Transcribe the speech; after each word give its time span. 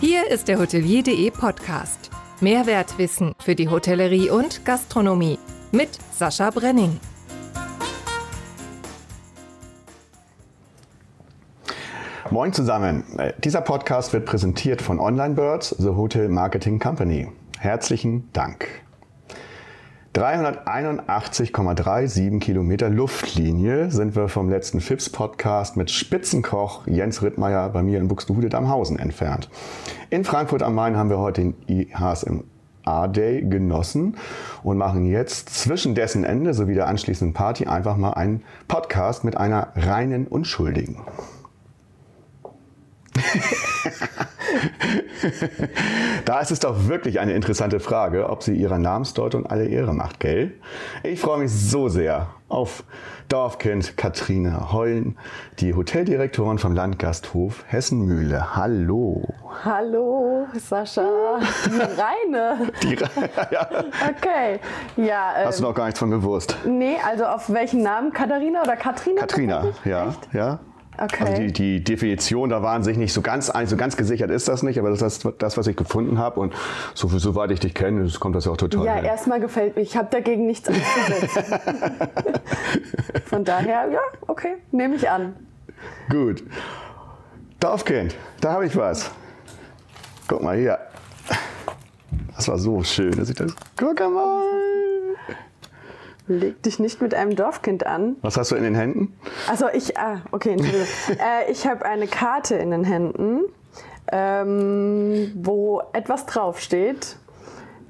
Hier 0.00 0.30
ist 0.30 0.48
der 0.48 0.58
Hotelier.de 0.58 1.30
Podcast. 1.30 2.08
Mehrwertwissen 2.40 3.34
für 3.38 3.54
die 3.54 3.68
Hotellerie 3.68 4.30
und 4.30 4.64
Gastronomie 4.64 5.38
mit 5.72 5.90
Sascha 6.10 6.48
Brenning. 6.48 6.98
Moin 12.30 12.54
zusammen. 12.54 13.04
Dieser 13.44 13.60
Podcast 13.60 14.14
wird 14.14 14.24
präsentiert 14.24 14.80
von 14.80 14.98
OnlineBirds, 14.98 15.76
The 15.78 15.90
Hotel 15.90 16.30
Marketing 16.30 16.78
Company. 16.78 17.28
Herzlichen 17.58 18.32
Dank. 18.32 18.68
381,37 20.14 22.40
Kilometer 22.40 22.90
Luftlinie 22.90 23.92
sind 23.92 24.16
wir 24.16 24.26
vom 24.26 24.50
letzten 24.50 24.80
FIPS-Podcast 24.80 25.76
mit 25.76 25.92
Spitzenkoch 25.92 26.84
Jens 26.88 27.22
Rittmeier 27.22 27.68
bei 27.68 27.84
mir 27.84 28.00
in 28.00 28.08
Buxtehude-Damhausen 28.08 28.98
entfernt. 28.98 29.48
In 30.10 30.24
Frankfurt 30.24 30.64
am 30.64 30.74
Main 30.74 30.96
haben 30.96 31.10
wir 31.10 31.20
heute 31.20 31.42
den 31.42 31.54
IHSM 31.68 32.40
A-Day 32.84 33.42
genossen 33.42 34.16
und 34.64 34.78
machen 34.78 35.06
jetzt 35.06 35.50
zwischen 35.50 35.94
dessen 35.94 36.24
Ende 36.24 36.54
sowie 36.54 36.74
der 36.74 36.88
anschließenden 36.88 37.32
Party 37.32 37.66
einfach 37.66 37.96
mal 37.96 38.14
einen 38.14 38.42
Podcast 38.66 39.22
mit 39.22 39.36
einer 39.36 39.68
reinen 39.76 40.26
Unschuldigen. 40.26 40.96
Da 46.24 46.40
ist 46.40 46.50
es 46.50 46.60
doch 46.60 46.88
wirklich 46.88 47.20
eine 47.20 47.32
interessante 47.32 47.80
Frage, 47.80 48.28
ob 48.28 48.42
sie 48.42 48.54
ihrer 48.54 48.78
Namensdeutung 48.78 49.46
alle 49.46 49.66
Ehre 49.66 49.94
macht, 49.94 50.20
gell? 50.20 50.52
Ich 51.02 51.20
freue 51.20 51.38
mich 51.38 51.52
so 51.52 51.88
sehr 51.88 52.28
auf 52.48 52.84
Dorfkind 53.28 53.96
Katrine 53.96 54.72
Heulen, 54.72 55.16
die 55.60 55.74
Hoteldirektorin 55.74 56.58
vom 56.58 56.74
Landgasthof 56.74 57.64
Hessenmühle. 57.68 58.56
Hallo. 58.56 59.22
Hallo, 59.64 60.48
Sascha. 60.58 61.38
Die 61.66 61.78
Reine. 62.00 62.72
Die 62.82 62.94
Reine, 62.94 63.30
ja. 63.52 63.68
Okay. 64.10 64.58
Ja, 64.96 65.34
ähm, 65.38 65.46
Hast 65.46 65.60
du 65.60 65.62
noch 65.64 65.74
gar 65.74 65.84
nichts 65.84 66.00
von 66.00 66.10
gewusst? 66.10 66.56
Nee, 66.66 66.96
also 67.08 67.24
auf 67.26 67.50
welchen 67.50 67.82
Namen? 67.82 68.12
Katharina 68.12 68.62
oder 68.62 68.76
Katrina? 68.76 69.20
Katrina, 69.20 69.64
ja. 69.84 70.08
Echt? 70.08 70.28
ja. 70.32 70.58
Okay. 71.00 71.24
Also 71.24 71.42
die, 71.42 71.52
die 71.52 71.82
Definition, 71.82 72.50
da 72.50 72.62
waren 72.62 72.82
sich 72.82 72.98
nicht 72.98 73.14
so 73.14 73.22
ganz, 73.22 73.50
so 73.64 73.76
ganz 73.78 73.96
gesichert 73.96 74.30
ist 74.30 74.48
das 74.48 74.62
nicht, 74.62 74.78
aber 74.78 74.90
das 74.90 75.00
ist 75.00 75.26
das, 75.38 75.56
was 75.56 75.66
ich 75.66 75.74
gefunden 75.74 76.18
habe. 76.18 76.38
Und 76.40 76.54
so, 76.94 77.08
soweit 77.08 77.50
ich 77.52 77.60
dich 77.60 77.74
kenne, 77.74 78.06
kommt 78.20 78.36
das 78.36 78.44
ja 78.44 78.52
auch 78.52 78.58
total. 78.58 78.84
ja, 78.84 78.96
hin. 78.96 79.06
erstmal 79.06 79.40
gefällt 79.40 79.76
mir. 79.76 79.82
Ich 79.82 79.96
habe 79.96 80.08
dagegen 80.10 80.46
nichts 80.46 80.68
auszusetzen. 80.68 81.54
Von 83.24 83.44
daher, 83.44 83.88
ja, 83.90 84.00
okay, 84.26 84.56
nehme 84.72 84.96
ich 84.96 85.08
an. 85.08 85.34
Gut. 86.10 86.44
Dorfkind, 87.60 88.14
da 88.42 88.52
habe 88.52 88.66
ich 88.66 88.76
was. 88.76 89.10
Guck 90.28 90.42
mal 90.42 90.58
hier. 90.58 90.78
Das 92.36 92.46
war 92.48 92.58
so 92.58 92.82
schön, 92.82 93.12
dass 93.12 93.30
ich 93.30 93.36
das. 93.36 93.54
Guck 93.76 94.00
mal. 94.00 94.42
Leg 96.30 96.62
dich 96.62 96.78
nicht 96.78 97.02
mit 97.02 97.12
einem 97.12 97.34
Dorfkind 97.34 97.84
an. 97.86 98.14
Was 98.22 98.36
hast 98.36 98.52
du 98.52 98.54
in 98.54 98.62
den 98.62 98.76
Händen? 98.76 99.18
Also 99.48 99.66
ich, 99.72 99.98
ah, 99.98 100.22
okay, 100.30 100.52
Entschuldigung. 100.52 100.86
äh, 101.08 101.50
ich 101.50 101.66
habe 101.66 101.84
eine 101.84 102.06
Karte 102.06 102.54
in 102.54 102.70
den 102.70 102.84
Händen, 102.84 103.40
ähm, 104.12 105.32
wo 105.34 105.82
etwas 105.92 106.26
draufsteht. 106.26 107.16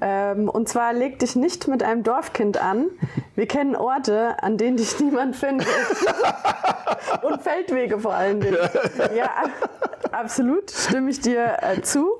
Ähm, 0.01 0.49
und 0.49 0.67
zwar 0.67 0.91
leg 0.93 1.19
dich 1.19 1.35
nicht 1.35 1.67
mit 1.67 1.83
einem 1.83 2.01
Dorfkind 2.01 2.57
an. 2.57 2.87
Wir 3.35 3.45
kennen 3.47 3.75
Orte, 3.75 4.41
an 4.41 4.57
denen 4.57 4.77
dich 4.77 4.99
niemand 4.99 5.35
findet. 5.35 5.67
und 7.21 7.43
Feldwege 7.43 7.99
vor 7.99 8.15
allen 8.15 8.41
Dingen. 8.41 8.57
Ja, 9.15 9.29
absolut, 10.11 10.71
stimme 10.71 11.11
ich 11.11 11.21
dir 11.21 11.57
äh, 11.61 11.81
zu. 11.83 12.17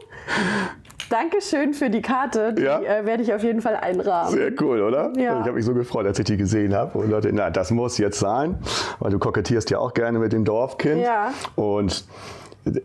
Dankeschön 1.11 1.73
für 1.73 1.89
die 1.89 2.01
Karte. 2.01 2.53
Die 2.53 2.61
Ja. 2.63 2.79
äh, 2.79 3.05
werde 3.05 3.21
ich 3.23 3.33
auf 3.33 3.43
jeden 3.43 3.61
Fall 3.61 3.75
einrahmen. 3.75 4.31
Sehr 4.33 4.51
cool, 4.61 4.81
oder? 4.81 5.11
Ja. 5.17 5.39
Ich 5.41 5.45
habe 5.45 5.53
mich 5.53 5.65
so 5.65 5.73
gefreut, 5.73 6.05
als 6.05 6.17
ich 6.19 6.25
die 6.25 6.37
gesehen 6.37 6.73
habe. 6.73 6.97
Und 6.97 7.09
Leute, 7.09 7.29
na, 7.33 7.49
das 7.49 7.71
muss 7.71 7.97
jetzt 7.97 8.19
sein, 8.19 8.57
weil 8.99 9.11
du 9.11 9.19
kokettierst 9.19 9.69
ja 9.69 9.79
auch 9.79 9.93
gerne 9.93 10.19
mit 10.19 10.31
dem 10.33 10.45
Dorfkind. 10.45 11.01
Ja. 11.01 11.33
Und 11.55 12.05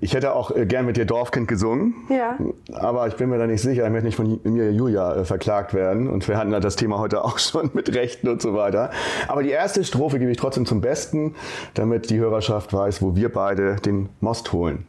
ich 0.01 0.15
hätte 0.15 0.35
auch 0.35 0.51
äh, 0.57 0.65
gern 0.67 0.87
mit 0.87 0.97
dir 0.97 1.05
Dorfkind 1.05 1.49
gesungen. 1.49 1.95
Ja. 2.09 2.37
Aber 2.73 3.07
ich 3.09 3.15
bin 3.15 3.29
mir 3.29 3.39
da 3.39 3.47
nicht 3.47 3.61
sicher. 3.63 3.85
Ich 3.85 3.91
möchte 3.91 4.07
nicht 4.07 4.17
von 4.17 4.41
mir 4.43 4.73
Julia 4.73 5.17
äh, 5.17 5.25
verklagt 5.25 5.75
werden. 5.75 6.09
Und 6.09 6.27
wir 6.27 6.39
hatten 6.39 6.51
ja 6.51 6.61
das 6.61 6.77
Thema 6.77 6.99
heute 6.99 7.23
auch 7.25 7.39
schon 7.39 7.71
mit 7.75 7.95
Rechten 7.95 8.29
und 8.29 8.41
so 8.43 8.55
weiter. 8.55 8.91
Aber 9.29 9.43
die 9.43 9.51
erste 9.51 9.85
Strophe 9.85 10.19
gebe 10.19 10.31
ich 10.31 10.39
trotzdem 10.39 10.67
zum 10.67 10.81
Besten, 10.81 11.35
damit 11.75 12.11
die 12.11 12.19
Hörerschaft 12.19 12.73
weiß, 12.73 13.03
wo 13.03 13.15
wir 13.17 13.31
beide 13.31 13.77
den 13.77 14.09
Most 14.21 14.53
holen. 14.53 14.87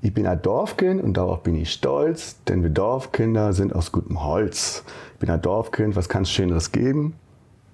Ich 0.00 0.14
bin 0.14 0.26
ein 0.28 0.40
Dorfkind 0.40 1.02
und 1.02 1.16
darauf 1.16 1.42
bin 1.42 1.56
ich 1.56 1.72
stolz, 1.72 2.42
denn 2.44 2.62
wir 2.62 2.70
Dorfkinder 2.70 3.52
sind 3.52 3.74
aus 3.74 3.90
gutem 3.90 4.22
Holz. 4.22 4.84
Ich 5.14 5.18
bin 5.18 5.30
ein 5.30 5.42
Dorfkind, 5.42 5.96
was 5.96 6.08
kann 6.08 6.22
es 6.22 6.30
Schöneres 6.30 6.70
geben? 6.70 7.14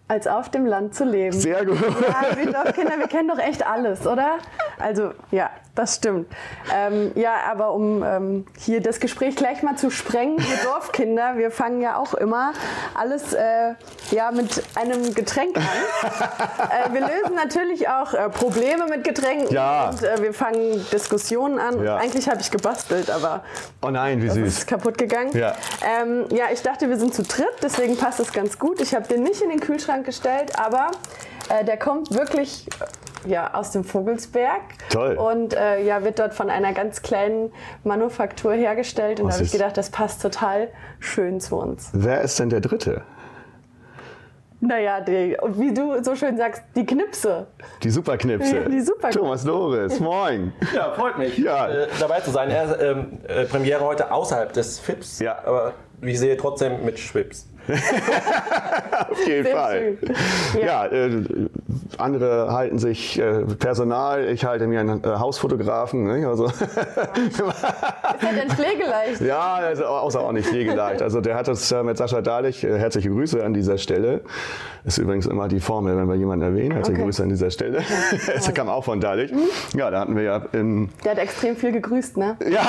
Als 0.09 0.27
auf 0.27 0.51
dem 0.51 0.65
Land 0.65 0.95
zu 0.95 1.05
leben. 1.05 1.33
Sehr 1.39 1.67
gut. 1.67 1.79
Ja, 1.81 2.37
wir 2.37 2.51
Dorfkinder, 2.51 2.99
wir 2.99 3.09
kennen 3.09 3.29
doch 3.29 3.39
echt 3.39 3.67
alles, 3.67 4.07
oder? 4.07 4.39
Also, 4.79 5.11
ja, 5.31 5.51
das 5.75 5.97
stimmt. 5.97 6.29
Ähm, 6.73 7.11
ja, 7.15 7.35
aber 7.51 7.73
um 7.73 8.03
ähm, 8.05 8.47
hier 8.59 8.81
das 8.81 9.01
Gespräch 9.01 9.35
gleich 9.37 9.63
mal 9.63 9.77
zu 9.77 9.91
sprengen, 9.91 10.39
wir 10.39 10.57
Dorfkinder, 10.65 11.37
wir 11.37 11.51
fangen 11.51 11.81
ja 11.81 11.97
auch 11.97 12.15
immer 12.15 12.53
alles 12.95 13.33
äh, 13.33 13.75
ja, 14.11 14.31
mit 14.31 14.63
einem 14.77 15.15
Getränk 15.15 15.57
an. 15.57 15.63
äh, 16.91 16.93
wir 16.93 17.01
lösen 17.01 17.35
natürlich 17.35 17.89
auch 17.89 18.15
äh, 18.15 18.29
Probleme 18.31 18.87
mit 18.87 19.05
Getränken 19.05 19.53
Ja. 19.53 19.91
und 19.91 20.03
äh, 20.03 20.23
wir 20.23 20.33
fangen 20.33 20.85
Diskussionen 20.93 21.59
an. 21.59 21.83
Ja. 21.83 21.97
Eigentlich 21.97 22.29
habe 22.29 22.41
ich 22.41 22.51
gebastelt, 22.51 23.11
aber 23.11 23.43
Oh 23.83 23.91
nein, 23.91 24.23
wie 24.23 24.27
das 24.27 24.37
süß. 24.37 24.59
ist 24.59 24.67
kaputt 24.67 24.97
gegangen. 24.97 25.37
Ja. 25.37 25.55
Ähm, 26.01 26.27
ja, 26.31 26.45
ich 26.53 26.63
dachte, 26.63 26.89
wir 26.89 26.97
sind 26.99 27.15
zu 27.15 27.23
dritt, 27.25 27.49
deswegen 27.63 27.97
passt 27.97 28.21
es 28.21 28.33
ganz 28.33 28.59
gut. 28.59 28.81
Ich 28.81 28.95
habe 28.95 29.09
den 29.09 29.23
nicht 29.23 29.41
in 29.43 29.51
den 29.51 29.61
Kühlschrank 29.61 30.07
gestellt, 30.07 30.59
aber 30.59 30.91
äh, 31.49 31.65
der 31.65 31.77
kommt 31.79 32.15
wirklich 32.15 32.67
ja, 33.27 33.55
aus 33.55 33.71
dem 33.73 33.85
Vogelsberg. 33.85 34.61
Toll. 34.91 35.15
Und 35.17 35.55
äh, 35.55 35.83
ja, 35.85 36.05
wird 36.05 36.19
dort 36.19 36.35
von 36.35 36.51
einer 36.51 36.73
ganz 36.73 37.03
kleinen 37.03 37.53
Manufaktur 37.85 38.53
hergestellt. 38.55 39.21
Und 39.21 39.27
Was 39.29 39.35
da 39.35 39.39
habe 39.39 39.47
ich 39.47 39.53
gedacht, 39.53 39.77
das 39.77 39.91
passt 39.91 40.23
total 40.23 40.69
schön 41.01 41.41
zu 41.41 41.57
uns. 41.57 41.91
Wer 41.93 42.23
ist 42.23 42.39
denn 42.39 42.51
der 42.51 42.61
Dritte? 42.61 43.03
Naja, 44.61 45.01
die, 45.01 45.37
und 45.41 45.61
wie 45.61 45.75
du 45.75 46.03
so 46.03 46.17
schön 46.17 46.39
sagst, 46.39 46.63
die 46.75 46.87
Knipse. 46.87 47.47
Die 47.83 47.91
Superknipse. 47.91 48.63
Die 48.71 48.81
Superknipse. 48.81 49.19
Thomas 49.19 49.45
Loris, 49.45 50.01
moin. 50.01 50.55
Ja, 50.75 50.93
freut 50.93 51.19
mich, 51.19 51.37
Ja. 51.37 51.69
äh, 51.69 51.89
dabei 52.01 52.21
zu 52.21 52.31
sein. 52.31 52.49
Er, 52.51 52.81
ähm, 52.81 53.19
äh, 53.29 53.45
Premiere 53.45 53.85
heute 53.85 54.11
außerhalb 54.11 54.53
des 54.55 54.79
FIPS, 54.79 55.19
Ja. 55.19 55.37
aber 55.45 55.73
wie 56.01 56.13
ich 56.13 56.19
sehe, 56.19 56.37
trotzdem 56.39 56.83
mit 56.85 56.99
Schwips. 56.99 57.47
Auf 59.11 59.27
jeden 59.27 59.45
Sehr 59.45 59.57
Fall. 59.57 59.97
schön. 60.53 60.63
Ja, 60.65 60.87
äh, 60.87 61.23
andere 61.99 62.53
halten 62.53 62.79
sich 62.79 63.19
äh, 63.19 63.41
Personal, 63.59 64.25
ich 64.29 64.45
halte 64.45 64.67
mir 64.67 64.81
einen 64.81 65.03
äh, 65.03 65.07
Hausfotografen. 65.09 66.05
Ne? 66.05 66.27
Also, 66.29 66.47
Ist 66.47 66.59
ja 67.41 68.33
denn 68.33 68.51
pflegeleicht? 68.51 69.21
ja, 69.21 69.55
also 69.55 69.85
außerordentlich 69.85 70.47
pflegeleicht. 70.47 71.03
Also 71.03 71.21
der 71.21 71.37
hat 71.37 71.49
es 71.49 71.71
äh, 71.73 71.83
mit 71.83 71.97
Sascha 71.97 72.21
Dahlich, 72.21 72.65
äh, 72.65 72.79
herzliche 72.79 73.11
Grüße 73.11 73.43
an 73.45 73.55
dieser 73.55 73.79
Stelle. 73.79 74.21
Ist 74.85 74.99
übrigens 74.99 75.27
immer 75.27 75.49
die 75.49 75.61
Formel, 75.61 75.97
wenn 75.97 76.07
wir 76.09 76.15
jemanden 76.15 76.45
erwähnen. 76.45 76.73
Herzliche 76.73 76.95
Okay. 76.99 77.05
Grüße 77.07 77.23
an 77.23 77.29
dieser 77.31 77.51
Stelle. 77.51 77.83
Das 78.35 78.53
kam 78.53 78.69
auch 78.69 78.85
von 78.85 79.01
Dahlich. 79.01 79.33
Ja, 79.75 79.91
da 79.91 80.01
hatten 80.01 80.15
wir 80.17 80.23
ja 80.23 80.43
im, 80.53 80.91
Der 81.05 81.13
hat 81.13 81.19
extrem 81.19 81.57
viel 81.57 81.73
gegrüßt, 81.73 82.17
ne? 82.19 82.37
ja, 82.51 82.63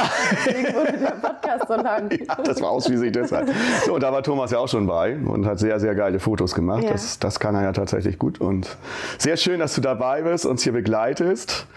Deswegen 0.46 0.74
wurde 0.74 0.94
der 0.94 1.12
Podcast 1.12 1.68
so 1.68 1.76
lang. 1.76 2.10
Ja, 2.12 2.36
das 2.44 2.62
war 2.62 2.70
aus, 2.70 2.90
wie 2.90 2.96
sich 2.98 3.12
das 3.12 3.32
hat. 3.32 3.46
So, 3.86 3.96
und 3.96 4.02
da 4.04 4.12
war 4.14 4.24
Thomas 4.24 4.52
ja 4.52 4.60
auch 4.60 4.68
schon 4.70 4.85
bei 4.88 5.16
und 5.16 5.46
hat 5.46 5.60
sehr, 5.60 5.80
sehr 5.80 5.96
geile 5.96 6.20
Fotos 6.20 6.56
gemacht. 6.56 6.84
Ja. 6.84 6.92
Das, 6.92 7.20
das 7.20 7.40
kann 7.40 7.56
er 7.56 7.64
ja 7.64 7.72
tatsächlich 7.72 8.20
gut. 8.20 8.40
Und 8.40 8.78
sehr 9.18 9.38
schön, 9.38 9.60
dass 9.60 9.76
du 9.76 9.82
dabei 9.82 10.22
bist, 10.22 10.46
uns 10.46 10.64
hier 10.64 10.74
begleitest 10.74 11.68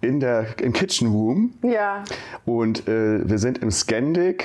in 0.00 0.20
der, 0.20 0.46
im 0.60 0.72
Kitchen 0.72 1.08
Room. 1.08 1.54
Ja, 1.62 2.04
Und 2.44 2.88
äh, 2.88 3.28
wir 3.28 3.38
sind 3.38 3.58
im 3.58 3.70
Scandic. 3.70 4.44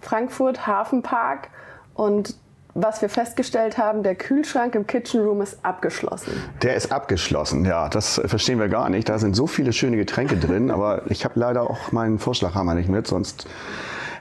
Frankfurt 0.00 0.66
Hafenpark 0.66 1.48
und 1.94 2.36
was 2.74 3.00
wir 3.02 3.08
festgestellt 3.08 3.78
haben, 3.78 4.02
der 4.02 4.16
Kühlschrank 4.16 4.74
im 4.74 4.86
Kitchen 4.86 5.22
Room 5.22 5.40
ist 5.40 5.64
abgeschlossen. 5.64 6.32
Der 6.62 6.74
ist 6.74 6.90
abgeschlossen, 6.90 7.64
ja, 7.64 7.88
das 7.88 8.20
verstehen 8.24 8.58
wir 8.58 8.68
gar 8.68 8.90
nicht. 8.90 9.08
Da 9.08 9.18
sind 9.18 9.34
so 9.34 9.46
viele 9.46 9.72
schöne 9.72 9.96
Getränke 9.96 10.36
drin, 10.36 10.72
aber 10.72 11.02
ich 11.08 11.24
habe 11.24 11.38
leider 11.38 11.70
auch 11.70 11.92
meinen 11.92 12.18
Vorschlaghammer 12.18 12.74
nicht 12.74 12.88
mit, 12.88 13.06
sonst 13.06 13.46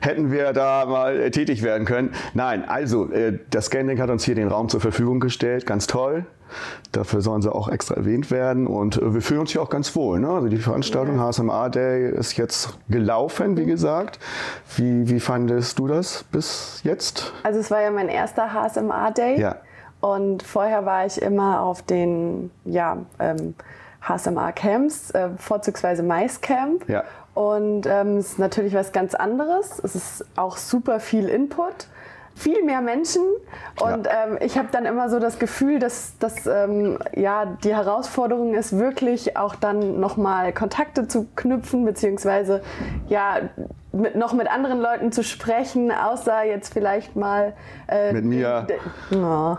hätten 0.04 0.32
wir 0.32 0.54
da 0.54 0.86
mal 0.86 1.20
äh, 1.20 1.32
tätig 1.32 1.64
werden 1.64 1.86
können. 1.86 2.14
Nein, 2.34 2.68
also, 2.68 3.12
äh, 3.12 3.40
das 3.50 3.68
Scandic 3.68 4.00
hat 4.00 4.10
uns 4.10 4.24
hier 4.24 4.36
den 4.36 4.48
Raum 4.48 4.70
zur 4.70 4.82
Verfügung 4.82 5.20
gestellt, 5.20 5.66
ganz 5.66 5.88
toll. 5.88 6.26
Dafür 6.92 7.22
sollen 7.22 7.42
sie 7.42 7.52
auch 7.52 7.68
extra 7.70 7.96
erwähnt 7.96 8.30
werden 8.30 8.68
und 8.68 8.98
äh, 8.98 9.14
wir 9.14 9.22
fühlen 9.22 9.40
uns 9.40 9.52
hier 9.52 9.62
auch 9.62 9.70
ganz 9.70 9.96
wohl. 9.96 10.20
Ne? 10.20 10.30
Also 10.30 10.48
die 10.50 10.58
Veranstaltung 10.58 11.20
HSMA 11.20 11.70
Day 11.70 12.12
ist 12.12 12.38
jetzt 12.38 12.78
gelaufen, 12.90 13.58
wie 13.58 13.66
gesagt. 13.66 14.20
Wie, 14.76 15.10
wie 15.10 15.20
fandest 15.20 15.80
du 15.80 15.88
das 15.88 16.24
bis 16.26 16.82
jetzt? 16.84 17.34
Also 17.44 17.60
es 17.60 17.72
war 17.72 17.82
ja 17.82 17.90
mein 17.90 18.10
erster 18.10 18.54
HSMA 18.54 19.12
Day 19.12 19.40
Ja. 19.40 19.56
und 20.02 20.44
vorher 20.44 20.86
war 20.86 21.06
ich 21.06 21.22
immer 21.22 21.62
auf 21.62 21.82
den 21.82 22.52
ja, 22.66 22.98
ähm, 23.20 23.56
HSMA-Camps, 24.08 25.12
äh, 25.12 25.30
vorzugsweise 25.38 26.04
Maiscamp. 26.04 26.88
Ja. 26.90 27.04
Und 27.34 27.86
ähm, 27.88 28.18
es 28.18 28.34
ist 28.34 28.40
natürlich 28.40 28.74
was 28.74 28.92
ganz 28.92 29.16
anderes. 29.16 29.80
Es 29.84 29.96
ist 29.96 30.26
auch 30.36 30.58
super 30.58 31.00
viel 31.00 31.28
Input 31.30 31.88
viel 32.36 32.64
mehr 32.64 32.82
Menschen 32.82 33.22
und 33.80 34.08
Ja. 34.08 34.26
ähm, 34.26 34.38
ich 34.42 34.58
habe 34.58 34.68
dann 34.72 34.86
immer 34.86 35.10
so 35.10 35.20
das 35.20 35.38
Gefühl, 35.38 35.78
dass, 35.80 36.18
dass 36.18 36.48
ähm, 36.48 36.98
ja, 37.16 37.46
die 37.46 37.76
Herausforderung 37.76 38.56
ist 38.56 38.78
wirklich 38.78 39.38
auch 39.38 39.54
dann 39.56 40.00
nochmal 40.00 40.52
Kontakte 40.52 41.08
zu 41.08 41.28
knüpfen, 41.36 41.86
beziehungsweise 41.86 42.62
ja, 43.08 43.38
mit, 43.94 44.16
noch 44.16 44.34
mit 44.34 44.52
anderen 44.52 44.82
Leuten 44.82 45.12
zu 45.12 45.24
sprechen, 45.24 45.92
außer 45.92 46.44
jetzt 46.44 46.74
vielleicht 46.74 47.16
mal 47.16 47.54
äh, 47.88 48.12
Mit 48.12 48.26
mir. 48.26 48.68
Oh. 49.12 49.56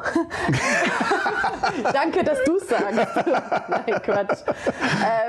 Danke, 1.92 2.24
dass 2.24 2.42
du 2.44 2.56
es 2.56 2.68
sagst. 2.68 3.26
nein, 3.68 4.02
Quatsch. 4.02 4.40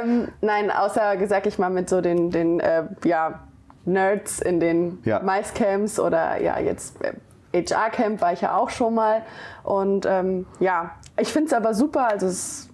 Ähm, 0.02 0.30
nein, 0.42 0.72
außer, 0.72 1.16
sag 1.28 1.46
ich 1.46 1.60
mal, 1.60 1.70
mit 1.70 1.88
so 1.88 2.02
den, 2.02 2.32
den 2.32 2.60
äh, 2.60 2.86
ja, 3.04 3.42
Nerds 3.86 4.42
in 4.42 4.60
den 4.60 5.00
Ja. 5.06 5.20
Maiscamps 5.20 6.00
oder 6.00 6.42
ja, 6.42 6.60
jetzt 6.60 6.98
äh, 7.04 7.14
HR-Camp 7.64 8.22
war 8.22 8.34
ich 8.34 8.42
ja 8.42 8.58
auch 8.58 8.72
schon 8.72 8.96
mal. 8.96 9.22
Und 9.64 10.08
ähm, 10.08 10.48
ja, 10.60 10.92
ich 11.18 11.32
finde 11.32 11.48
es 11.48 11.54
aber 11.54 11.76
super. 11.76 12.10
Also 12.10 12.26
es 12.26 12.70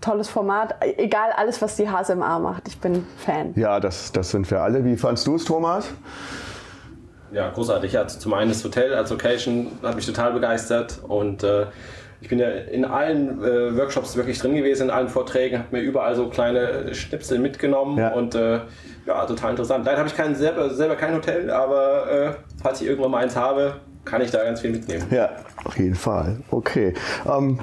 tolles 0.00 0.28
Format. 0.28 0.74
Egal, 0.98 1.30
alles, 1.36 1.60
was 1.62 1.76
die 1.76 1.88
HSMA 1.88 2.38
macht. 2.38 2.68
Ich 2.68 2.78
bin 2.78 3.06
Fan. 3.18 3.52
Ja, 3.56 3.80
das, 3.80 4.12
das 4.12 4.30
sind 4.30 4.50
wir 4.50 4.60
alle. 4.62 4.84
Wie 4.84 4.96
fandst 4.96 5.26
du 5.26 5.36
es, 5.36 5.44
Thomas? 5.44 5.88
Ja, 7.32 7.48
großartig. 7.50 7.92
Ja, 7.92 8.06
zum 8.08 8.34
einen 8.34 8.50
das 8.50 8.64
Hotel 8.64 8.92
als 8.94 9.10
Location 9.10 9.68
hat 9.82 9.94
mich 9.94 10.06
total 10.06 10.32
begeistert 10.32 10.98
und 11.06 11.44
äh, 11.44 11.66
ich 12.20 12.28
bin 12.28 12.38
ja 12.38 12.48
in 12.50 12.84
allen 12.84 13.42
äh, 13.42 13.76
Workshops 13.78 14.16
wirklich 14.16 14.38
drin 14.38 14.54
gewesen, 14.54 14.84
in 14.84 14.90
allen 14.90 15.08
Vorträgen, 15.08 15.60
habe 15.60 15.76
mir 15.76 15.82
überall 15.82 16.14
so 16.16 16.28
kleine 16.28 16.92
Schnipsel 16.94 17.38
mitgenommen 17.38 17.96
Ja. 17.98 18.12
und 18.12 18.34
äh, 18.34 18.60
ja, 19.06 19.24
total 19.26 19.50
interessant. 19.50 19.86
Leider 19.86 19.98
habe 19.98 20.08
ich 20.08 20.16
kein, 20.16 20.34
selber, 20.34 20.70
selber 20.70 20.96
kein 20.96 21.14
Hotel, 21.14 21.50
aber 21.50 22.10
äh, 22.10 22.32
falls 22.62 22.80
ich 22.82 22.88
irgendwann 22.88 23.12
mal 23.12 23.22
eins 23.22 23.36
habe, 23.36 23.76
kann 24.04 24.20
ich 24.22 24.30
da 24.30 24.42
ganz 24.44 24.60
viel 24.60 24.70
mitnehmen. 24.72 25.06
Ja, 25.10 25.30
auf 25.64 25.78
jeden 25.78 25.94
Fall. 25.94 26.38
Okay. 26.50 26.94
Ähm, 27.26 27.60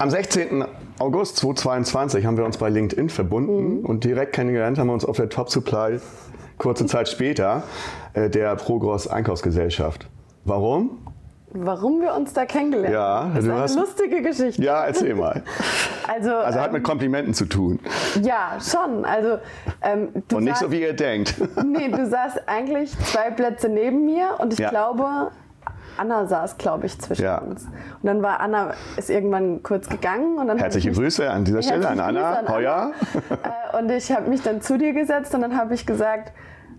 am 0.00 0.10
16. 0.10 0.64
August 0.98 1.36
2022 1.38 2.24
haben 2.24 2.36
wir 2.36 2.44
uns 2.44 2.56
bei 2.56 2.68
LinkedIn 2.68 3.08
verbunden 3.08 3.84
und 3.84 4.04
direkt 4.04 4.32
kennengelernt 4.32 4.78
haben 4.78 4.86
wir 4.86 4.94
uns 4.94 5.04
auf 5.04 5.16
der 5.16 5.28
Top 5.28 5.50
Supply 5.50 5.98
kurze 6.58 6.86
Zeit 6.86 7.08
später 7.08 7.64
äh, 8.12 8.30
der 8.30 8.54
Progros 8.54 9.08
Einkaufsgesellschaft. 9.08 10.06
Warum? 10.44 10.98
Warum 11.56 12.00
wir 12.00 12.14
uns 12.14 12.32
da 12.32 12.46
kennengelernt 12.46 12.92
Ja, 12.94 13.24
haben, 13.24 13.36
ist 13.36 13.44
eine 13.44 13.54
hast- 13.60 13.76
lustige 13.76 14.22
Geschichte. 14.22 14.62
Ja, 14.62 14.84
erzähl 14.84 15.14
mal. 15.14 15.42
Also, 16.06 16.32
Also 16.34 16.60
hat 16.60 16.66
ähm, 16.68 16.72
mit 16.74 16.84
Komplimenten 16.84 17.32
zu 17.32 17.46
tun 17.46 17.80
ja, 18.22 18.58
schon. 18.60 19.06
Also, 19.06 19.38
ähm, 19.80 20.08
und 20.34 20.44
nicht 20.44 20.58
so 20.58 20.70
wie 20.70 20.82
ihr 20.82 20.92
denkt. 20.92 21.34
Nee, 21.64 21.88
du 21.88 22.06
saßt 22.06 22.42
eigentlich 22.46 22.94
zwei 22.98 23.30
Plätze 23.30 23.70
neben 23.70 24.04
mir 24.04 24.34
und 24.38 24.52
ich 24.52 24.58
Ja. 24.58 24.68
glaube, 24.68 25.30
Anna 25.96 26.26
saß, 26.26 26.58
glaube 26.58 26.86
ich, 26.86 26.98
zwischen 27.00 27.22
Ja. 27.24 27.38
uns. 27.38 27.64
Und 27.64 28.04
dann 28.04 28.22
war 28.22 28.40
Anna, 28.40 28.74
ist 28.96 29.10
irgendwann 29.10 29.62
kurz 29.62 29.88
gegangen 29.88 30.38
und 30.38 30.48
dann 30.48 30.58
Herzliche 30.58 30.90
ich 30.90 30.96
mich, 30.96 31.04
Grüße 31.04 31.30
an 31.30 31.44
dieser 31.44 31.62
Stelle 31.62 31.88
an 31.88 32.00
Anna 32.00 32.34
an 32.34 32.48
Heuer. 32.48 32.92
äh, 33.72 33.78
und 33.78 33.90
ich 33.90 34.12
habe 34.12 34.28
mich 34.28 34.42
dann 34.42 34.60
zu 34.60 34.78
dir 34.78 34.92
gesetzt 34.92 35.34
und 35.34 35.42
dann 35.42 35.56
habe 35.56 35.74
ich 35.74 35.86
gesagt, 35.86 36.32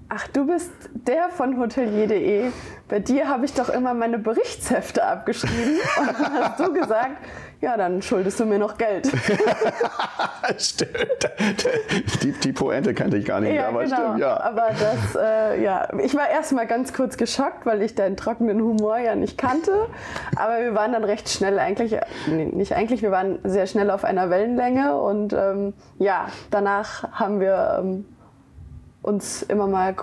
ach, 0.10 0.28
du 0.28 0.48
bist 0.48 0.72
der 0.94 1.30
von 1.30 1.60
hotelier.de. 1.60 2.52
Bei 2.88 3.00
dir 3.00 3.28
habe 3.28 3.46
ich 3.46 3.54
doch 3.54 3.70
immer 3.70 3.94
meine 3.94 4.20
Berichtshefte 4.20 5.04
abgeschrieben. 5.04 5.80
Und 6.00 6.20
dann 6.20 6.34
hast 6.36 6.60
du 6.60 6.72
gesagt, 6.72 7.18
ja, 7.66 7.78
dann 7.78 8.04
schuldest 8.04 8.40
du 8.40 8.46
mir 8.46 8.60
noch 8.60 8.78
Geld. 8.78 9.08
stimmt. 10.60 10.92
Die, 12.22 12.32
die 12.32 12.54
Pointe 12.54 12.94
kannte 12.94 13.18
ich 13.18 13.26
gar 13.26 13.42
nicht, 13.42 13.54
mehr, 13.54 13.68
aber 13.68 13.88
stimmt, 13.88 14.20
ja. 14.20 14.40
Aber 14.40 14.70
das, 14.70 15.16
äh, 15.20 15.64
ja, 15.64 15.88
ich 15.98 16.14
war 16.14 16.30
erstmal 16.30 16.68
ganz 16.68 16.94
kurz 16.94 17.18
geschockt, 17.18 17.66
weil 17.66 17.82
ich 17.82 17.96
deinen 17.96 18.18
trockenen 18.18 18.62
Humor 18.62 19.00
ja 19.00 19.16
nicht 19.16 19.40
kannte. 19.40 19.88
Aber 20.36 20.60
wir 20.60 20.76
waren 20.76 20.94
dann 20.94 21.04
recht 21.04 21.28
schnell 21.28 21.58
eigentlich, 21.58 21.98
nee, 22.28 22.46
nicht 22.46 22.74
eigentlich, 22.74 23.02
wir 23.02 23.10
waren 23.10 23.40
sehr 23.44 23.66
schnell 23.66 23.90
auf 23.90 24.04
einer 24.04 24.30
Wellenlänge 24.30 24.96
und 25.02 25.34
ähm, 25.34 25.74
ja, 25.98 26.28
danach 26.52 27.14
haben 27.14 27.40
wir 27.40 27.80
ähm, 27.80 28.06
uns 29.02 29.42
immer 29.42 29.66
mal 29.66 29.96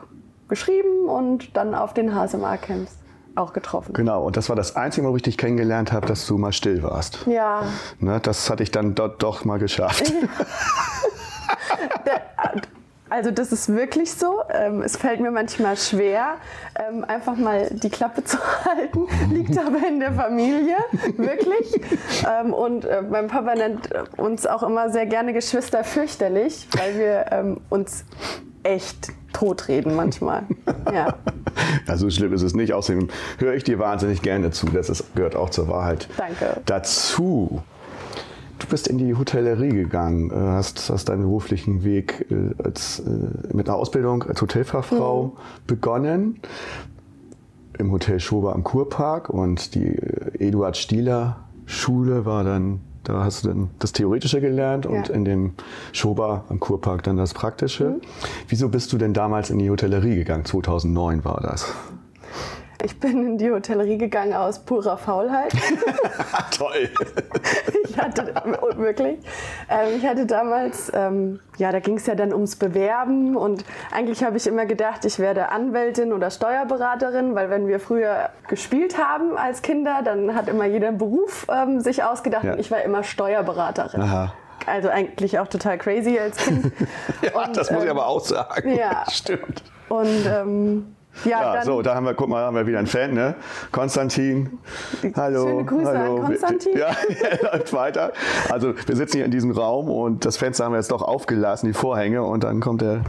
geschrieben 0.49 1.07
und 1.07 1.57
dann 1.57 1.77
auf 1.77 1.95
den 1.95 2.13
HSMA-Camps 2.13 3.02
auch 3.35 3.53
getroffen. 3.53 3.93
Genau, 3.95 4.25
und 4.25 4.37
das 4.37 4.49
war 4.49 4.57
das 4.57 4.77
Einzige, 4.77 5.09
wo 5.09 5.17
ich 5.17 5.23
dich 5.23 5.39
kennengelernt 5.39 5.93
habe, 5.93 6.07
dass 6.07 6.27
du 6.27 6.39
mal 6.39 6.53
still 6.53 6.83
warst. 6.83 7.27
Ja, 7.27 7.65
Ne, 8.01 8.21
das 8.21 8.51
hatte 8.51 8.63
ich 8.63 8.71
dann 8.71 8.95
dort 8.95 9.23
doch 9.23 9.45
mal 9.45 9.59
geschafft. 9.59 10.13
Also 13.13 13.31
das 13.31 13.53
ist 13.53 13.69
wirklich 13.69 14.11
so. 14.15 14.41
Ähm, 14.49 14.81
es 14.81 14.97
fällt 14.97 15.21
mir 15.21 15.31
manchmal 15.31 15.77
schwer, 15.77 16.37
ähm, 16.77 17.05
einfach 17.05 17.37
mal 17.37 17.69
die 17.71 17.91
Klappe 17.91 18.25
zu 18.25 18.39
halten. 18.65 19.07
Liegt 19.31 19.59
aber 19.59 19.87
in 19.87 20.01
der 20.01 20.13
Familie, 20.13 20.77
wirklich. 21.19 21.79
Ähm, 22.27 22.55
und 22.55 22.87
äh, 22.87 23.03
mein 23.03 23.27
Papa 23.29 23.55
nennt 23.55 23.91
uns 24.17 24.47
auch 24.47 24.63
immer 24.63 24.89
sehr 24.89 25.05
gerne 25.05 25.35
Geschwister 25.35 25.85
fürchterlich, 25.85 26.67
weil 26.75 26.99
wir 26.99 27.55
uns 27.69 28.05
echt 28.63 29.11
totreden 29.33 29.95
manchmal. 29.97 30.45
Ja, 30.93 31.17
Ja, 31.87 31.97
so 31.97 32.09
schlimm 32.11 32.33
ist 32.33 32.43
es 32.43 32.55
nicht. 32.55 32.73
Außerdem 32.73 33.09
höre 33.39 33.55
ich 33.55 33.65
dir 33.65 33.79
wahnsinnig 33.79 34.23
gerne 34.23 34.51
zu. 34.51 34.67
Das 34.67 34.89
ist, 34.91 35.15
gehört 35.15 35.37
auch 35.37 35.51
zur 35.51 35.69
Wahrheit 35.69 36.09
Danke. 36.17 36.61
dazu. 36.67 37.63
Du 38.59 38.67
bist 38.69 38.87
in 38.89 38.99
die 38.99 39.15
Hotellerie 39.17 39.71
gegangen, 39.71 40.31
äh, 40.31 40.35
hast, 40.35 40.89
hast 40.91 41.09
deinen 41.09 41.23
beruflichen 41.23 41.83
Weg 41.85 42.27
äh, 42.31 42.63
als, 42.63 43.01
äh, 43.01 43.55
mit 43.55 43.69
einer 43.69 43.77
Ausbildung 43.77 44.23
als 44.25 44.41
Hotelfachfrau 44.41 45.25
Mhm. 45.25 45.33
begonnen. 45.67 46.41
Im 47.79 47.91
Hotel 47.91 48.21
Schober 48.21 48.55
am 48.55 48.63
Kurpark 48.65 49.29
und 49.31 49.75
die 49.75 49.97
Eduard 50.39 50.77
Stieler 50.77 51.39
Schule 51.67 52.25
war 52.27 52.45
dann, 52.45 52.81
da 53.05 53.25
hast 53.25 53.45
du 53.45 53.49
dann 53.49 53.71
das 53.79 53.93
Theoretische 53.93 54.41
gelernt 54.41 54.87
und 54.87 55.09
Ja. 55.09 55.15
in 55.15 55.25
dem 55.25 55.55
Schober 55.93 56.45
am 56.49 56.61
Kurpark 56.61 57.03
dann 57.03 57.17
das 57.17 57.35
Praktische. 57.35 57.85
Mhm. 57.85 58.01
Wieso 58.49 58.69
bist 58.69 58.93
du 58.93 58.99
denn 58.99 59.13
damals 59.15 59.51
in 59.51 59.59
die 59.59 59.71
Hotellerie 59.71 60.15
gegangen? 60.17 60.45
2009 60.45 61.25
war 61.25 61.41
das. 61.43 61.73
Ich 62.83 62.99
bin 63.01 63.27
in 63.27 63.39
die 63.39 63.51
Hotellerie 63.51 63.99
gegangen 63.99 64.35
aus 64.35 64.59
purer 64.61 64.97
Faulheit. 64.97 65.53
Toll. 66.57 66.89
Ich 67.89 67.99
hatte 68.01 68.33
wirklich, 68.79 69.19
ähm, 69.69 69.89
ich 69.99 70.07
hatte 70.07 70.25
damals, 70.25 70.91
ähm, 70.95 71.41
ja, 71.59 71.71
da 71.73 71.79
ging 71.81 71.99
es 71.99 72.07
ja 72.07 72.15
dann 72.15 72.33
ums 72.33 72.57
Bewerben 72.57 73.37
und 73.37 73.67
eigentlich 73.93 74.25
habe 74.25 74.39
ich 74.39 74.47
immer 74.47 74.65
gedacht, 74.65 75.05
ich 75.05 75.19
werde 75.19 75.51
Anwältin 75.51 76.15
oder 76.15 76.31
Steuerberaterin, 76.31 77.35
weil 77.35 77.51
wenn 77.51 77.67
wir 77.69 77.81
früher 77.81 78.31
gespielt 78.49 78.97
haben 78.97 79.37
als 79.37 79.61
Kinder, 79.61 80.01
dann 80.03 80.35
hat 80.35 80.49
immer 80.49 80.65
jeder 80.65 80.89
einen 80.89 80.97
Beruf 80.99 81.47
ähm, 81.51 81.81
sich 81.81 82.03
ausgedacht 82.03 82.45
Ja. 82.45 82.55
und 82.55 82.61
ich 82.61 82.71
war 82.71 82.81
immer 82.81 83.03
Steuerberaterin. 83.05 84.01
Aha. 84.01 84.33
Also 84.67 84.89
eigentlich 84.89 85.39
auch 85.39 85.49
total 85.49 85.77
crazy 85.77 86.19
als 86.19 86.39
Kind. 86.39 86.73
Ja, 87.23 87.45
Und, 87.45 87.57
das 87.57 87.71
muss 87.71 87.83
ich 87.83 87.91
ähm, 87.91 87.97
aber 87.99 88.07
auch 88.07 88.21
sagen. 88.25 88.75
ja. 88.75 89.05
Stimmt. 89.11 89.63
Und 89.91 90.25
ähm, 90.27 90.97
ja, 91.25 91.55
Ja, 91.55 91.65
so, 91.65 91.83
da 91.83 91.95
haben 91.95 92.07
wir, 92.07 92.15
guck 92.15 92.29
mal, 92.29 92.43
haben 92.43 92.57
wir 92.57 92.67
wieder 92.67 92.79
einen 92.79 92.87
Fan, 92.87 93.15
ne? 93.15 93.35
Konstantin. 93.71 94.59
Hallo. 95.15 95.47
Schöne 95.47 95.65
Grüße 95.65 95.91
an 95.91 95.99
hallo. 95.99 96.21
Konstantin. 96.21 96.77
Ja, 96.77 96.89
er 97.31 97.53
läuft 97.53 97.73
weiter. 97.73 98.13
Also, 98.51 98.75
wir 98.87 98.97
sitzen 98.97 99.19
hier 99.19 99.25
in 99.25 99.31
diesem 99.31 99.51
Raum 99.51 99.89
und 99.91 100.25
das 100.25 100.37
Fenster 100.37 100.65
haben 100.65 100.73
wir 100.73 100.79
jetzt 100.79 100.91
doch 100.91 101.03
aufgelassen, 101.03 101.67
die 101.67 101.75
Vorhänge. 101.75 102.23
Und 102.23 102.45
dann 102.45 102.61
kommt 102.61 102.83
der 102.83 103.03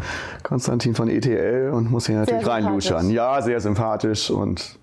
Konstantin 0.43 0.95
von 0.95 1.09
ETL 1.09 1.71
und 1.73 1.91
muss 1.91 2.07
hier 2.07 2.17
natürlich 2.17 2.47
reinluschern. 2.47 3.09
Ja, 3.09 3.41
sehr 3.41 3.59
sympathisch 3.59 4.29
und 4.29 4.77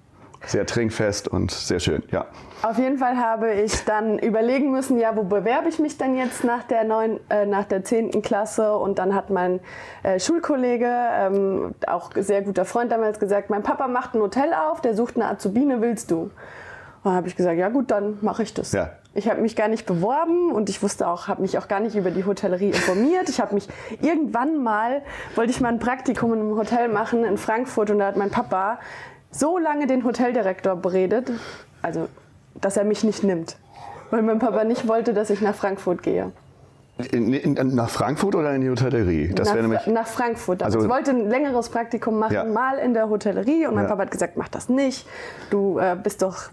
sehr 0.46 0.66
trinkfest 0.66 1.28
und 1.28 1.50
sehr 1.50 1.80
schön, 1.80 2.02
ja. 2.10 2.26
Auf 2.62 2.78
jeden 2.78 2.98
Fall 2.98 3.16
habe 3.16 3.52
ich 3.52 3.84
dann 3.84 4.18
überlegen 4.18 4.70
müssen, 4.70 4.98
ja, 4.98 5.16
wo 5.16 5.22
bewerbe 5.22 5.68
ich 5.68 5.78
mich 5.78 5.96
denn 5.96 6.14
jetzt 6.16 6.44
nach 6.44 6.62
der, 6.64 6.84
neun, 6.84 7.20
äh, 7.30 7.46
nach 7.46 7.64
der 7.64 7.84
10. 7.84 8.22
Klasse? 8.22 8.74
Und 8.74 8.98
dann 8.98 9.14
hat 9.14 9.30
mein 9.30 9.60
äh, 10.02 10.18
Schulkollege, 10.18 10.86
ähm, 10.88 11.74
auch 11.86 12.10
sehr 12.14 12.42
guter 12.42 12.64
Freund 12.64 12.92
damals 12.92 13.18
gesagt, 13.18 13.48
mein 13.48 13.62
Papa 13.62 13.88
macht 13.88 14.14
ein 14.14 14.20
Hotel 14.20 14.52
auf, 14.52 14.80
der 14.80 14.94
sucht 14.94 15.16
eine 15.16 15.26
Azubine, 15.26 15.80
willst 15.80 16.10
du? 16.10 16.22
Und 16.22 16.32
dann 17.04 17.14
habe 17.14 17.28
ich 17.28 17.36
gesagt, 17.36 17.56
ja 17.56 17.70
gut, 17.70 17.90
dann 17.90 18.18
mache 18.20 18.42
ich 18.42 18.52
das. 18.52 18.72
Ja. 18.72 18.90
Ich 19.14 19.28
habe 19.28 19.40
mich 19.40 19.56
gar 19.56 19.68
nicht 19.68 19.86
beworben 19.86 20.52
und 20.52 20.68
ich 20.68 20.82
wusste 20.82 21.08
auch, 21.08 21.26
habe 21.28 21.42
mich 21.42 21.58
auch 21.58 21.66
gar 21.66 21.80
nicht 21.80 21.96
über 21.96 22.10
die 22.10 22.24
Hotellerie 22.24 22.68
informiert. 22.68 23.28
Ich 23.28 23.40
habe 23.40 23.54
mich 23.54 23.68
irgendwann 24.02 24.62
mal, 24.62 25.02
wollte 25.34 25.50
ich 25.50 25.60
mal 25.60 25.70
ein 25.70 25.80
Praktikum 25.80 26.32
in 26.34 26.40
einem 26.40 26.56
Hotel 26.56 26.88
machen 26.88 27.24
in 27.24 27.36
Frankfurt 27.36 27.90
und 27.90 27.98
da 27.98 28.06
hat 28.06 28.16
mein 28.16 28.30
Papa 28.30 28.78
so 29.30 29.58
lange 29.58 29.86
den 29.86 30.04
Hoteldirektor 30.04 30.76
beredet, 30.76 31.30
also 31.82 32.08
dass 32.60 32.76
er 32.76 32.84
mich 32.84 33.04
nicht 33.04 33.22
nimmt, 33.22 33.56
weil 34.10 34.22
mein 34.22 34.38
Papa 34.38 34.64
nicht 34.64 34.88
wollte, 34.88 35.14
dass 35.14 35.30
ich 35.30 35.40
nach 35.40 35.54
Frankfurt 35.54 36.02
gehe. 36.02 36.32
In, 37.12 37.32
in, 37.32 37.74
nach 37.74 37.88
Frankfurt 37.88 38.34
oder 38.34 38.54
in 38.54 38.60
die 38.60 38.70
Hotellerie? 38.70 39.32
Das 39.34 39.48
nach, 39.48 39.54
nämlich, 39.54 39.86
nach 39.86 40.06
Frankfurt. 40.06 40.62
Also, 40.62 40.80
ich 40.82 40.88
wollte 40.88 41.12
ein 41.12 41.28
längeres 41.28 41.68
Praktikum 41.68 42.18
machen, 42.18 42.34
ja. 42.34 42.44
mal 42.44 42.78
in 42.78 42.94
der 42.94 43.08
Hotellerie. 43.08 43.66
Und 43.66 43.74
mein 43.74 43.84
ja. 43.84 43.90
Papa 43.90 44.02
hat 44.02 44.10
gesagt, 44.10 44.36
mach 44.36 44.48
das 44.48 44.68
nicht. 44.68 45.06
Du 45.50 45.78
äh, 45.78 45.96
bist 46.00 46.22
doch 46.22 46.50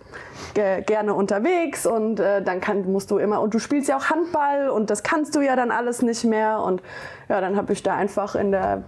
gerne 0.53 1.13
unterwegs 1.13 1.86
und 1.86 2.19
äh, 2.19 2.41
dann 2.41 2.62
kann, 2.62 2.91
musst 2.91 3.12
du 3.12 3.17
immer, 3.17 3.41
und 3.41 3.53
du 3.53 3.60
spielst 3.60 3.89
ja 3.89 3.98
auch 3.98 4.10
Handball 4.10 4.69
und 4.69 4.89
das 4.89 5.03
kannst 5.03 5.36
du 5.36 5.41
ja 5.41 5.55
dann 5.55 5.69
alles 5.69 6.01
nicht 6.01 6.24
mehr. 6.24 6.62
Und 6.62 6.81
ja, 7.29 7.41
dann 7.41 7.55
habe 7.57 7.74
ich 7.74 7.84
da 7.84 7.96
einfach 7.96 8.36
in 8.36 8.51
der 8.51 8.84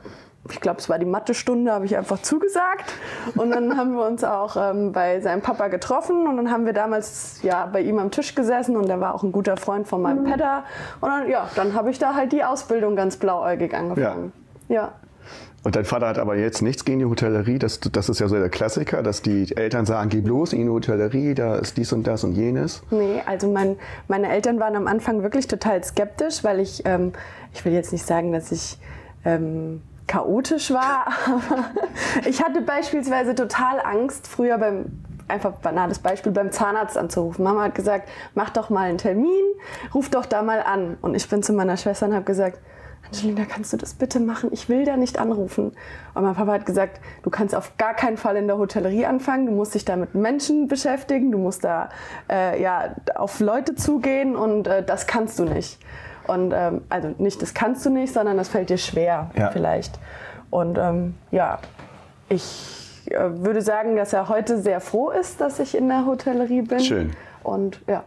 ich 0.52 0.62
glaube, 0.62 0.80
es 0.80 0.90
war 0.90 1.00
die 1.00 1.06
Mathestunde, 1.06 1.72
habe 1.72 1.86
ich 1.86 1.98
einfach 1.98 2.22
zugesagt. 2.22 2.94
Und 3.36 3.52
dann 3.52 3.78
haben 3.78 3.94
wir 3.96 4.06
uns 4.06 4.24
auch 4.24 4.56
ähm, 4.58 4.92
bei 4.92 5.20
seinem 5.22 5.42
Papa 5.42 5.68
getroffen 5.68 6.28
und 6.28 6.38
dann 6.38 6.52
haben 6.52 6.66
wir 6.66 6.74
damals 6.74 7.40
ja 7.44 7.66
bei 7.66 7.82
ihm 7.82 8.00
am 8.00 8.12
Tisch 8.12 8.36
gesessen 8.36 8.76
und 8.78 8.90
er 8.90 9.00
war 9.00 9.16
auch 9.16 9.24
ein 9.24 9.32
guter 9.32 9.58
Freund 9.58 9.88
von 9.88 10.02
meinem 10.02 10.24
Pedder. 10.24 10.64
Und 11.02 11.10
dann, 11.10 11.30
ja, 11.30 11.50
dann 11.56 11.74
habe 11.74 11.90
ich 11.90 12.00
da 12.00 12.16
halt 12.16 12.32
die 12.32 12.44
Ausbildung 12.44 12.96
ganz 12.96 13.18
blauäugig 13.18 13.74
angefangen. 13.74 14.34
Ja. 14.68 14.76
ja. 14.76 14.94
Und 15.64 15.76
dein 15.76 15.86
Vater 15.86 16.08
hat 16.08 16.20
aber 16.20 16.38
jetzt 16.38 16.62
nichts 16.62 16.86
gegen 16.86 17.00
die 17.00 17.06
Hotellerie. 17.06 17.60
Das, 17.60 17.80
das 17.80 18.08
ist 18.08 18.20
ja 18.20 18.28
so 18.28 18.36
der 18.36 18.50
Klassiker, 18.50 19.04
dass 19.04 19.22
die 19.22 19.56
Eltern 19.56 19.86
sagen, 19.86 20.10
geh 20.10 20.22
bloß 20.22 20.54
in 20.54 20.64
die 20.64 20.70
Hotellerie, 20.70 21.36
da 21.36 21.56
ist 21.56 21.76
dies 21.78 21.92
und 21.92 22.08
das 22.08 22.24
und 22.24 22.34
jenes. 22.34 22.82
Nee, 22.92 23.22
also 23.26 23.52
mein, 23.52 23.76
meine 24.08 24.30
Eltern 24.30 24.60
waren 24.60 24.76
am 24.76 24.88
Anfang 24.88 25.22
wirklich 25.22 25.48
total 25.48 25.84
skeptisch, 25.84 26.44
weil 26.44 26.62
ich, 26.62 26.84
ähm, 26.86 27.12
ich 27.54 27.66
will 27.66 27.74
jetzt 27.74 27.92
nicht 27.92 28.06
sagen, 28.06 28.32
dass 28.32 28.52
ich 28.54 28.78
ähm, 29.26 29.82
chaotisch 30.10 30.72
war, 30.72 31.06
ich 32.26 32.44
hatte 32.44 32.62
beispielsweise 32.62 33.36
total 33.36 33.80
Angst, 33.80 34.28
früher 34.28 34.58
beim 34.58 34.86
einfach 35.28 35.52
banales 35.54 36.00
Beispiel 36.00 36.32
beim 36.32 36.52
Zahnarzt 36.52 36.98
anzurufen. 36.98 37.44
Mama 37.44 37.62
hat 37.62 37.76
gesagt, 37.76 38.10
mach 38.34 38.50
doch 38.50 38.72
mal 38.72 38.90
einen 38.90 38.98
Termin, 38.98 39.44
ruf 39.94 40.10
doch 40.10 40.26
da 40.26 40.42
mal 40.42 40.64
an. 40.64 40.98
Und 41.02 41.14
ich 41.14 41.30
bin 41.30 41.44
zu 41.44 41.54
meiner 41.54 41.78
Schwester 41.78 42.08
und 42.08 42.16
habe 42.16 42.26
gesagt, 42.26 42.60
Angelina, 43.06 43.46
kannst 43.46 43.72
du 43.72 43.78
das 43.78 43.94
bitte 43.94 44.20
machen? 44.20 44.50
Ich 44.52 44.68
will 44.68 44.84
da 44.84 44.98
nicht 44.98 45.20
anrufen. 45.20 45.74
Und 46.16 46.24
mein 46.24 46.34
Papa 46.34 46.54
hat 46.54 46.66
gesagt, 46.66 47.00
du 47.22 47.30
kannst 47.30 47.54
auf 47.54 47.78
gar 47.78 47.94
keinen 47.94 48.18
Fall 48.18 48.36
in 48.36 48.48
der 48.48 48.58
Hotellerie 48.58 49.06
anfangen. 49.06 49.46
Du 49.46 49.52
musst 49.52 49.76
dich 49.76 49.86
da 49.86 49.96
mit 49.96 50.16
Menschen 50.16 50.68
beschäftigen. 50.68 51.32
Du 51.32 51.38
musst 51.38 51.64
da 51.64 51.90
äh, 52.30 52.60
ja, 52.62 52.96
auf 53.16 53.40
Leute 53.40 53.76
zugehen 53.76 54.36
und 54.36 54.68
äh, 54.68 54.84
das 54.84 55.06
kannst 55.06 55.38
du 55.38 55.46
nicht. 55.46 55.80
Und 56.30 56.54
ähm, 56.56 56.82
also 56.90 57.14
nicht, 57.18 57.42
das 57.42 57.56
kannst 57.56 57.84
du 57.86 57.90
nicht, 57.90 58.14
sondern 58.14 58.38
das 58.38 58.50
fällt 58.50 58.70
dir 58.70 58.78
schwer 58.78 59.32
ja. 59.36 59.50
vielleicht. 59.50 59.98
Und 60.52 60.78
ähm, 60.78 61.16
ja, 61.32 61.58
ich 62.30 63.02
äh, 63.08 63.30
würde 63.32 63.64
sagen, 63.64 63.96
dass 63.96 64.14
er 64.14 64.30
heute 64.30 64.62
sehr 64.62 64.80
froh 64.80 65.10
ist, 65.10 65.42
dass 65.42 65.60
ich 65.60 65.76
in 65.76 65.88
der 65.88 66.06
Hotellerie 66.06 66.62
bin. 66.62 66.80
Schön. 66.80 67.12
Und 67.42 67.82
ja. 67.88 68.04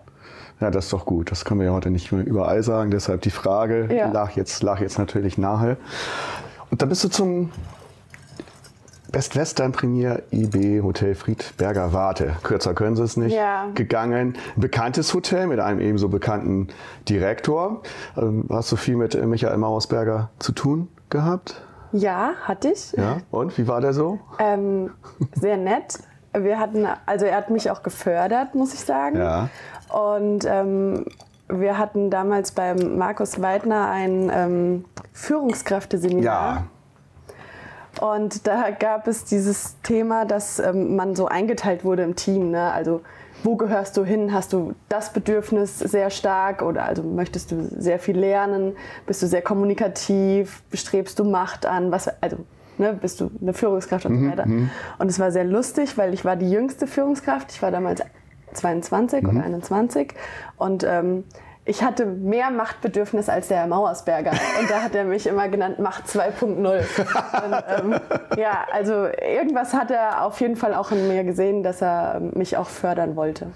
Ja, 0.61 0.71
das 0.71 0.85
ist 0.85 0.93
doch 0.93 1.05
gut. 1.05 1.33
Das 1.33 1.45
können 1.45 1.59
wir 1.59 1.67
ja 1.67 1.73
heute 1.73 1.91
nicht 1.91 2.13
mehr 2.13 2.25
überall 2.25 2.63
sagen. 2.63 2.93
Deshalb 2.93 3.23
die 3.23 3.31
Frage 3.31 3.93
ja. 3.93 4.09
lag, 4.13 4.31
jetzt, 4.37 4.63
lag 4.63 4.81
jetzt 4.81 4.99
natürlich 4.99 5.37
nahe. 5.37 5.77
Und 6.71 6.81
dann 6.81 6.89
bist 6.89 7.03
du 7.03 7.09
zum 7.09 7.51
Best 9.13 9.37
Western 9.37 9.73
Premier 9.73 10.23
IB 10.31 10.81
Hotel 10.81 11.15
Friedberger 11.15 11.93
Warte. 11.93 12.35
Kürzer 12.43 12.73
können 12.73 12.97
Sie 12.97 13.03
es 13.03 13.19
nicht. 13.19 13.37
Ja. 13.37 13.69
Gegangen. 13.75 14.39
Bekanntes 14.57 15.13
Hotel 15.13 15.47
mit 15.47 15.61
einem 15.61 15.81
ebenso 15.81 16.09
bekannten 16.09 16.69
Direktor. 17.11 17.83
Ähm, 18.17 18.47
hast 18.49 18.73
du 18.73 18.77
viel 18.77 18.97
mit 18.97 19.23
Michael 19.23 19.59
Mausberger 19.59 20.31
zu 20.39 20.53
tun 20.53 20.89
gehabt? 21.11 21.63
Ja, 21.93 22.33
hatte 22.45 22.71
ich. 22.71 22.93
Ja. 22.93 23.19
Und 23.31 23.59
wie 23.59 23.69
war 23.69 23.83
der 23.83 23.93
so? 23.93 24.19
Ähm, 24.39 24.91
sehr 25.35 25.59
nett. 25.59 25.99
Wir 26.33 26.59
hatten, 26.59 26.87
also 27.05 27.27
er 27.27 27.37
hat 27.37 27.51
mich 27.51 27.71
auch 27.71 27.83
gefördert, 27.83 28.55
muss 28.55 28.73
ich 28.73 28.81
sagen. 28.81 29.19
Ja. 29.19 29.51
Und 29.91 30.47
ähm, 30.49 31.05
wir 31.49 31.77
hatten 31.77 32.09
damals 32.09 32.53
beim 32.53 32.97
Markus 32.97 33.43
Weidner 33.43 33.91
ein 33.91 34.31
ähm, 34.33 34.85
Führungskräfteseminar. 35.13 36.55
Ja. 36.55 36.65
Und 38.01 38.47
da 38.47 38.71
gab 38.71 39.07
es 39.07 39.25
dieses 39.25 39.81
Thema, 39.83 40.25
dass 40.25 40.59
ähm, 40.59 40.97
man 40.97 41.15
so 41.15 41.27
eingeteilt 41.27 41.85
wurde 41.85 42.03
im 42.03 42.17
Team. 42.17 42.51
Ne? 42.51 42.73
Also 42.73 43.03
wo 43.43 43.57
gehörst 43.57 43.97
du 43.97 44.05
hin? 44.05 44.33
Hast 44.33 44.53
du 44.53 44.75
das 44.89 45.13
Bedürfnis 45.13 45.79
sehr 45.79 46.11
stark 46.11 46.63
oder 46.63 46.85
also 46.85 47.03
möchtest 47.03 47.51
du 47.51 47.69
sehr 47.77 47.99
viel 47.99 48.19
lernen? 48.19 48.75
Bist 49.07 49.23
du 49.23 49.27
sehr 49.27 49.43
kommunikativ? 49.43 50.63
Bestrebst 50.71 51.19
du 51.19 51.25
Macht 51.25 51.67
an? 51.67 51.91
Was, 51.91 52.09
also 52.23 52.39
ne, 52.79 52.95
bist 52.95 53.21
du 53.21 53.31
eine 53.41 53.53
Führungskraft 53.53 54.07
und 54.07 54.15
so 54.15 54.21
mhm, 54.21 54.31
weiter. 54.31 54.47
Mhm. 54.47 54.71
Und 54.99 55.09
es 55.09 55.19
war 55.19 55.33
sehr 55.33 55.45
lustig, 55.45 55.99
weil 55.99 56.15
ich 56.15 56.25
war 56.25 56.37
die 56.37 56.51
jüngste 56.51 56.87
Führungskraft. 56.87 57.53
Ich 57.53 57.63
war 57.63 57.71
damals 57.71 58.03
22 58.53 59.23
mhm. 59.23 59.29
oder 59.31 59.45
21 59.45 60.15
und 60.57 60.85
ähm, 60.85 61.25
ich 61.65 61.83
hatte 61.83 62.07
mehr 62.07 62.51
Machtbedürfnis 62.51 63.29
als 63.29 63.49
der 63.49 63.59
Herr 63.59 63.67
Mauersberger. 63.69 64.33
Und 64.33 64.69
da 64.69 64.83
hat 64.83 64.95
er 64.97 65.05
mich 65.05 65.27
immer 65.29 65.49
genannt 65.49 65.79
Macht 65.79 66.07
2.0. 66.07 66.83
ähm, 67.79 67.95
ja, 68.37 68.67
also 68.73 69.07
irgendwas 69.07 69.73
hat 69.73 69.93
er 69.93 70.25
auf 70.25 70.41
jeden 70.41 70.57
Fall 70.57 70.75
auch 70.75 70.91
in 70.91 71.07
mir 71.07 71.23
gesehen, 71.23 71.63
dass 71.63 71.81
er 71.81 72.21
mich 72.35 72.57
auch 72.57 72.69
fördern 72.69 73.15
wollte. 73.15 73.47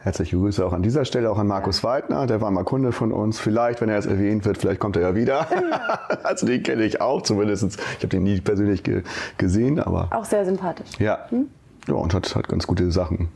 Herzliche 0.00 0.36
Grüße 0.36 0.66
auch 0.66 0.72
an 0.72 0.82
dieser 0.82 1.04
Stelle 1.04 1.30
auch 1.30 1.38
an 1.38 1.46
Markus 1.46 1.82
ja. 1.82 1.90
Weidner, 1.90 2.26
der 2.26 2.40
war 2.40 2.50
mal 2.50 2.64
Kunde 2.64 2.90
von 2.90 3.12
uns. 3.12 3.38
Vielleicht, 3.38 3.80
wenn 3.80 3.88
er 3.88 3.98
es 3.98 4.06
erwähnt 4.06 4.44
wird, 4.44 4.58
vielleicht 4.58 4.80
kommt 4.80 4.96
er 4.96 5.02
ja 5.02 5.14
wieder. 5.14 5.46
Ja. 5.50 5.98
also 6.24 6.46
den 6.46 6.62
kenne 6.62 6.82
ich 6.82 7.00
auch 7.00 7.22
zumindest. 7.22 7.64
Ich 7.64 7.98
habe 7.98 8.08
den 8.08 8.24
nie 8.24 8.40
persönlich 8.40 8.82
ge 8.82 9.02
gesehen, 9.38 9.78
aber. 9.78 10.08
Auch 10.10 10.24
sehr 10.24 10.44
sympathisch. 10.44 10.98
Ja. 10.98 11.26
Hm? 11.30 11.48
Ja, 11.86 11.94
und 11.94 12.12
hat, 12.14 12.34
hat 12.34 12.48
ganz 12.48 12.66
gute 12.66 12.90
Sachen. 12.90 13.28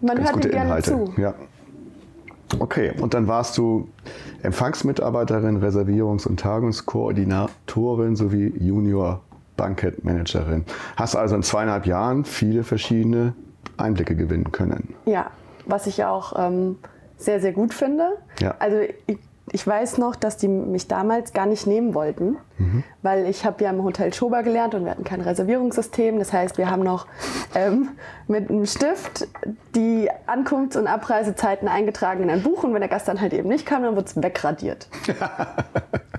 Man 0.00 0.16
ganz 0.16 0.26
hört 0.26 0.34
gute 0.34 0.48
gerne 0.50 0.66
Inhalte. 0.66 0.90
zu. 0.90 1.14
Ja. 1.16 1.34
Okay, 2.58 2.92
und 3.00 3.14
dann 3.14 3.26
warst 3.26 3.58
du 3.58 3.88
Empfangsmitarbeiterin, 4.42 5.62
Reservierungs- 5.62 6.26
und 6.26 6.40
Tagungskoordinatorin 6.40 8.16
sowie 8.16 8.52
Junior 8.58 9.20
Bankett-Managerin. 9.56 10.64
Hast 10.96 11.16
also 11.16 11.36
in 11.36 11.42
zweieinhalb 11.42 11.86
Jahren 11.86 12.24
viele 12.24 12.64
verschiedene 12.64 13.34
Einblicke 13.76 14.16
gewinnen 14.16 14.52
können. 14.52 14.94
Ja, 15.06 15.30
was 15.66 15.86
ich 15.86 16.04
auch 16.04 16.34
ähm, 16.36 16.76
sehr, 17.16 17.40
sehr 17.40 17.52
gut 17.52 17.72
finde. 17.72 18.18
Ja. 18.40 18.54
Also 18.58 18.78
ich, 19.06 19.18
ich 19.54 19.64
weiß 19.64 19.98
noch, 19.98 20.16
dass 20.16 20.36
die 20.36 20.48
mich 20.48 20.88
damals 20.88 21.32
gar 21.32 21.46
nicht 21.46 21.64
nehmen 21.64 21.94
wollten, 21.94 22.38
mhm. 22.58 22.82
weil 23.02 23.26
ich 23.26 23.44
habe 23.44 23.62
ja 23.62 23.70
im 23.70 23.84
Hotel 23.84 24.12
Schober 24.12 24.42
gelernt 24.42 24.74
und 24.74 24.84
wir 24.84 24.90
hatten 24.90 25.04
kein 25.04 25.20
Reservierungssystem. 25.20 26.18
Das 26.18 26.32
heißt, 26.32 26.58
wir 26.58 26.68
haben 26.68 26.82
noch 26.82 27.06
ähm, 27.54 27.90
mit 28.26 28.50
einem 28.50 28.66
Stift 28.66 29.28
die 29.76 30.10
Ankunfts- 30.26 30.76
und 30.76 30.88
Abreisezeiten 30.88 31.68
eingetragen 31.68 32.24
in 32.24 32.30
ein 32.30 32.42
Buch 32.42 32.64
und 32.64 32.74
wenn 32.74 32.80
der 32.80 32.88
Gast 32.88 33.06
dann 33.06 33.20
halt 33.20 33.32
eben 33.32 33.48
nicht 33.48 33.64
kam, 33.64 33.84
dann 33.84 33.94
wurde 33.94 34.06
es 34.06 34.20
wegradiert. 34.20 34.88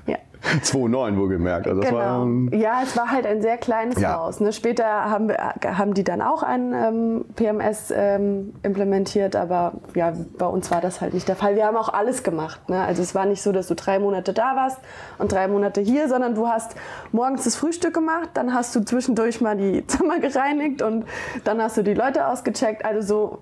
ja. 0.54 0.60
2,9 0.60 1.18
wohlgemerkt. 1.18 1.68
Also 1.68 1.82
genau. 1.82 1.96
War, 1.96 2.24
ähm, 2.24 2.52
ja, 2.54 2.82
es 2.84 2.96
war 2.96 3.12
halt 3.12 3.26
ein 3.26 3.42
sehr 3.42 3.58
kleines 3.58 4.00
ja. 4.00 4.18
Haus. 4.18 4.40
Ne? 4.40 4.54
Später 4.54 4.86
haben, 4.86 5.30
wir, 5.30 5.38
haben 5.78 5.94
die 5.94 6.04
dann 6.04 6.22
auch 6.22 6.44
ein 6.44 6.74
ähm, 6.74 7.26
PMS 7.36 7.92
ähm, 7.96 8.54
implementiert, 8.64 9.36
aber 9.36 9.74
ja, 9.94 10.14
bei 10.38 10.46
uns 10.46 10.72
war 10.72 10.82
das 10.82 11.02
halt 11.02 11.14
nicht 11.14 11.28
der 11.28 11.36
Fall. 11.36 11.56
Wir 11.56 11.66
haben 11.66 11.78
auch 11.78 11.90
alles 11.90 12.24
gemacht. 12.24 12.70
Ne? 12.70 12.82
Also 12.82 13.02
es 13.02 13.16
war 13.16 13.26
nicht 13.26 13.42
so, 13.42 13.52
dass 13.52 13.68
du 13.68 13.76
drei 13.76 14.00
Monate 14.00 14.34
da 14.34 14.56
warst 14.56 14.80
und 15.18 15.32
drei 15.32 15.48
Monate 15.48 15.82
hier, 15.82 16.08
sondern 16.08 16.36
du 16.36 16.48
hast 16.48 16.76
morgens 17.12 17.44
das 17.44 17.56
Frühstück 17.56 17.94
gemacht, 17.94 18.30
dann 18.34 18.54
hast 18.54 18.76
du 18.76 18.82
zwischendurch 18.82 19.42
mal 19.42 19.56
die 19.56 19.86
Zimmer 19.88 20.20
gereinigt 20.20 20.82
und 20.82 21.06
dann 21.44 21.62
hast 21.62 21.78
du 21.78 21.84
die 21.84 21.94
Leute 21.94 22.28
ausgecheckt. 22.28 22.86
Also 22.86 23.02
so 23.02 23.40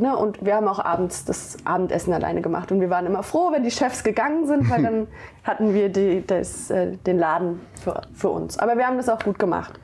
Ne? 0.00 0.16
Und 0.16 0.44
wir 0.44 0.56
haben 0.56 0.66
auch 0.66 0.78
abends 0.78 1.24
das 1.24 1.58
Abendessen 1.64 2.12
alleine 2.12 2.40
gemacht. 2.40 2.72
Und 2.72 2.80
wir 2.80 2.90
waren 2.90 3.06
immer 3.06 3.22
froh, 3.22 3.52
wenn 3.52 3.62
die 3.62 3.70
Chefs 3.70 4.02
gegangen 4.02 4.46
sind, 4.46 4.70
weil 4.70 4.82
dann 4.82 5.06
hatten 5.44 5.74
wir 5.74 5.90
die, 5.90 6.26
das, 6.26 6.70
äh, 6.70 6.96
den 6.96 7.18
Laden 7.18 7.60
für, 7.82 8.00
für 8.14 8.30
uns. 8.30 8.58
Aber 8.58 8.76
wir 8.76 8.86
haben 8.86 8.96
das 8.96 9.08
auch 9.08 9.22
gut 9.22 9.38
gemacht. 9.38 9.78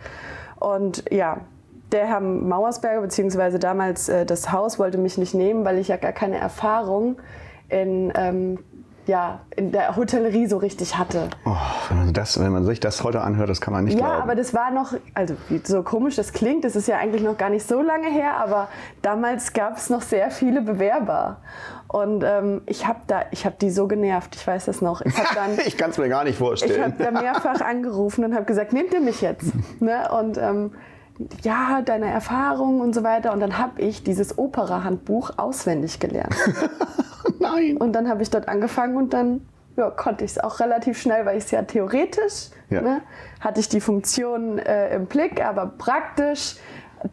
Und 0.59 1.05
ja, 1.11 1.39
der 1.93 2.07
Herr 2.07 2.21
Mauersberger, 2.21 3.01
beziehungsweise 3.03 3.59
damals 3.59 4.09
äh, 4.09 4.25
das 4.27 4.51
Haus, 4.53 4.79
wollte 4.79 4.99
mich 4.99 5.19
nicht 5.19 5.35
nehmen, 5.35 5.65
weil 5.65 5.79
ich 5.79 5.89
ja 5.89 5.97
gar 5.97 6.13
keine 6.13 6.39
Erfahrung 6.39 7.17
in 7.69 8.13
ähm, 8.17 8.59
ja, 9.07 9.41
in 9.55 9.73
der 9.73 9.97
Hotellerie 9.97 10.47
so 10.47 10.57
richtig 10.57 10.99
hatte. 10.99 11.29
Oh, 11.45 11.57
wenn, 11.89 11.99
man 11.99 12.13
das, 12.13 12.41
wenn 12.41 12.53
man 12.53 12.65
sich 12.65 12.81
das 12.81 13.03
heute 13.05 13.21
anhört, 13.21 13.49
das 13.49 13.61
kann 13.61 13.73
man 13.73 13.85
nicht 13.85 13.95
ja, 13.95 14.01
glauben. 14.01 14.17
Ja, 14.17 14.23
aber 14.23 14.35
das 14.35 14.55
war 14.55 14.71
noch, 14.71 14.95
also 15.15 15.35
so 15.65 15.83
komisch 15.83 16.17
das 16.17 16.33
klingt, 16.33 16.65
das 16.65 16.77
ist 16.77 16.89
ja 16.89 16.99
eigentlich 16.99 17.23
noch 17.23 17.37
gar 17.37 17.51
nicht 17.51 17.67
so 17.67 17.81
lange 17.83 18.09
her, 18.09 18.37
aber 18.37 18.69
damals 19.03 19.53
gab 19.53 19.77
es 19.77 19.91
noch 19.91 20.03
sehr 20.03 20.31
viele 20.31 20.61
Bewerber. 20.61 21.39
Und 21.89 22.25
ähm, 22.25 22.63
ich 22.67 22.87
habe 22.87 23.01
da, 23.07 23.23
ich 23.31 23.47
habe 23.47 23.57
die 23.61 23.71
so 23.71 23.87
genervt, 23.87 24.35
ich 24.35 24.47
weiß 24.47 24.65
das 24.67 24.83
noch. 24.83 25.01
Ich, 25.03 25.15
ich 25.67 25.77
kann 25.77 25.91
es 25.91 25.99
mir 25.99 26.09
gar 26.09 26.25
nicht 26.25 26.39
vorstellen. 26.39 26.73
Ich 26.73 27.01
habe 27.01 27.13
da 27.13 27.21
mehrfach 27.21 27.61
angerufen 27.61 28.25
und 28.25 28.35
habe 28.35 28.45
gesagt, 28.45 28.73
nehmt 28.73 28.93
ihr 28.93 29.01
mich 29.01 29.21
jetzt? 29.21 29.53
ne? 29.81 30.11
Und 30.11 30.37
ähm, 30.39 30.73
ja, 31.43 31.83
deine 31.83 32.11
Erfahrungen 32.11 32.81
und 32.81 32.95
so 32.95 33.03
weiter. 33.03 33.33
Und 33.33 33.41
dann 33.41 33.59
habe 33.59 33.81
ich 33.81 34.03
dieses 34.03 34.39
Opera-Handbuch 34.39 35.33
auswendig 35.37 35.99
gelernt. 35.99 36.37
Nein. 37.41 37.77
Und 37.77 37.93
dann 37.93 38.09
habe 38.09 38.23
ich 38.23 38.31
dort 38.31 38.49
angefangen 38.49 38.97
und 38.97 39.13
dann 39.13 39.41
ja, 39.77 39.91
konnte 39.91 40.25
ich 40.25 40.33
es 40.33 40.39
auch 40.39 40.61
relativ 40.61 40.99
schnell, 40.99 41.27
weil 41.27 41.37
ich 41.37 41.45
es 41.45 41.51
ja 41.51 41.63
theoretisch 41.63 42.51
ja. 42.71 42.81
Ne, 42.81 43.03
hatte 43.41 43.61
ich 43.61 43.69
die 43.69 43.81
Funktion 43.81 44.59
äh, 44.59 44.95
im 44.95 45.07
Blick, 45.07 45.45
aber 45.45 45.67
praktisch, 45.67 46.57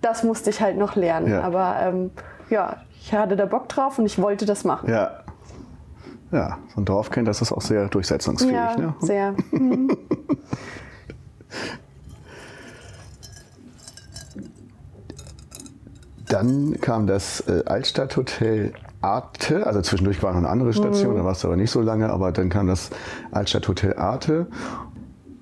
das 0.01 0.23
musste 0.23 0.49
ich 0.49 0.61
halt 0.61 0.77
noch 0.77 0.95
lernen. 0.95 1.29
Ja. 1.29 1.41
Aber 1.41 1.77
ähm, 1.81 2.11
ja, 2.49 2.77
ich 2.99 3.13
hatte 3.13 3.35
da 3.35 3.45
Bock 3.45 3.69
drauf 3.69 3.99
und 3.99 4.05
ich 4.05 4.21
wollte 4.21 4.45
das 4.45 4.63
machen. 4.63 4.89
Ja. 4.89 5.19
Ja, 6.31 6.57
so 6.73 6.81
ein 6.81 6.85
Dorfkind, 6.85 7.27
das 7.27 7.43
ist 7.43 7.51
auch 7.51 7.61
sehr 7.61 7.87
durchsetzungsfähig. 7.89 8.53
Ja, 8.53 8.75
ne? 8.75 8.95
sehr. 9.01 9.35
Mhm. 9.51 9.95
Dann 16.33 16.81
kam 16.81 17.05
das 17.05 17.41
äh, 17.41 17.61
Altstadthotel 17.67 18.73
Arte, 19.01 19.67
also 19.67 19.81
zwischendurch 19.81 20.23
war 20.23 20.31
noch 20.31 20.39
eine 20.39 20.49
andere 20.49 20.73
Station, 20.73 21.15
da 21.15 21.23
warst 21.23 21.43
du 21.43 21.47
aber 21.47 21.57
nicht 21.57 21.69
so 21.69 21.79
lange, 21.81 22.09
aber 22.09 22.31
dann 22.31 22.49
kam 22.49 22.65
das 22.65 22.89
Altstadthotel 23.31 23.93
Arte 23.97 24.47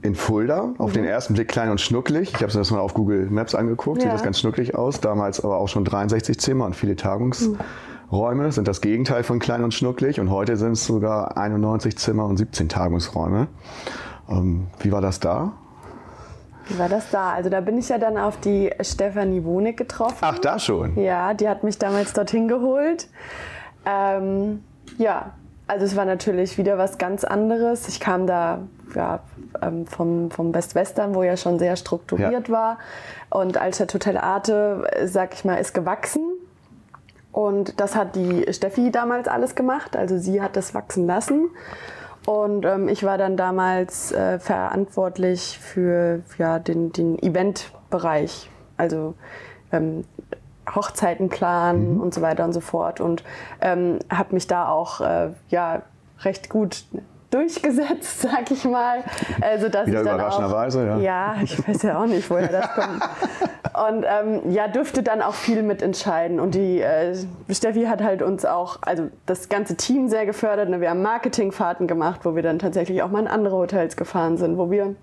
in 0.01 0.15
Fulda, 0.15 0.73
auf 0.79 0.91
den 0.91 1.05
ersten 1.05 1.35
Blick 1.35 1.47
klein 1.47 1.69
und 1.69 1.79
schnucklig. 1.79 2.31
Ich 2.31 2.35
habe 2.35 2.47
es 2.47 2.55
das 2.55 2.71
mal 2.71 2.79
auf 2.79 2.93
Google 2.93 3.29
Maps 3.29 3.55
angeguckt, 3.55 4.01
sieht 4.01 4.07
Ja. 4.07 4.13
das 4.13 4.21
ganz 4.23 4.39
schnucklig 4.39 4.75
aus. 4.75 4.99
Damals 4.99 5.41
aber 5.41 5.59
auch 5.59 5.69
schon 5.69 5.85
63 5.85 6.37
Zimmer 6.37 6.65
und 6.65 6.75
viele 6.75 6.97
Tagungsräume, 6.97 8.51
sind 8.51 8.67
das 8.67 8.81
Gegenteil 8.81 9.23
von 9.23 9.39
klein 9.39 9.63
und 9.63 9.73
schnucklig. 9.73 10.19
Und 10.19 10.29
heute 10.29 10.57
sind 10.57 10.73
es 10.73 10.85
sogar 10.85 11.37
91 11.37 11.97
Zimmer 11.97 12.25
und 12.25 12.35
17 12.35 12.67
Tagungsräume. 12.67 13.47
Ähm, 14.27 14.67
wie 14.79 14.91
war 14.91 14.99
das 14.99 15.21
da? 15.21 15.53
Wie 16.71 16.79
war 16.79 16.87
das 16.87 17.09
da? 17.09 17.33
Also 17.33 17.49
da 17.49 17.59
bin 17.59 17.77
ich 17.77 17.89
ja 17.89 17.97
dann 17.97 18.17
auf 18.17 18.39
die 18.39 18.71
Stefanie 18.79 19.43
Wonig 19.43 19.75
getroffen. 19.75 20.17
Ach, 20.21 20.39
da 20.39 20.57
schon. 20.57 20.97
Ja, 20.97 21.33
die 21.33 21.49
hat 21.49 21.63
mich 21.63 21.77
damals 21.77 22.13
dorthin 22.13 22.47
geholt. 22.47 23.09
Ähm, 23.85 24.63
ja, 24.97 25.33
also 25.67 25.85
es 25.85 25.97
war 25.97 26.05
natürlich 26.05 26.57
wieder 26.57 26.77
was 26.77 26.97
ganz 26.97 27.25
anderes. 27.25 27.89
Ich 27.89 27.99
kam 27.99 28.25
da 28.25 28.59
ja, 28.95 29.19
ähm, 29.61 29.85
vom, 29.85 30.31
vom 30.31 30.53
West-Western, 30.53 31.13
wo 31.13 31.23
ja 31.23 31.35
schon 31.35 31.59
sehr 31.59 31.75
strukturiert 31.75 32.49
war. 32.49 32.77
Und 33.29 33.57
Altstadt 33.57 33.93
Hotel 33.93 34.17
Arte, 34.17 34.87
sag 35.05 35.33
ich 35.33 35.43
mal, 35.43 35.55
ist 35.55 35.73
gewachsen. 35.73 36.23
Und 37.33 37.79
das 37.81 37.95
hat 37.95 38.15
die 38.15 38.45
Steffi 38.53 38.91
damals 38.91 39.27
alles 39.27 39.55
gemacht. 39.55 39.97
Also 39.97 40.17
sie 40.17 40.41
hat 40.41 40.55
das 40.55 40.73
wachsen 40.73 41.05
lassen. 41.05 41.49
Und 42.25 42.65
ähm, 42.65 42.87
ich 42.87 43.03
war 43.03 43.17
dann 43.17 43.35
damals 43.35 44.11
äh, 44.11 44.39
verantwortlich 44.39 45.57
für 45.59 46.21
ja, 46.37 46.59
den, 46.59 46.91
den 46.91 47.17
Eventbereich. 47.17 48.49
Also 48.77 49.15
ähm, 49.71 50.05
Hochzeiten 50.73 51.29
planen 51.29 51.99
und 51.99 52.13
so 52.13 52.21
weiter 52.21 52.45
und 52.45 52.53
so 52.53 52.59
fort. 52.59 53.01
Und 53.01 53.23
ähm, 53.61 53.99
habe 54.09 54.33
mich 54.33 54.47
da 54.47 54.69
auch 54.69 55.01
äh, 55.01 55.29
ja, 55.49 55.81
recht 56.19 56.49
gut 56.49 56.85
durchgesetzt, 57.31 58.21
sag 58.21 58.51
ich 58.51 58.63
mal. 58.65 59.03
Also, 59.39 59.69
dass 59.69 59.87
Wieder 59.87 60.01
ich 60.01 60.05
dann 60.05 60.19
auch, 60.19 60.39
überraschenderweise, 60.39 60.85
ja. 60.85 60.97
Ja, 60.97 61.35
ich 61.41 61.67
weiß 61.67 61.81
ja 61.83 61.99
auch 61.99 62.05
nicht, 62.05 62.29
woher 62.29 62.49
das 62.49 62.69
kommt. 62.73 63.01
Und 63.87 64.05
ähm, 64.05 64.51
ja, 64.51 64.67
dürfte 64.67 65.01
dann 65.01 65.21
auch 65.21 65.33
viel 65.33 65.63
mitentscheiden. 65.63 66.39
Und 66.39 66.55
die 66.55 66.81
äh, 66.81 67.15
Steffi 67.49 67.85
hat 67.85 68.03
halt 68.03 68.21
uns 68.21 68.45
auch, 68.45 68.79
also 68.81 69.09
das 69.25 69.49
ganze 69.49 69.75
Team 69.75 70.09
sehr 70.09 70.25
gefördert. 70.25 70.69
Ne? 70.69 70.81
Wir 70.81 70.89
haben 70.89 71.01
Marketingfahrten 71.01 71.87
gemacht, 71.87 72.21
wo 72.23 72.35
wir 72.35 72.43
dann 72.43 72.59
tatsächlich 72.59 73.01
auch 73.01 73.09
mal 73.09 73.19
in 73.21 73.27
andere 73.27 73.55
Hotels 73.55 73.95
gefahren 73.95 74.37
sind, 74.37 74.57
wo 74.57 74.69
wir 74.69 74.95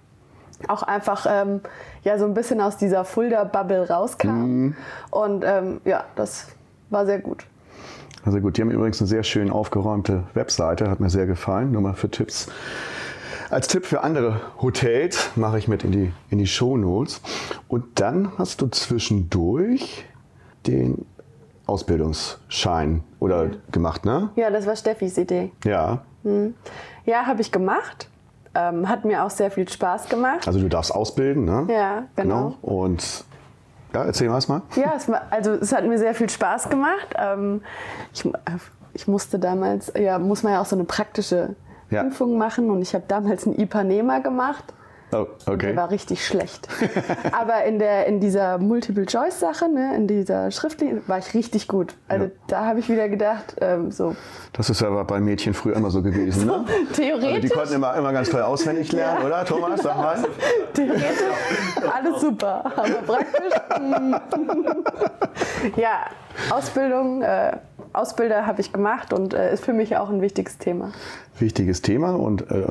auch 0.66 0.82
einfach 0.82 1.26
ähm, 1.28 1.60
ja 2.02 2.18
so 2.18 2.24
ein 2.24 2.34
bisschen 2.34 2.60
aus 2.60 2.76
dieser 2.76 3.04
Fulda-Bubble 3.04 3.88
rauskamen. 3.88 4.76
Und 5.10 5.44
ähm, 5.46 5.80
ja, 5.84 6.04
das 6.16 6.48
war 6.90 7.06
sehr 7.06 7.20
gut. 7.20 7.46
Also 8.24 8.40
gut, 8.40 8.56
die 8.56 8.62
haben 8.62 8.70
übrigens 8.70 9.00
eine 9.00 9.08
sehr 9.08 9.22
schön 9.22 9.50
aufgeräumte 9.50 10.24
Webseite, 10.34 10.90
hat 10.90 11.00
mir 11.00 11.10
sehr 11.10 11.26
gefallen. 11.26 11.72
Nur 11.72 11.82
mal 11.82 11.94
für 11.94 12.10
Tipps. 12.10 12.48
Als 13.50 13.68
Tipp 13.68 13.86
für 13.86 14.02
andere 14.02 14.40
Hotels 14.60 15.30
mache 15.36 15.58
ich 15.58 15.68
mit 15.68 15.82
in 15.82 15.92
die, 15.92 16.12
in 16.28 16.38
die 16.38 16.46
Shownotes. 16.46 17.22
Und 17.66 18.00
dann 18.00 18.32
hast 18.36 18.60
du 18.60 18.68
zwischendurch 18.68 20.04
den 20.66 21.06
Ausbildungsschein 21.66 23.04
oder 23.20 23.50
gemacht, 23.72 24.04
ne? 24.04 24.30
Ja, 24.36 24.50
das 24.50 24.66
war 24.66 24.76
Steffis 24.76 25.16
Idee. 25.16 25.52
Ja. 25.64 26.02
Ja, 27.04 27.26
habe 27.26 27.40
ich 27.40 27.52
gemacht. 27.52 28.08
Ähm, 28.54 28.88
hat 28.88 29.04
mir 29.04 29.24
auch 29.24 29.30
sehr 29.30 29.50
viel 29.50 29.68
Spaß 29.68 30.08
gemacht. 30.08 30.46
Also 30.46 30.60
du 30.60 30.68
darfst 30.68 30.94
ausbilden, 30.94 31.44
ne? 31.44 31.66
Ja, 31.70 32.04
genau. 32.16 32.54
Und 32.62 33.24
ja, 33.94 34.04
erzähl 34.04 34.28
mal 34.28 34.48
mal. 34.48 34.62
Ja, 34.76 34.92
es, 34.96 35.10
also 35.30 35.52
es 35.52 35.72
hat 35.72 35.84
mir 35.84 35.98
sehr 35.98 36.14
viel 36.14 36.28
Spaß 36.28 36.68
gemacht. 36.70 37.08
Ähm, 37.16 37.62
ich, 38.12 38.28
ich 38.94 39.08
musste 39.08 39.38
damals, 39.38 39.92
ja, 39.98 40.18
muss 40.18 40.42
man 40.42 40.52
ja 40.54 40.60
auch 40.60 40.66
so 40.66 40.76
eine 40.76 40.84
praktische 40.84 41.54
Ja. 41.90 42.02
Prüfung 42.02 42.36
machen 42.38 42.70
und 42.70 42.82
ich 42.82 42.94
habe 42.94 43.04
damals 43.08 43.46
einen 43.46 43.58
Ipanema 43.58 44.18
gemacht. 44.18 44.64
Oh, 45.10 45.26
okay. 45.46 45.68
Der 45.68 45.76
war 45.76 45.90
richtig 45.90 46.26
schlecht. 46.26 46.68
Aber 47.32 47.64
in, 47.64 47.78
der, 47.78 48.06
in 48.06 48.20
dieser 48.20 48.58
Multiple-Choice-Sache, 48.58 49.68
ne, 49.68 49.96
in 49.96 50.06
dieser 50.06 50.50
schriftlichen, 50.50 51.02
war 51.06 51.18
ich 51.18 51.32
richtig 51.32 51.66
gut. 51.66 51.94
Also 52.08 52.26
Ja. 52.26 52.30
da 52.46 52.66
habe 52.66 52.80
ich 52.80 52.88
wieder 52.90 53.08
gedacht, 53.08 53.56
ähm, 53.60 53.90
so 53.90 54.14
Das 54.52 54.68
ist 54.68 54.80
ja 54.82 54.90
bei 55.04 55.18
Mädchen 55.20 55.54
früher 55.54 55.76
immer 55.76 55.90
so 55.90 56.02
gewesen, 56.02 56.46
ne? 56.46 56.52
Also 56.68 56.72
die 56.90 56.92
theoretisch, 56.92 57.50
konnten 57.52 57.74
immer, 57.74 57.94
immer 57.96 58.12
ganz 58.12 58.28
toll 58.28 58.42
auswendig 58.42 58.92
lernen, 58.92 59.24
oder 59.24 59.44
Thomas? 59.46 59.82
Sag 59.82 59.96
mal. 59.96 60.18
theoretisch 60.74 61.06
alles 61.90 62.20
super. 62.20 62.64
Aber 62.76 62.88
praktisch, 63.06 63.54
ja, 65.76 66.06
Ausbildung, 66.50 67.22
äh, 67.22 67.56
Ausbilder 67.92 68.46
habe 68.46 68.60
ich 68.60 68.72
gemacht 68.72 69.12
und 69.12 69.34
äh, 69.34 69.52
ist 69.52 69.64
für 69.64 69.72
mich 69.72 69.96
auch 69.96 70.10
ein 70.10 70.20
wichtiges 70.20 70.58
Thema. 70.58 70.92
Wichtiges 71.38 71.82
Thema. 71.82 72.10
Und 72.14 72.50
äh, 72.50 72.66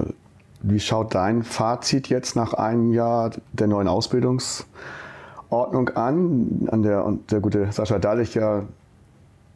wie 0.62 0.80
schaut 0.80 1.16
dein 1.16 1.44
Fazit 1.44 2.10
jetzt 2.10 2.36
nach 2.36 2.54
einem 2.54 2.94
Jahr 2.94 3.32
der 3.54 3.68
neuen 3.68 3.88
Ausbildungsordnung 3.88 5.90
an? 5.96 6.68
An 6.72 6.84
der 6.84 7.14
der 7.30 7.40
gute 7.40 7.72
Sascha 7.72 8.00
Dallich 8.00 8.36
ja 8.36 8.64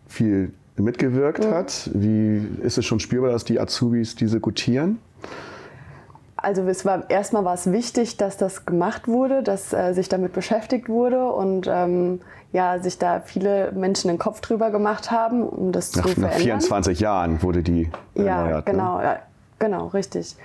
viel 0.08 0.54
mitgewirkt 0.76 1.46
hat. 1.46 1.90
Wie 1.94 2.48
ist 2.62 2.78
es 2.78 2.86
schon 2.86 3.00
spürbar, 3.00 3.32
dass 3.32 3.44
die 3.44 3.60
Azubis 3.60 4.16
diese 4.16 4.40
gutieren? 4.40 5.00
Also 6.36 6.64
es 6.64 6.86
war 6.86 7.08
erstmal 7.10 7.46
war 7.46 7.54
es 7.54 7.72
wichtig, 7.72 8.18
dass 8.18 8.36
das 8.36 8.66
gemacht 8.66 9.08
wurde, 9.08 9.44
dass 9.44 9.74
äh, 9.74 9.94
sich 9.94 10.10
damit 10.10 10.34
beschäftigt 10.34 10.90
wurde 10.90 11.32
und 11.32 11.68
ähm, 11.70 12.20
ja, 12.52 12.80
sich 12.80 12.98
da 12.98 13.22
viele 13.24 13.72
Menschen 13.74 14.08
den 14.08 14.18
Kopf 14.18 14.42
drüber 14.42 14.72
gemacht 14.72 15.12
haben, 15.12 15.44
um 15.44 15.72
das 15.72 15.96
Nach, 15.96 16.04
zu 16.04 16.20
nach 16.20 16.30
verändern. 16.30 16.62
24 16.62 17.00
Jahren 17.00 17.44
wurde 17.44 17.62
die 17.62 17.92
Ja, 18.16 18.24
erneuert. 18.24 18.68
Ne? 18.68 18.72
genau, 18.72 19.02
ja, 19.02 19.20
genau, 19.60 19.88
richtig. 19.88 20.36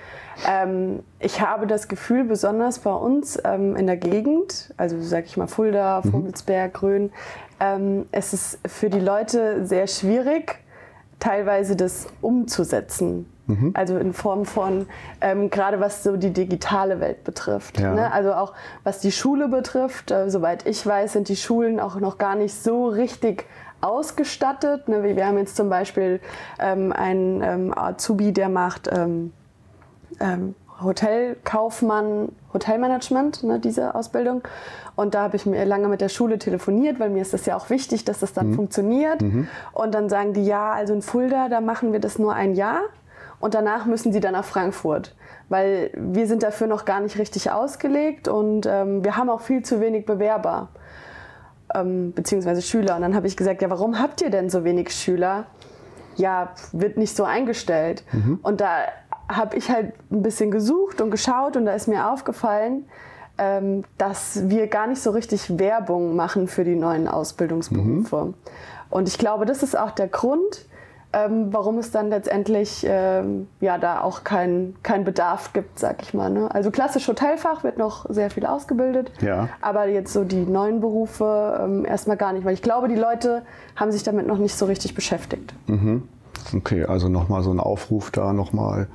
Ähm, 0.47 1.03
ich 1.19 1.41
habe 1.41 1.67
das 1.67 1.87
Gefühl, 1.87 2.23
besonders 2.23 2.79
bei 2.79 2.93
uns 2.93 3.39
ähm, 3.43 3.75
in 3.75 3.87
der 3.87 3.97
Gegend, 3.97 4.73
also 4.77 4.99
sag 5.01 5.25
ich 5.25 5.37
mal 5.37 5.47
Fulda, 5.47 6.01
Mhm. 6.03 6.11
Vogelsberg, 6.11 6.73
Grün, 6.73 7.11
ähm, 7.59 8.05
es 8.11 8.33
ist 8.33 8.59
für 8.67 8.89
die 8.89 8.99
Leute 8.99 9.65
sehr 9.65 9.87
schwierig, 9.87 10.59
teilweise 11.19 11.75
das 11.75 12.07
umzusetzen. 12.21 13.31
Mhm. 13.47 13.71
Also 13.73 13.97
in 13.97 14.13
Form 14.13 14.45
von, 14.45 14.87
ähm, 15.21 15.49
gerade 15.49 15.79
was 15.79 16.03
so 16.03 16.17
die 16.17 16.31
digitale 16.31 16.99
Welt 16.99 17.23
betrifft. 17.23 17.79
Ja. 17.79 17.93
Ne? 17.93 18.11
Also 18.11 18.33
auch 18.33 18.53
was 18.83 18.99
die 18.99 19.11
Schule 19.11 19.47
betrifft, 19.47 20.11
äh, 20.11 20.29
soweit 20.29 20.67
ich 20.67 20.85
weiß, 20.85 21.13
sind 21.13 21.29
die 21.29 21.37
Schulen 21.37 21.79
auch 21.79 21.95
noch 21.99 22.17
gar 22.17 22.35
nicht 22.35 22.53
so 22.53 22.87
richtig 22.87 23.45
ausgestattet. 23.81 24.89
Ne? 24.89 25.03
Wir 25.03 25.15
wir 25.15 25.25
haben 25.25 25.37
jetzt 25.37 25.55
zum 25.55 25.69
Beispiel 25.69 26.19
ähm, 26.59 26.91
einen 26.91 27.41
ähm, 27.41 27.77
Azubi, 27.77 28.33
der 28.33 28.49
macht 28.49 28.89
ähm, 28.91 29.31
ähm, 30.19 30.55
Hotelkaufmann, 30.81 32.29
Hotelmanagement, 32.53 33.43
ne, 33.43 33.59
diese 33.59 33.95
Ausbildung. 33.95 34.43
Und 34.95 35.15
da 35.15 35.23
habe 35.23 35.35
ich 35.35 35.45
mir 35.45 35.65
lange 35.65 35.87
mit 35.87 36.01
der 36.01 36.09
Schule 36.09 36.37
telefoniert, 36.39 36.99
weil 36.99 37.09
mir 37.09 37.21
ist 37.21 37.33
das 37.33 37.45
ja 37.45 37.55
auch 37.55 37.69
wichtig, 37.69 38.05
dass 38.05 38.19
das 38.19 38.33
dann 38.33 38.53
funktioniert. 38.53 39.21
Und 39.73 39.93
dann 39.93 40.09
sagen 40.09 40.33
die, 40.33 40.45
ja, 40.45 40.71
also 40.71 40.93
in 40.93 41.01
Fulda, 41.01 41.49
da 41.49 41.61
machen 41.61 41.93
wir 41.93 41.99
das 41.99 42.19
nur 42.19 42.33
ein 42.33 42.53
Jahr 42.53 42.81
und 43.39 43.53
danach 43.53 43.85
müssen 43.85 44.11
sie 44.13 44.19
dann 44.19 44.33
nach 44.33 44.45
Frankfurt. 44.45 45.15
Weil 45.49 45.91
wir 45.95 46.27
sind 46.27 46.43
dafür 46.43 46.67
noch 46.67 46.85
gar 46.85 46.99
nicht 46.99 47.17
richtig 47.17 47.51
ausgelegt 47.51 48.27
und 48.27 48.65
ähm, 48.65 49.03
wir 49.03 49.15
haben 49.17 49.29
auch 49.29 49.41
viel 49.41 49.63
zu 49.63 49.79
wenig 49.79 50.05
Bewerber 50.05 50.69
ähm, 51.73 52.13
beziehungsweise 52.13 52.61
Schüler. 52.61 52.95
Und 52.95 53.01
dann 53.01 53.15
habe 53.15 53.27
ich 53.27 53.37
gesagt, 53.37 53.61
ja, 53.61 53.69
warum 53.69 53.99
habt 53.99 54.21
ihr 54.21 54.29
denn 54.29 54.49
so 54.49 54.63
wenig 54.63 54.91
Schüler? 54.91 55.45
Ja, 56.15 56.49
wird 56.71 56.97
nicht 56.97 57.15
so 57.15 57.23
eingestellt. 57.23 58.03
Und 58.41 58.59
da 58.59 58.79
habe 59.29 59.57
ich 59.57 59.69
halt 59.69 59.93
ein 60.11 60.21
bisschen 60.21 60.51
gesucht 60.51 61.01
und 61.01 61.11
geschaut 61.11 61.57
und 61.57 61.65
da 61.65 61.73
ist 61.73 61.87
mir 61.87 62.09
aufgefallen, 62.11 62.85
ähm, 63.37 63.83
dass 63.97 64.49
wir 64.49 64.67
gar 64.67 64.87
nicht 64.87 65.01
so 65.01 65.11
richtig 65.11 65.59
Werbung 65.59 66.15
machen 66.15 66.47
für 66.47 66.63
die 66.63 66.75
neuen 66.75 67.07
Ausbildungsberufe. 67.07 68.33
Und 68.89 69.07
ich 69.07 69.17
glaube, 69.17 69.45
das 69.45 69.63
ist 69.63 69.77
auch 69.77 69.91
der 69.91 70.07
Grund, 70.07 70.65
ähm, 71.13 71.53
warum 71.53 71.77
es 71.77 71.91
dann 71.91 72.09
letztendlich 72.09 72.85
ähm, 72.87 73.47
ja 73.61 73.77
da 73.77 74.01
auch 74.01 74.23
keinen 74.23 74.75
kein 74.83 75.03
Bedarf 75.05 75.53
gibt, 75.53 75.79
sag 75.79 76.01
ich 76.01 76.13
mal. 76.13 76.29
Ne? 76.29 76.49
Also 76.53 76.69
klassisch 76.71 77.07
Hotelfach 77.07 77.63
wird 77.63 77.77
noch 77.77 78.05
sehr 78.09 78.29
viel 78.29 78.45
ausgebildet, 78.45 79.11
Ja. 79.21 79.47
aber 79.61 79.87
jetzt 79.87 80.11
so 80.13 80.23
die 80.25 80.45
neuen 80.45 80.81
Berufe 80.81 81.59
ähm, 81.63 81.85
erstmal 81.85 82.17
gar 82.17 82.33
nicht, 82.33 82.43
weil 82.43 82.53
ich 82.53 82.61
glaube, 82.61 82.87
die 82.89 82.95
Leute 82.95 83.43
haben 83.75 83.91
sich 83.91 84.03
damit 84.03 84.27
noch 84.27 84.37
nicht 84.37 84.57
so 84.57 84.65
richtig 84.65 84.95
beschäftigt. 84.95 85.53
Okay, 86.55 86.85
also 86.85 87.09
nochmal 87.09 87.43
so 87.43 87.51
ein 87.51 87.59
Aufruf 87.59 88.11
da, 88.11 88.33
nochmal 88.33 88.87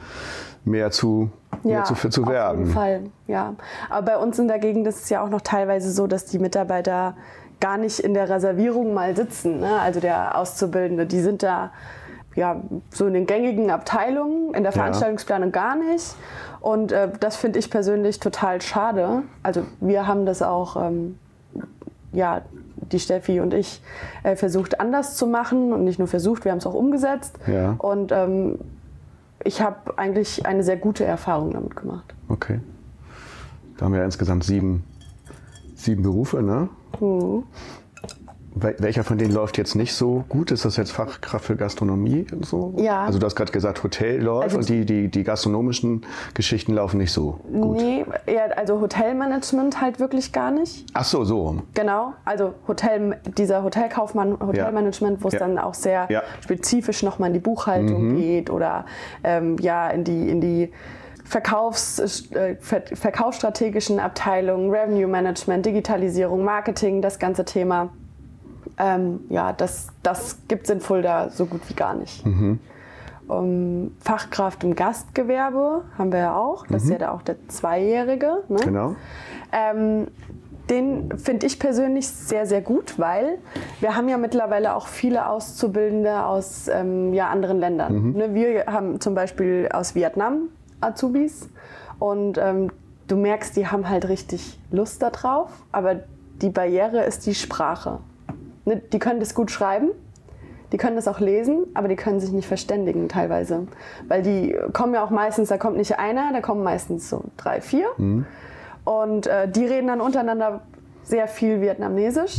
mehr 0.64 0.90
zu, 0.90 1.30
mehr 1.62 1.84
zu, 1.84 1.94
zu 2.08 2.22
auf 2.22 2.28
werben. 2.28 2.60
jeden 2.60 2.72
Fall, 2.72 3.00
ja. 3.26 3.54
Aber 3.90 4.06
bei 4.06 4.16
uns 4.16 4.38
in 4.38 4.48
der 4.48 4.58
Gegend 4.58 4.86
ist 4.86 5.02
es 5.04 5.08
ja 5.10 5.22
auch 5.24 5.28
noch 5.28 5.40
teilweise 5.40 5.90
so, 5.90 6.06
dass 6.06 6.24
die 6.26 6.38
Mitarbeiter 6.38 7.14
gar 7.60 7.78
nicht 7.78 8.00
in 8.00 8.14
der 8.14 8.28
Reservierung 8.28 8.92
mal 8.94 9.14
sitzen. 9.16 9.60
Ne? 9.60 9.80
Also 9.80 10.00
der 10.00 10.36
Auszubildende, 10.36 11.06
die 11.06 11.20
sind 11.20 11.42
da 11.42 11.70
ja, 12.34 12.60
so 12.90 13.06
in 13.06 13.14
den 13.14 13.26
gängigen 13.26 13.70
Abteilungen, 13.70 14.54
in 14.54 14.62
der 14.62 14.72
Ja. 14.72 14.78
Veranstaltungsplanung 14.78 15.52
gar 15.52 15.76
nicht. 15.76 16.14
Und 16.60 16.90
äh, 16.92 17.08
das 17.20 17.36
finde 17.36 17.58
ich 17.58 17.70
persönlich 17.70 18.20
total 18.20 18.62
schade. 18.62 19.22
Also 19.42 19.62
wir 19.80 20.06
haben 20.06 20.26
das 20.26 20.42
auch, 20.42 20.76
ähm, 20.76 21.18
ja, 22.12 22.42
die 22.76 22.98
Steffi 22.98 23.40
und 23.40 23.54
ich 23.54 23.82
äh, 24.22 24.36
versucht 24.36 24.80
anders 24.80 25.16
zu 25.16 25.26
machen 25.26 25.72
und 25.72 25.84
nicht 25.84 25.98
nur 25.98 26.08
versucht, 26.08 26.44
wir 26.44 26.52
haben 26.52 26.58
es 26.58 26.66
auch 26.66 26.74
umgesetzt. 26.74 27.38
Ja. 27.46 27.74
Und 27.78 28.12
ähm, 28.12 28.58
ich 29.44 29.60
habe 29.60 29.98
eigentlich 29.98 30.46
eine 30.46 30.62
sehr 30.62 30.76
gute 30.76 31.04
Erfahrung 31.04 31.52
damit 31.52 31.76
gemacht. 31.76 32.14
Okay. 32.28 32.60
Da 33.76 33.86
haben 33.86 33.92
wir 33.92 34.00
ja 34.00 34.04
insgesamt 34.04 34.44
sieben, 34.44 34.84
sieben 35.74 36.02
Berufe, 36.02 36.42
ne? 36.42 36.68
Mhm. 37.00 37.44
Wel- 38.54 38.76
Welcher 38.78 39.02
von 39.04 39.16
denen 39.18 39.32
läuft 39.32 39.56
jetzt 39.58 39.74
nicht 39.74 39.94
so 39.94 40.24
gut? 40.28 40.50
Ist 40.50 40.64
das 40.64 40.76
jetzt 40.76 40.92
Fachkraft 40.92 41.44
für 41.44 41.56
Gastronomie 41.56 42.26
und 42.32 42.44
so? 42.44 42.74
Ja. 42.76 43.02
Also 43.04 43.18
du 43.18 43.24
hast 43.26 43.34
gerade 43.34 43.50
gesagt, 43.52 43.82
Hotel 43.82 44.20
läuft 44.22 44.44
Also- 44.44 44.58
und 44.58 44.68
die, 44.68 44.84
die, 44.84 45.08
die 45.08 45.22
gastronomischen 45.24 46.04
Geschichten 46.34 46.74
laufen 46.74 46.98
nicht 46.98 47.12
so 47.12 47.40
gut. 47.52 47.76
Nee, 47.78 48.04
eher, 48.26 48.56
also 48.58 48.80
Hotelmanagement 48.80 49.80
halt 49.80 50.00
wirklich 50.00 50.32
gar 50.32 50.50
nicht. 50.50 50.86
Ach 50.92 51.04
so, 51.04 51.24
so 51.24 51.40
rum. 51.46 51.62
Genau, 51.74 52.12
also 52.24 52.52
Hotel, 52.68 53.18
dieser 53.38 53.62
Hotelkaufmann, 53.62 54.38
Hotelmanagement, 54.40 55.22
wo 55.24 55.28
es 55.28 55.34
Ja. 55.34 55.40
dann 55.40 55.58
auch 55.58 55.74
sehr 55.74 56.06
Ja. 56.10 56.20
Mhm. 56.20 56.42
spezifisch 56.42 57.02
nochmal 57.02 57.28
in 57.28 57.34
die 57.34 57.40
Buchhaltung 57.40 58.16
geht 58.16 58.50
oder 58.50 58.84
ähm, 59.24 59.56
ja 59.60 59.88
in 59.88 60.04
die, 60.04 60.28
in 60.28 60.40
die 60.40 60.70
Verkaufs, 61.24 61.98
äh, 62.32 62.56
ver 62.60 62.82
verkaufsstrategischen 62.92 63.98
Abteilungen, 64.00 64.70
Revenue 64.70 65.06
Management, 65.06 65.64
Digitalisierung, 65.64 66.44
Marketing, 66.44 67.00
das 67.00 67.18
ganze 67.18 67.44
Thema. 67.46 67.90
Ähm, 68.78 69.20
ja, 69.28 69.52
das, 69.52 69.88
das 70.02 70.38
gibt 70.48 70.64
es 70.64 70.70
in 70.70 70.80
Fulda 70.80 71.30
so 71.30 71.46
gut 71.46 71.60
wie 71.68 71.74
gar 71.74 71.94
nicht. 71.94 72.24
Um, 73.28 73.92
Fachkraft 74.00 74.64
im 74.64 74.74
Gastgewerbe 74.74 75.84
haben 75.96 76.12
wir 76.12 76.18
ja 76.18 76.36
auch. 76.36 76.66
Das 76.66 76.84
ist 76.84 76.90
ja 76.90 76.98
da 76.98 77.12
auch 77.12 77.22
der 77.22 77.36
Zweijährige. 77.48 78.42
Ne? 78.48 78.58
Genau. 78.64 78.96
Ähm, 79.52 80.08
den 80.70 81.18
finde 81.18 81.46
ich 81.46 81.58
persönlich 81.58 82.08
sehr, 82.08 82.46
sehr 82.46 82.62
gut, 82.62 82.98
weil 82.98 83.38
wir 83.80 83.96
haben 83.96 84.08
ja 84.08 84.16
mittlerweile 84.16 84.74
auch 84.74 84.86
viele 84.86 85.28
Auszubildende 85.28 86.24
aus 86.24 86.68
ähm, 86.68 87.12
ja, 87.12 87.28
anderen 87.28 87.58
Ländern. 87.58 88.12
Ne, 88.12 88.34
wir 88.34 88.66
haben 88.66 89.00
zum 89.00 89.14
Beispiel 89.14 89.68
aus 89.72 89.94
Vietnam 89.94 90.48
Azubis 90.80 91.48
und 91.98 92.38
ähm, 92.38 92.70
du 93.08 93.16
merkst, 93.16 93.56
die 93.56 93.66
haben 93.66 93.88
halt 93.88 94.08
richtig 94.08 94.58
Lust 94.70 95.02
darauf, 95.02 95.50
aber 95.72 95.96
die 96.40 96.50
Barriere 96.50 97.04
ist 97.04 97.26
die 97.26 97.34
Sprache. 97.34 97.98
Ne, 98.64 98.80
die 98.92 98.98
können 98.98 99.20
das 99.20 99.34
gut 99.34 99.50
schreiben, 99.50 99.90
die 100.72 100.76
können 100.76 100.96
das 100.96 101.08
auch 101.08 101.20
lesen, 101.20 101.66
aber 101.74 101.88
die 101.88 101.96
können 101.96 102.20
sich 102.20 102.32
nicht 102.32 102.46
verständigen 102.46 103.08
teilweise. 103.08 103.66
Weil 104.08 104.22
die 104.22 104.56
kommen 104.72 104.94
ja 104.94 105.04
auch 105.04 105.10
meistens, 105.10 105.48
da 105.48 105.58
kommt 105.58 105.76
nicht 105.76 105.98
einer, 105.98 106.32
da 106.32 106.40
kommen 106.40 106.62
meistens 106.62 107.10
so 107.10 107.24
drei, 107.36 107.60
vier. 107.60 107.86
Und 108.84 109.26
äh, 109.26 109.48
die 109.48 109.64
reden 109.64 109.88
dann 109.88 110.00
untereinander 110.00 110.62
sehr 111.02 111.28
viel 111.28 111.60
Vietnamesisch. 111.60 112.38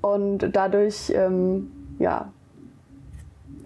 Und 0.00 0.50
dadurch, 0.54 1.12
ähm, 1.14 1.70
ja, 1.98 2.28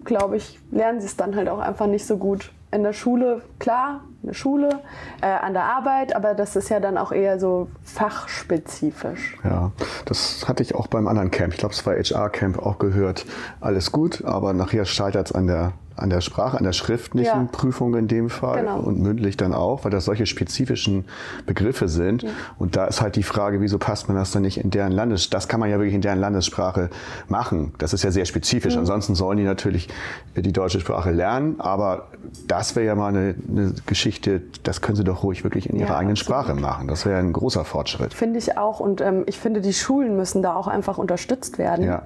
glaube 0.03 0.37
ich, 0.37 0.59
lernen 0.71 0.99
sie 0.99 1.07
es 1.07 1.15
dann 1.15 1.35
halt 1.35 1.47
auch 1.49 1.59
einfach 1.59 1.87
nicht 1.87 2.05
so 2.05 2.17
gut. 2.17 2.51
In 2.71 2.83
der 2.83 2.93
Schule, 2.93 3.41
klar, 3.59 4.01
Schule, 4.31 4.79
äh, 5.21 5.27
an 5.27 5.53
der 5.53 5.63
Arbeit, 5.63 6.15
aber 6.15 6.33
das 6.33 6.55
ist 6.55 6.69
ja 6.69 6.79
dann 6.79 6.97
auch 6.97 7.11
eher 7.11 7.39
so 7.39 7.67
fachspezifisch. 7.83 9.37
Ja, 9.43 9.71
das 10.05 10.47
hatte 10.47 10.63
ich 10.63 10.75
auch 10.75 10.87
beim 10.87 11.07
anderen 11.07 11.31
Camp. 11.31 11.53
Ich 11.53 11.59
glaube, 11.59 11.73
es 11.73 11.85
war 11.85 11.95
HR-Camp 11.95 12.57
auch 12.59 12.79
gehört. 12.79 13.25
Alles 13.59 13.91
gut, 13.91 14.23
aber 14.23 14.53
nachher 14.53 14.85
scheitert 14.85 15.27
es 15.27 15.31
an 15.33 15.47
der, 15.47 15.73
an 15.95 16.09
der 16.09 16.21
Sprache, 16.21 16.57
an 16.57 16.63
der 16.63 16.73
schriftlichen 16.73 17.25
Ja. 17.43 17.49
Prüfung 17.51 17.95
in 17.95 18.07
dem 18.07 18.29
Fall 18.29 18.61
Genau. 18.61 18.79
und 18.79 18.99
mündlich 18.99 19.37
dann 19.37 19.53
auch, 19.53 19.83
weil 19.83 19.91
das 19.91 20.05
solche 20.05 20.25
spezifischen 20.25 21.05
Begriffe 21.45 21.87
sind. 21.87 22.25
Und 22.57 22.75
da 22.75 22.85
ist 22.85 23.01
halt 23.01 23.15
die 23.15 23.23
Frage, 23.23 23.61
wieso 23.61 23.77
passt 23.77 24.07
man 24.07 24.17
das 24.17 24.31
dann 24.31 24.41
nicht 24.41 24.57
in 24.57 24.69
deren 24.71 24.91
Landes... 24.91 25.29
Das 25.29 25.47
kann 25.47 25.59
man 25.59 25.69
ja 25.69 25.77
wirklich 25.77 25.93
in 25.93 26.01
deren 26.01 26.19
Landessprache 26.19 26.89
machen. 27.27 27.73
Das 27.77 27.93
ist 27.93 28.03
ja 28.03 28.11
sehr 28.11 28.25
spezifisch. 28.25 28.75
Ansonsten 28.77 29.15
sollen 29.15 29.37
die 29.37 29.43
natürlich 29.43 29.87
die 30.35 30.51
deutsche 30.53 30.79
Sprache 30.79 31.11
lernen, 31.11 31.59
aber 31.59 32.07
das 32.47 32.75
wäre 32.75 32.85
ja 32.85 32.95
mal 32.95 33.09
eine, 33.09 33.35
eine 33.49 33.73
Geschichte, 33.85 34.41
das 34.63 34.81
können 34.81 34.95
sie 34.95 35.03
doch 35.03 35.23
ruhig 35.23 35.43
wirklich 35.43 35.69
in 35.69 35.75
ihrer 35.77 35.89
Ja, 35.89 35.97
eigenen 35.97 36.13
absolut. 36.17 36.43
Sprache 36.45 36.55
machen. 36.59 36.87
Das 36.87 37.05
wäre 37.05 37.19
ein 37.19 37.33
großer 37.33 37.65
Fortschritt. 37.65 38.13
Finde 38.13 38.39
ich 38.39 38.57
auch. 38.57 38.79
Und 38.79 39.01
ähm, 39.01 39.23
ich 39.27 39.37
finde, 39.39 39.61
die 39.61 39.73
Schulen 39.73 40.15
müssen 40.15 40.41
da 40.41 40.55
auch 40.55 40.67
einfach 40.67 40.97
unterstützt 40.97 41.57
werden. 41.57 41.85
Ja. 41.85 42.03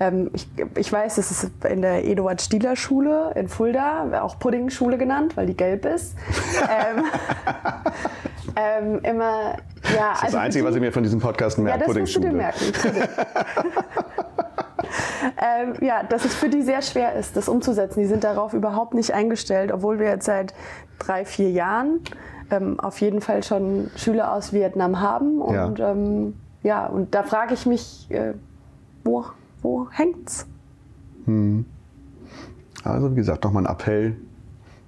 Ähm, 0.00 0.30
ich, 0.32 0.48
ich 0.76 0.92
weiß, 0.92 1.18
es 1.18 1.30
ist 1.30 1.64
in 1.64 1.82
der 1.82 2.04
Eduard-Stieler-Schule 2.04 3.32
in 3.36 3.48
Fulda, 3.48 4.22
auch 4.22 4.38
Pudding-Schule 4.38 4.98
genannt, 4.98 5.36
weil 5.36 5.46
die 5.46 5.56
gelb 5.56 5.84
ist. 5.84 6.16
ähm, 6.62 7.04
ähm, 8.56 9.00
immer, 9.02 9.56
ja, 9.94 10.10
Das 10.10 10.22
ist 10.22 10.34
das 10.34 10.34
Einzige, 10.34 10.64
was 10.64 10.74
ich 10.74 10.80
mir 10.80 10.92
von 10.92 11.02
diesem 11.02 11.20
Podcast 11.20 11.58
ja, 11.58 11.64
merke, 11.64 11.86
das 11.86 11.96
musst 11.96 12.16
du 12.16 12.20
dir 12.20 12.30
Puddingschule. 12.30 12.92
merken. 12.92 13.08
ähm, 15.38 15.74
ja, 15.80 16.02
dass 16.02 16.24
es 16.24 16.34
für 16.34 16.48
die 16.48 16.62
sehr 16.62 16.82
schwer 16.82 17.14
ist, 17.14 17.36
das 17.36 17.48
umzusetzen. 17.48 18.00
Die 18.00 18.06
sind 18.06 18.24
darauf 18.24 18.52
überhaupt 18.52 18.94
nicht 18.94 19.12
eingestellt, 19.12 19.72
obwohl 19.72 19.98
wir 19.98 20.08
jetzt 20.08 20.26
seit 20.26 20.54
drei, 20.98 21.24
vier 21.24 21.50
Jahren 21.50 22.00
ähm, 22.50 22.78
auf 22.80 23.00
jeden 23.00 23.20
Fall 23.20 23.42
schon 23.42 23.90
Schüler 23.96 24.32
aus 24.32 24.52
Vietnam 24.52 25.00
haben. 25.00 25.38
Ja. 25.52 25.66
Und 25.66 25.78
ja, 25.78 25.90
ähm, 25.90 26.34
ja 26.62 26.86
und 26.86 27.14
da 27.14 27.22
frage 27.22 27.54
ich 27.54 27.66
mich, 27.66 28.06
äh, 28.10 28.34
wo, 29.04 29.24
wo 29.64 29.88
hängt's? 29.90 30.46
Also 32.84 33.10
wie 33.10 33.16
gesagt, 33.16 33.44
nochmal 33.44 33.66
ein 33.66 33.72
Appell, 33.72 34.16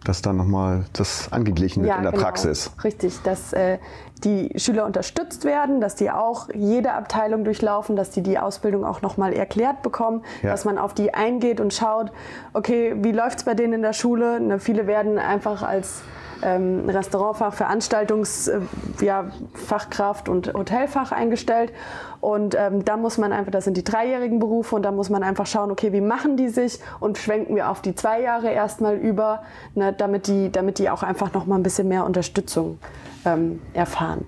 dass 0.04 0.22
dann 0.22 0.36
nochmal 0.36 0.84
das 0.92 1.32
angeglichen 1.32 1.82
wird 1.82 1.96
in 1.96 2.02
der 2.02 2.12
genau. 2.12 2.22
Praxis. 2.22 2.70
Richtig, 2.84 3.20
dass 3.22 3.52
äh, 3.54 3.78
die 4.22 4.52
Schüler 4.56 4.84
unterstützt 4.86 5.44
werden, 5.44 5.80
dass 5.80 5.94
die 5.94 6.10
auch 6.10 6.48
jede 6.54 6.92
Abteilung 6.92 7.44
durchlaufen, 7.44 7.96
dass 7.96 8.10
die 8.10 8.22
die 8.22 8.38
Ausbildung 8.38 8.84
auch 8.84 9.02
nochmal 9.02 9.32
erklärt 9.32 9.82
bekommen, 9.82 10.22
Ja. 10.42 10.50
dass 10.50 10.64
man 10.64 10.78
auf 10.78 10.94
die 10.94 11.12
eingeht 11.14 11.60
und 11.60 11.74
schaut, 11.74 12.12
okay, 12.52 12.94
wie 12.98 13.12
läuft 13.12 13.38
es 13.38 13.44
bei 13.44 13.54
denen 13.54 13.72
in 13.72 13.82
der 13.82 13.94
Schule? 13.94 14.40
Ne, 14.40 14.60
viele 14.60 14.86
werden 14.86 15.18
einfach 15.18 15.62
als 15.62 16.02
ähm, 16.42 16.88
Restaurantfach, 16.88 17.54
Veranstaltungsfachkraft 17.54 20.28
äh, 20.28 20.30
ja, 20.30 20.34
und 20.34 20.54
Hotelfach 20.54 21.12
eingestellt. 21.12 21.72
Und 22.20 22.56
ähm, 22.58 22.84
da 22.84 22.96
muss 22.96 23.18
man 23.18 23.32
einfach, 23.32 23.52
das 23.52 23.64
sind 23.64 23.76
die 23.76 23.84
dreijährigen 23.84 24.38
Berufe 24.38 24.74
und 24.74 24.82
da 24.82 24.92
muss 24.92 25.10
man 25.10 25.22
einfach 25.22 25.46
schauen, 25.46 25.70
okay, 25.70 25.92
wie 25.92 26.00
machen 26.00 26.36
die 26.36 26.48
sich 26.48 26.80
und 27.00 27.18
schwenken 27.18 27.56
wir 27.56 27.70
auf 27.70 27.82
die 27.82 27.94
zwei 27.94 28.20
Jahre 28.20 28.50
erstmal 28.50 28.96
über, 28.96 29.42
ne, 29.74 29.92
damit, 29.92 30.26
die, 30.26 30.50
damit 30.50 30.78
die 30.78 30.90
auch 30.90 31.02
einfach 31.02 31.32
noch 31.34 31.46
mal 31.46 31.56
ein 31.56 31.62
bisschen 31.62 31.88
mehr 31.88 32.04
Unterstützung 32.04 32.78
ähm, 33.24 33.60
erfahren. 33.74 34.24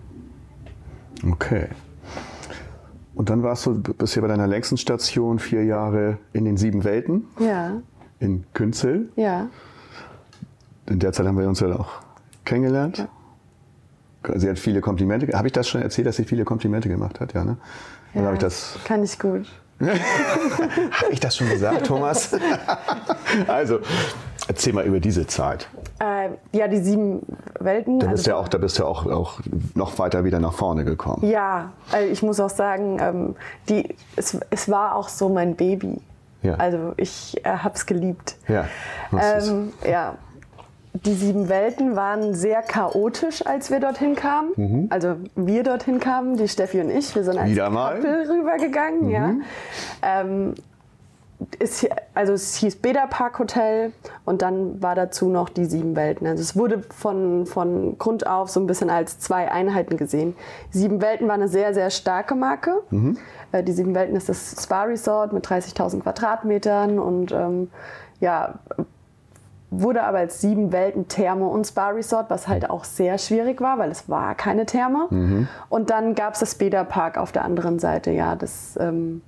Okay. 1.28 1.68
Und 3.14 3.30
dann 3.30 3.42
warst 3.42 3.66
du 3.66 3.82
bisher 3.82 4.22
bei 4.22 4.28
deiner 4.28 4.46
längsten 4.46 4.76
Station 4.76 5.40
vier 5.40 5.64
Jahre 5.64 6.18
in 6.32 6.44
den 6.44 6.56
sieben 6.56 6.84
Welten 6.84 7.26
Ja, 7.40 7.80
in 8.20 8.44
Künzel. 8.54 9.08
ja. 9.16 9.48
In 10.88 10.98
der 10.98 11.12
Zeit 11.12 11.26
haben 11.26 11.38
wir 11.38 11.48
uns 11.48 11.60
ja 11.60 11.68
auch 11.74 11.88
kennengelernt. 12.44 13.06
Sie 14.34 14.48
hat 14.48 14.58
viele 14.58 14.80
Komplimente. 14.80 15.26
Habe 15.36 15.46
ich 15.48 15.52
das 15.52 15.68
schon 15.68 15.82
erzählt, 15.82 16.06
dass 16.06 16.16
sie 16.16 16.24
viele 16.24 16.44
Komplimente 16.44 16.88
gemacht 16.88 17.20
hat? 17.20 17.34
Ja, 17.34 17.44
ne? 17.44 17.56
Oder 18.14 18.24
ja 18.24 18.32
ich 18.32 18.38
das, 18.38 18.78
Kann 18.84 19.02
ich 19.04 19.18
gut. 19.18 19.46
habe 19.80 21.12
ich 21.12 21.20
das 21.20 21.36
schon 21.36 21.48
gesagt, 21.48 21.86
Thomas? 21.86 22.34
also, 23.46 23.78
erzähl 24.48 24.72
mal 24.72 24.84
über 24.84 24.98
diese 24.98 25.26
Zeit. 25.26 25.68
Äh, 26.00 26.30
ja, 26.56 26.66
die 26.66 26.78
sieben 26.78 27.20
Welten. 27.60 28.00
Da 28.00 28.06
bist 28.06 28.18
also- 28.18 28.24
du 28.24 28.30
ja 28.30 28.36
auch, 28.36 28.48
da 28.48 28.58
bist 28.58 28.78
du 28.78 28.84
auch, 28.84 29.06
auch 29.06 29.40
noch 29.74 29.98
weiter 29.98 30.24
wieder 30.24 30.40
nach 30.40 30.54
vorne 30.54 30.84
gekommen. 30.84 31.24
Ja, 31.24 31.72
also 31.92 32.10
ich 32.10 32.22
muss 32.22 32.40
auch 32.40 32.50
sagen, 32.50 32.98
ähm, 33.00 33.36
die, 33.68 33.94
es, 34.16 34.36
es 34.50 34.68
war 34.68 34.96
auch 34.96 35.08
so 35.08 35.28
mein 35.28 35.54
Baby. 35.54 36.00
Ja. 36.42 36.54
Also 36.54 36.94
ich 36.96 37.40
äh, 37.44 37.50
habe 37.50 37.74
es 37.74 37.86
geliebt. 37.86 38.36
Ja, 38.48 38.66
Ähm, 39.12 39.72
ja. 39.88 40.16
Die 40.94 41.14
sieben 41.14 41.48
Welten 41.48 41.96
waren 41.96 42.34
sehr 42.34 42.62
chaotisch, 42.62 43.46
als 43.46 43.70
wir 43.70 43.78
dorthin 43.80 44.14
kamen. 44.16 44.86
Also 44.90 45.16
wir 45.36 45.62
dorthin 45.62 46.00
kamen, 46.00 46.36
die 46.36 46.48
Steffi 46.48 46.80
und 46.80 46.90
ich. 46.90 47.14
Wir 47.14 47.24
sind 47.24 47.38
als 47.38 47.48
Mhm. 47.48 47.52
Wieder. 47.52 47.70
Mhm. 47.70 47.74
Couple 47.74 48.28
rübergegangen. 48.28 49.10
Ja. 49.10 49.32
Ähm, 50.02 50.54
es, 51.60 51.86
also 52.14 52.32
es 52.32 52.56
hieß 52.56 52.76
Beda 52.76 53.06
Park 53.06 53.38
Hotel 53.38 53.92
und 54.24 54.42
dann 54.42 54.82
war 54.82 54.96
dazu 54.96 55.28
noch 55.28 55.48
die 55.48 55.66
Sieben 55.66 55.94
Welten. 55.94 56.26
Also 56.26 56.42
es 56.42 56.56
wurde 56.56 56.82
von, 56.92 57.46
von 57.46 57.96
Grund 57.98 58.26
auf 58.26 58.50
so 58.50 58.58
ein 58.58 58.66
bisschen 58.66 58.90
als 58.90 59.20
zwei 59.20 59.48
Einheiten 59.52 59.96
gesehen. 59.96 60.34
Sieben 60.70 61.00
Welten 61.00 61.28
war 61.28 61.34
eine 61.34 61.46
sehr, 61.46 61.74
sehr 61.74 61.90
starke 61.90 62.34
Marke. 62.34 62.82
Äh, 63.52 63.62
Die 63.62 63.72
Sieben 63.72 63.94
Welten 63.94 64.16
ist 64.16 64.28
das 64.28 64.56
Spa 64.60 64.82
Resort 64.82 65.32
mit 65.32 65.46
30.000 65.46 66.00
Quadratmetern 66.00 66.98
und 66.98 67.30
ähm, 67.30 67.70
ja, 68.18 68.54
wurde 69.70 70.02
aber 70.02 70.18
als 70.18 70.40
Sieben 70.40 70.72
Welten 70.72 71.08
Therme 71.08 71.46
und 71.46 71.66
Spa 71.66 71.88
Resort, 71.88 72.30
was 72.30 72.48
halt 72.48 72.70
auch 72.70 72.84
sehr 72.84 73.18
schwierig 73.18 73.60
war, 73.60 73.78
weil 73.78 73.90
es 73.90 74.08
war 74.08 74.34
keine 74.34 74.66
Therme. 74.66 75.08
Und 75.68 75.90
dann 75.90 76.14
gab 76.14 76.34
es 76.34 76.40
das 76.40 76.54
Beda 76.54 76.84
Park 76.84 77.18
auf 77.18 77.32
der 77.32 77.44
anderen 77.44 77.78
Seite. 77.78 78.10
Ja, 78.10 78.34
das 78.34 78.78
ähm, 78.80 79.20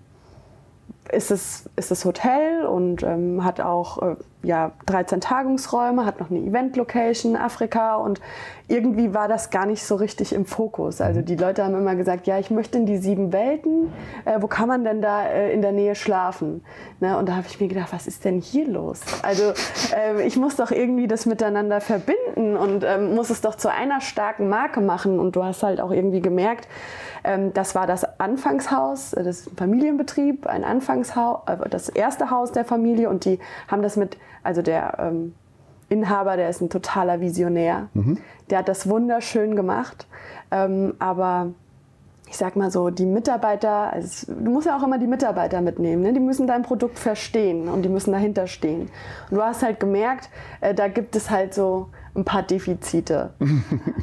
ist 1.13 1.31
es, 1.31 1.69
ist 1.77 1.91
das 1.91 2.05
Hotel 2.05 2.65
und 2.65 3.03
ähm, 3.03 3.45
hat 3.45 3.61
auch 3.61 4.03
äh, 4.03 4.17
ja, 4.43 4.73
13 4.87 5.21
Tagungsräume, 5.21 6.07
hat 6.07 6.21
noch 6.21 6.31
eine 6.31 6.41
Event-Location, 6.41 7.37
Afrika 7.37 7.97
und 7.97 8.21
irgendwie 8.69 9.13
war 9.13 9.29
das 9.29 9.51
gar 9.51 9.67
nicht 9.67 9.85
so 9.85 9.97
richtig 9.97 10.33
im 10.33 10.47
Fokus. 10.47 11.01
Also 11.01 11.23
die 11.23 11.35
Leute 11.35 11.65
haben 11.65 11.75
immer 11.75 11.97
gesagt, 11.97 12.27
ja, 12.27 12.39
ich 12.39 12.51
möchte 12.51 12.79
in 12.79 12.87
die 12.87 12.99
sieben 12.99 13.33
Welten, 13.33 13.93
äh, 14.25 14.41
wo 14.41 14.47
kann 14.47 14.69
man 14.69 14.85
denn 14.85 15.03
da 15.03 15.27
äh, 15.27 15.53
in 15.53 15.61
der 15.61 15.73
Nähe 15.73 15.95
schlafen? 15.95 16.63
Ne? 17.01 17.19
Und 17.19 17.29
da 17.29 17.37
habe 17.37 17.47
ich 17.49 17.61
mir 17.61 17.69
gedacht, 17.69 17.93
was 17.93 18.07
ist 18.07 18.25
denn 18.25 18.41
hier 18.41 18.69
los? 18.69 19.01
Also 19.23 19.53
äh, 19.95 20.25
ich 20.25 20.37
muss 20.37 20.57
doch 20.57 20.71
irgendwie 20.71 21.09
das 21.09 21.27
miteinander 21.27 21.81
verbinden 21.81 22.57
und 22.57 22.85
ähm, 22.85 23.15
muss 23.15 23.31
es 23.31 23.41
doch 23.41 23.57
zu 23.57 23.71
einer 23.71 24.01
starken 24.01 24.49
Marke 24.49 24.81
machen. 24.81 25.19
Und 25.19 25.37
du 25.37 25.45
hast 25.45 25.63
halt 25.63 25.81
auch 25.81 25.91
irgendwie 25.91 26.21
gemerkt, 26.21 26.69
ähm, 27.25 27.53
das 27.53 27.75
war 27.75 27.87
das 27.87 28.21
Anfangshaus, 28.21 29.13
äh, 29.13 29.23
das 29.23 29.41
ist 29.41 29.53
ein 29.53 29.57
Familienbetrieb, 29.57 30.47
ein 30.47 30.65
Anfangshaus, 30.65 31.41
äh, 31.47 31.69
das 31.69 31.89
erste 31.89 32.31
Haus 32.31 32.53
der 32.53 32.65
Familie 32.65 33.11
und 33.11 33.25
die 33.25 33.39
haben 33.69 33.83
das 33.83 33.97
mit, 33.97 34.17
also 34.43 34.63
der 34.63 34.99
ähm, 34.99 35.35
Inhaber, 35.89 36.37
der 36.37 36.49
ist 36.49 36.61
ein 36.61 36.71
totaler 36.71 37.21
Visionär. 37.21 37.89
Mhm. 37.95 38.19
Der 38.49 38.59
hat 38.59 38.69
das 38.69 38.89
wunderschön 38.89 39.57
gemacht, 39.57 40.07
ähm, 40.51 40.95
aber 40.99 41.49
ich 42.31 42.37
sag 42.37 42.55
mal 42.55 42.71
so, 42.71 42.91
die 42.91 43.07
Mitarbeiter, 43.07 43.93
also 43.93 44.33
du 44.33 44.51
musst 44.53 44.67
ja 44.69 44.77
auch 44.77 44.85
immer 44.85 44.99
die 44.99 45.09
Mitarbeiter 45.09 45.61
mitnehmen, 45.61 46.03
ne? 46.03 46.13
die 46.13 46.21
müssen 46.21 46.47
dein 46.47 46.63
Produkt 46.63 46.97
verstehen 46.97 47.69
und 47.69 47.83
die 47.83 47.89
müssen 47.89 48.13
dahinter 48.13 48.47
stehen. 48.47 48.83
Und 49.31 49.37
du 49.37 49.43
hast 49.43 49.65
halt 49.65 49.81
gemerkt, 49.81 50.31
äh, 50.61 50.73
da 50.73 50.87
gibt 50.87 51.17
es 51.17 51.29
halt 51.29 51.55
so 51.55 51.89
ein 52.15 52.25
paar 52.25 52.43
Defizite. 52.43 53.31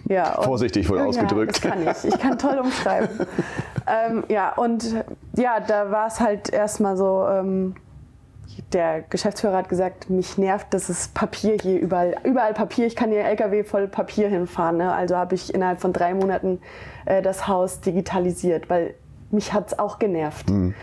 Ja, 0.10 0.42
Vorsichtig 0.42 0.90
wohl 0.90 1.00
ausgedrückt. 1.00 1.62
Ja, 1.62 1.70
das 1.70 1.96
kann 1.96 2.10
ich. 2.10 2.14
Ich 2.14 2.20
kann 2.22 2.38
toll 2.38 2.60
umschreiben. 2.60 3.10
ähm, 3.88 4.24
ja, 4.30 4.54
und 4.56 4.96
ja, 5.36 5.60
da 5.60 5.92
war 5.92 6.08
es 6.08 6.22
halt 6.22 6.50
erstmal 6.50 6.96
so, 6.96 7.28
ähm, 7.30 7.76
der 8.74 9.02
Geschäftsführer 9.02 9.58
hat 9.58 9.70
gesagt, 9.70 10.10
mich 10.10 10.38
nervt, 10.38 10.74
dass 10.74 10.90
es 10.90 11.10
Papier 11.10 11.58
hier 11.62 11.80
überall, 11.80 12.16
überall 12.24 12.54
Papier, 12.54 12.86
ich 12.88 12.96
kann 12.96 13.10
hier 13.10 13.24
LKW 13.24 13.64
voll 13.64 13.88
Papier 13.88 14.30
hinfahren. 14.30 14.78
Ne? 14.78 14.92
Also 14.92 15.16
habe 15.16 15.36
ich 15.36 15.54
innerhalb 15.54 15.82
von 15.82 15.94
drei 15.94 16.14
Monaten 16.14 16.60
äh, 17.06 17.22
das 17.22 17.48
Haus 17.48 17.82
digitalisiert, 17.82 18.70
weil 18.70 18.96
mich 19.32 19.54
hat 19.54 19.68
es 19.68 19.80
auch 19.80 20.00
genervt. 20.00 20.50
Mhm. 20.50 20.74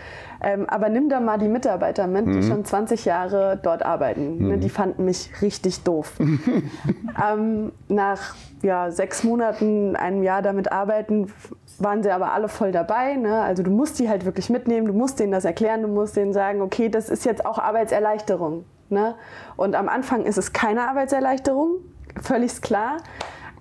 Ähm, 0.41 0.69
aber 0.69 0.89
nimm 0.89 1.09
da 1.09 1.19
mal 1.19 1.39
die 1.39 1.47
Mitarbeiter 1.47 2.07
mit, 2.07 2.27
die 2.27 2.31
mhm. 2.31 2.43
schon 2.43 2.65
20 2.65 3.05
Jahre 3.05 3.59
dort 3.61 3.83
arbeiten. 3.83 4.37
Ne? 4.37 4.43
Mhm. 4.43 4.47
Ne, 4.49 4.57
die 4.59 4.69
fanden 4.69 5.05
mich 5.05 5.31
richtig 5.41 5.83
doof. 5.83 6.13
ähm, 6.19 7.71
nach 7.87 8.35
ja, 8.61 8.91
sechs 8.91 9.23
Monaten, 9.23 9.95
einem 9.95 10.23
Jahr 10.23 10.41
damit 10.41 10.71
arbeiten, 10.71 11.31
waren 11.79 12.03
sie 12.03 12.11
aber 12.11 12.31
alle 12.31 12.47
voll 12.47 12.71
dabei. 12.71 13.15
Ne? 13.15 13.41
Also 13.41 13.63
du 13.63 13.71
musst 13.71 13.99
die 13.99 14.09
halt 14.09 14.25
wirklich 14.25 14.49
mitnehmen, 14.49 14.87
du 14.87 14.93
musst 14.93 15.19
denen 15.19 15.31
das 15.31 15.45
erklären, 15.45 15.81
du 15.81 15.87
musst 15.87 16.15
denen 16.15 16.33
sagen, 16.33 16.61
okay, 16.61 16.89
das 16.89 17.09
ist 17.09 17.25
jetzt 17.25 17.45
auch 17.45 17.57
Arbeitserleichterung. 17.57 18.65
Ne? 18.89 19.15
Und 19.55 19.75
am 19.75 19.89
Anfang 19.89 20.25
ist 20.25 20.37
es 20.37 20.53
keine 20.53 20.87
Arbeitserleichterung, 20.87 21.77
völlig 22.21 22.61
klar. 22.61 22.97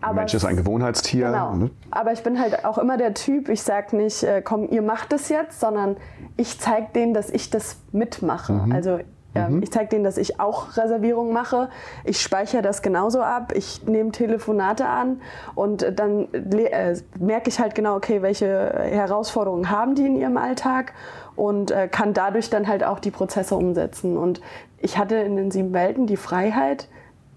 Aber 0.00 0.16
Mensch 0.16 0.35
ist 0.35 0.44
ein 0.44 0.57
Gewohnheitstier. 0.57 1.29
Genau. 1.29 1.55
Ne? 1.55 1.70
Aber 1.90 2.12
ich 2.12 2.22
bin 2.22 2.38
halt 2.38 2.64
auch 2.64 2.77
immer 2.77 2.98
der 2.98 3.14
Typ, 3.14 3.48
ich 3.48 3.62
sage 3.62 3.96
nicht, 3.96 4.22
äh, 4.22 4.42
komm, 4.42 4.68
ihr 4.68 4.83
macht 4.83 5.12
das 5.12 5.31
jetzt, 5.31 5.61
sondern 5.61 5.96
ich 6.37 6.61
zeige 6.61 6.88
denen, 6.94 7.14
dass 7.14 7.31
ich 7.31 7.48
das 7.48 7.79
mitmache. 7.92 8.53
Mhm. 8.53 8.72
Also 8.72 8.98
mhm. 9.35 9.62
ich 9.62 9.73
zeige 9.73 9.88
denen, 9.88 10.05
dass 10.05 10.16
ich 10.16 10.40
auch 10.40 10.77
Reservierungen 10.77 11.33
mache. 11.33 11.68
Ich 12.05 12.20
speichere 12.20 12.62
das 12.62 12.83
genauso 12.83 13.20
ab. 13.20 13.53
Ich 13.55 13.85
nehme 13.87 14.12
Telefonate 14.12 14.87
an 14.87 15.20
und 15.55 15.87
dann 15.99 16.33
äh, 16.33 16.97
merke 17.18 17.49
ich 17.49 17.59
halt 17.59 17.75
genau, 17.75 17.97
okay, 17.97 18.23
welche 18.23 18.47
Herausforderungen 18.47 19.70
haben 19.70 19.94
die 19.94 20.07
in 20.07 20.16
ihrem 20.16 20.37
Alltag 20.37 20.92
und 21.37 21.70
äh, 21.70 21.88
kann 21.88 22.14
dadurch 22.14 22.51
dann 22.51 22.68
halt 22.68 22.85
auch 22.85 23.01
die 23.01 23.11
Prozesse 23.11 23.57
umsetzen. 23.57 24.16
Und 24.16 24.40
ich 24.79 24.99
hatte 24.99 25.16
in 25.16 25.37
den 25.37 25.51
sieben 25.51 25.73
Welten 25.73 26.07
die 26.07 26.16
Freiheit, 26.16 26.88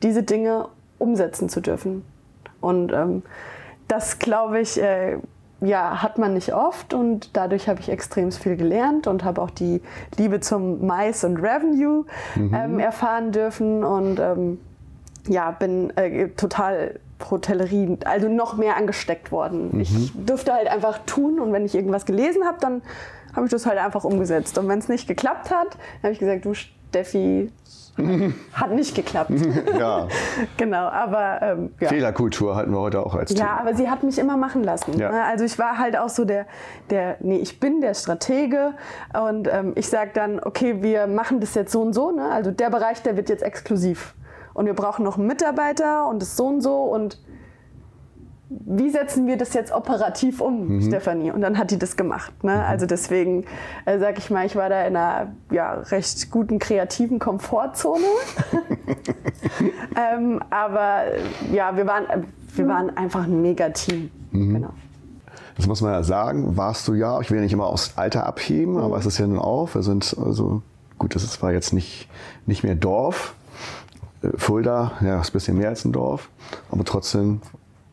diese 0.03 0.23
Dinge 0.23 0.67
umsetzen 0.99 1.49
zu 1.49 1.61
dürfen. 1.61 2.05
Und 2.61 2.91
ähm, 2.91 3.23
das, 3.87 4.19
glaube 4.19 4.59
ich, 4.59 4.81
äh, 4.81 5.17
ja, 5.61 6.03
hat 6.03 6.17
man 6.17 6.33
nicht 6.33 6.53
oft 6.53 6.93
und 6.93 7.35
dadurch 7.35 7.67
habe 7.67 7.79
ich 7.79 7.89
extrem 7.89 8.31
viel 8.31 8.57
gelernt 8.57 9.07
und 9.07 9.23
habe 9.23 9.41
auch 9.41 9.49
die 9.49 9.81
Liebe 10.17 10.39
zum 10.39 10.85
Mais 10.85 11.23
und 11.23 11.37
Revenue 11.37 12.05
mhm. 12.35 12.53
ähm, 12.53 12.79
erfahren 12.79 13.31
dürfen 13.31 13.83
und 13.83 14.19
ähm, 14.19 14.59
ja, 15.27 15.51
bin 15.51 15.95
äh, 15.97 16.29
total 16.29 16.99
Hotellerie, 17.31 17.97
also 18.05 18.29
noch 18.29 18.55
mehr 18.57 18.77
angesteckt 18.77 19.31
worden. 19.31 19.69
Mhm. 19.73 19.79
Ich 19.81 20.11
dürfte 20.13 20.53
halt 20.53 20.67
einfach 20.67 20.99
tun 21.05 21.39
und 21.39 21.51
wenn 21.51 21.65
ich 21.65 21.73
irgendwas 21.73 22.05
gelesen 22.05 22.45
habe, 22.45 22.57
dann 22.61 22.81
habe 23.35 23.45
ich 23.45 23.51
das 23.51 23.65
halt 23.65 23.79
einfach 23.79 24.03
umgesetzt. 24.03 24.57
Und 24.57 24.67
wenn 24.67 24.79
es 24.79 24.89
nicht 24.89 25.07
geklappt 25.07 25.51
hat, 25.51 25.77
habe 26.03 26.13
ich 26.13 26.19
gesagt, 26.19 26.45
du 26.45 26.53
Steffi, 26.53 27.51
hat 28.53 28.71
nicht 28.71 28.95
geklappt. 28.95 29.31
ja. 29.79 30.07
genau, 30.57 30.87
aber 30.87 31.41
ähm, 31.41 31.73
ja. 31.79 31.89
Fehlerkultur 31.89 32.55
hatten 32.55 32.71
wir 32.71 32.79
heute 32.79 33.05
auch 33.05 33.15
als 33.15 33.33
Thema. 33.33 33.47
Ja, 33.47 33.57
aber 33.59 33.75
sie 33.75 33.89
hat 33.89 34.03
mich 34.03 34.17
immer 34.19 34.37
machen 34.37 34.63
lassen. 34.63 34.97
Ja. 34.97 35.11
Ne? 35.11 35.23
Also 35.23 35.45
ich 35.45 35.57
war 35.57 35.77
halt 35.77 35.97
auch 35.97 36.09
so 36.09 36.25
der, 36.25 36.45
der, 36.89 37.17
nee, 37.21 37.37
ich 37.37 37.59
bin 37.59 37.81
der 37.81 37.93
Stratege 37.93 38.73
und 39.27 39.47
ähm, 39.51 39.73
ich 39.75 39.89
sage 39.89 40.11
dann, 40.13 40.39
okay, 40.39 40.81
wir 40.81 41.07
machen 41.07 41.39
das 41.39 41.55
jetzt 41.55 41.71
so 41.71 41.81
und 41.81 41.93
so. 41.93 42.11
Ne? 42.11 42.29
Also 42.29 42.51
der 42.51 42.69
Bereich, 42.69 43.01
der 43.01 43.17
wird 43.17 43.29
jetzt 43.29 43.43
exklusiv. 43.43 44.13
Und 44.53 44.65
wir 44.65 44.73
brauchen 44.73 45.03
noch 45.03 45.17
einen 45.17 45.27
Mitarbeiter 45.27 46.07
und 46.07 46.21
das 46.21 46.35
so 46.35 46.47
und 46.47 46.61
so 46.61 46.81
und 46.81 47.19
wie 48.49 48.89
setzen 48.89 49.27
wir 49.27 49.37
das 49.37 49.53
jetzt 49.53 49.73
operativ 49.73 50.39
um, 50.39 50.67
mhm. 50.67 50.81
Stefanie? 50.81 51.31
Und 51.31 51.41
dann 51.41 51.57
hat 51.57 51.71
die 51.71 51.79
das 51.79 51.97
gemacht. 51.97 52.43
Ne? 52.43 52.55
Mhm. 52.55 52.61
Also 52.61 52.85
deswegen 52.85 53.45
äh, 53.85 53.99
sage 53.99 54.19
ich 54.19 54.29
mal, 54.29 54.45
ich 54.45 54.55
war 54.55 54.69
da 54.69 54.81
in 54.85 54.95
einer 54.95 55.33
ja, 55.51 55.73
recht 55.73 56.31
guten 56.31 56.59
kreativen 56.59 57.19
Komfortzone. 57.19 58.05
ähm, 60.13 60.41
aber 60.49 61.03
ja, 61.51 61.75
wir 61.75 61.87
waren, 61.87 62.25
wir 62.55 62.67
waren 62.67 62.95
einfach 62.95 63.23
ein 63.23 63.41
Mega-Team. 63.41 64.09
Mhm. 64.31 64.53
Genau. 64.53 64.73
Das 65.57 65.67
muss 65.67 65.81
man 65.81 65.91
ja 65.91 66.03
sagen, 66.03 66.55
warst 66.55 66.87
du 66.87 66.93
ja, 66.93 67.19
ich 67.19 67.31
will 67.31 67.37
ja 67.37 67.43
nicht 67.43 67.53
immer 67.53 67.67
aufs 67.67 67.97
Alter 67.97 68.25
abheben, 68.25 68.75
mhm. 68.75 68.79
aber 68.79 68.97
es 68.97 69.05
ist 69.05 69.17
ja 69.17 69.27
nun 69.27 69.39
auch, 69.39 69.73
wir 69.73 69.83
sind 69.83 70.15
also, 70.23 70.61
gut, 70.99 71.15
das 71.15 71.27
zwar 71.29 71.51
jetzt 71.51 71.73
nicht, 71.73 72.07
nicht 72.45 72.63
mehr 72.63 72.75
Dorf, 72.75 73.33
äh, 74.21 74.29
Fulda, 74.37 74.93
ja, 75.01 75.19
ist 75.19 75.31
ein 75.31 75.33
bisschen 75.33 75.57
mehr 75.57 75.69
als 75.69 75.83
ein 75.83 75.91
Dorf, 75.91 76.29
aber 76.71 76.85
trotzdem 76.85 77.41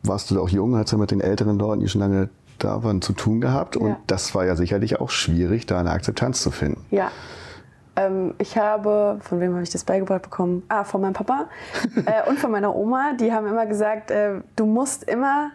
warst 0.07 0.31
du 0.31 0.41
auch 0.41 0.49
jung, 0.49 0.75
hast 0.75 0.91
ja 0.91 0.97
mit 0.97 1.11
den 1.11 1.21
Älteren 1.21 1.57
dort, 1.57 1.81
die 1.81 1.87
schon 1.87 2.01
lange 2.01 2.29
da 2.59 2.83
waren, 2.83 3.01
zu 3.01 3.13
tun 3.13 3.41
gehabt. 3.41 3.77
Und 3.77 3.89
ja. 3.89 3.97
das 4.07 4.33
war 4.35 4.45
ja 4.45 4.55
sicherlich 4.55 4.99
auch 4.99 5.09
schwierig, 5.09 5.65
da 5.65 5.79
eine 5.79 5.91
Akzeptanz 5.91 6.41
zu 6.41 6.51
finden. 6.51 6.85
Ja. 6.91 7.11
Ähm, 7.95 8.33
ich 8.39 8.57
habe, 8.57 9.17
von 9.21 9.39
wem 9.39 9.53
habe 9.53 9.63
ich 9.63 9.69
das 9.69 9.83
beigebracht 9.83 10.23
bekommen? 10.23 10.63
Ah, 10.67 10.83
von 10.83 11.01
meinem 11.01 11.13
Papa 11.13 11.47
äh, 12.05 12.29
und 12.29 12.39
von 12.39 12.51
meiner 12.51 12.75
Oma. 12.75 13.13
Die 13.19 13.31
haben 13.31 13.47
immer 13.47 13.65
gesagt, 13.65 14.11
äh, 14.11 14.41
du 14.55 14.65
musst 14.65 15.03
immer 15.03 15.51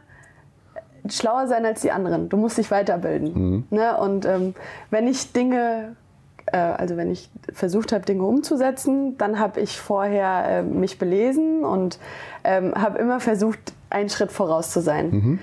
schlauer 1.08 1.46
sein 1.46 1.64
als 1.64 1.80
die 1.80 1.92
anderen. 1.92 2.28
Du 2.28 2.36
musst 2.36 2.58
dich 2.58 2.70
weiterbilden. 2.70 3.32
Mhm. 3.32 3.64
Ne? 3.70 3.96
Und 3.96 4.26
ähm, 4.26 4.54
wenn 4.90 5.06
ich 5.06 5.32
Dinge 5.32 5.96
äh, 6.52 6.56
also 6.56 6.96
wenn 6.96 7.10
ich 7.10 7.30
versucht 7.52 7.92
habe, 7.92 8.04
Dinge 8.04 8.24
umzusetzen, 8.24 9.16
dann 9.18 9.38
habe 9.38 9.60
ich 9.60 9.80
vorher 9.80 10.44
äh, 10.46 10.62
mich 10.62 10.98
belesen 10.98 11.64
und 11.64 11.98
ähm, 12.44 12.74
habe 12.74 12.98
immer 12.98 13.20
versucht, 13.20 13.72
einen 13.90 14.08
Schritt 14.08 14.32
voraus 14.32 14.70
zu 14.70 14.80
sein. 14.80 15.10
Mhm. 15.10 15.38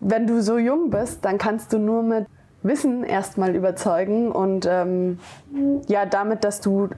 Wenn 0.00 0.26
du 0.26 0.42
so 0.42 0.58
jung 0.58 0.90
bist, 0.90 1.24
dann 1.24 1.38
kannst 1.38 1.72
du 1.72 1.78
nur 1.78 2.02
mit 2.02 2.26
Wissen 2.62 3.02
erstmal 3.04 3.54
überzeugen 3.54 4.30
und 4.30 4.66
ähm, 4.70 5.18
ja, 5.88 6.06
damit, 6.06 6.44
dass 6.44 6.60
du 6.60 6.88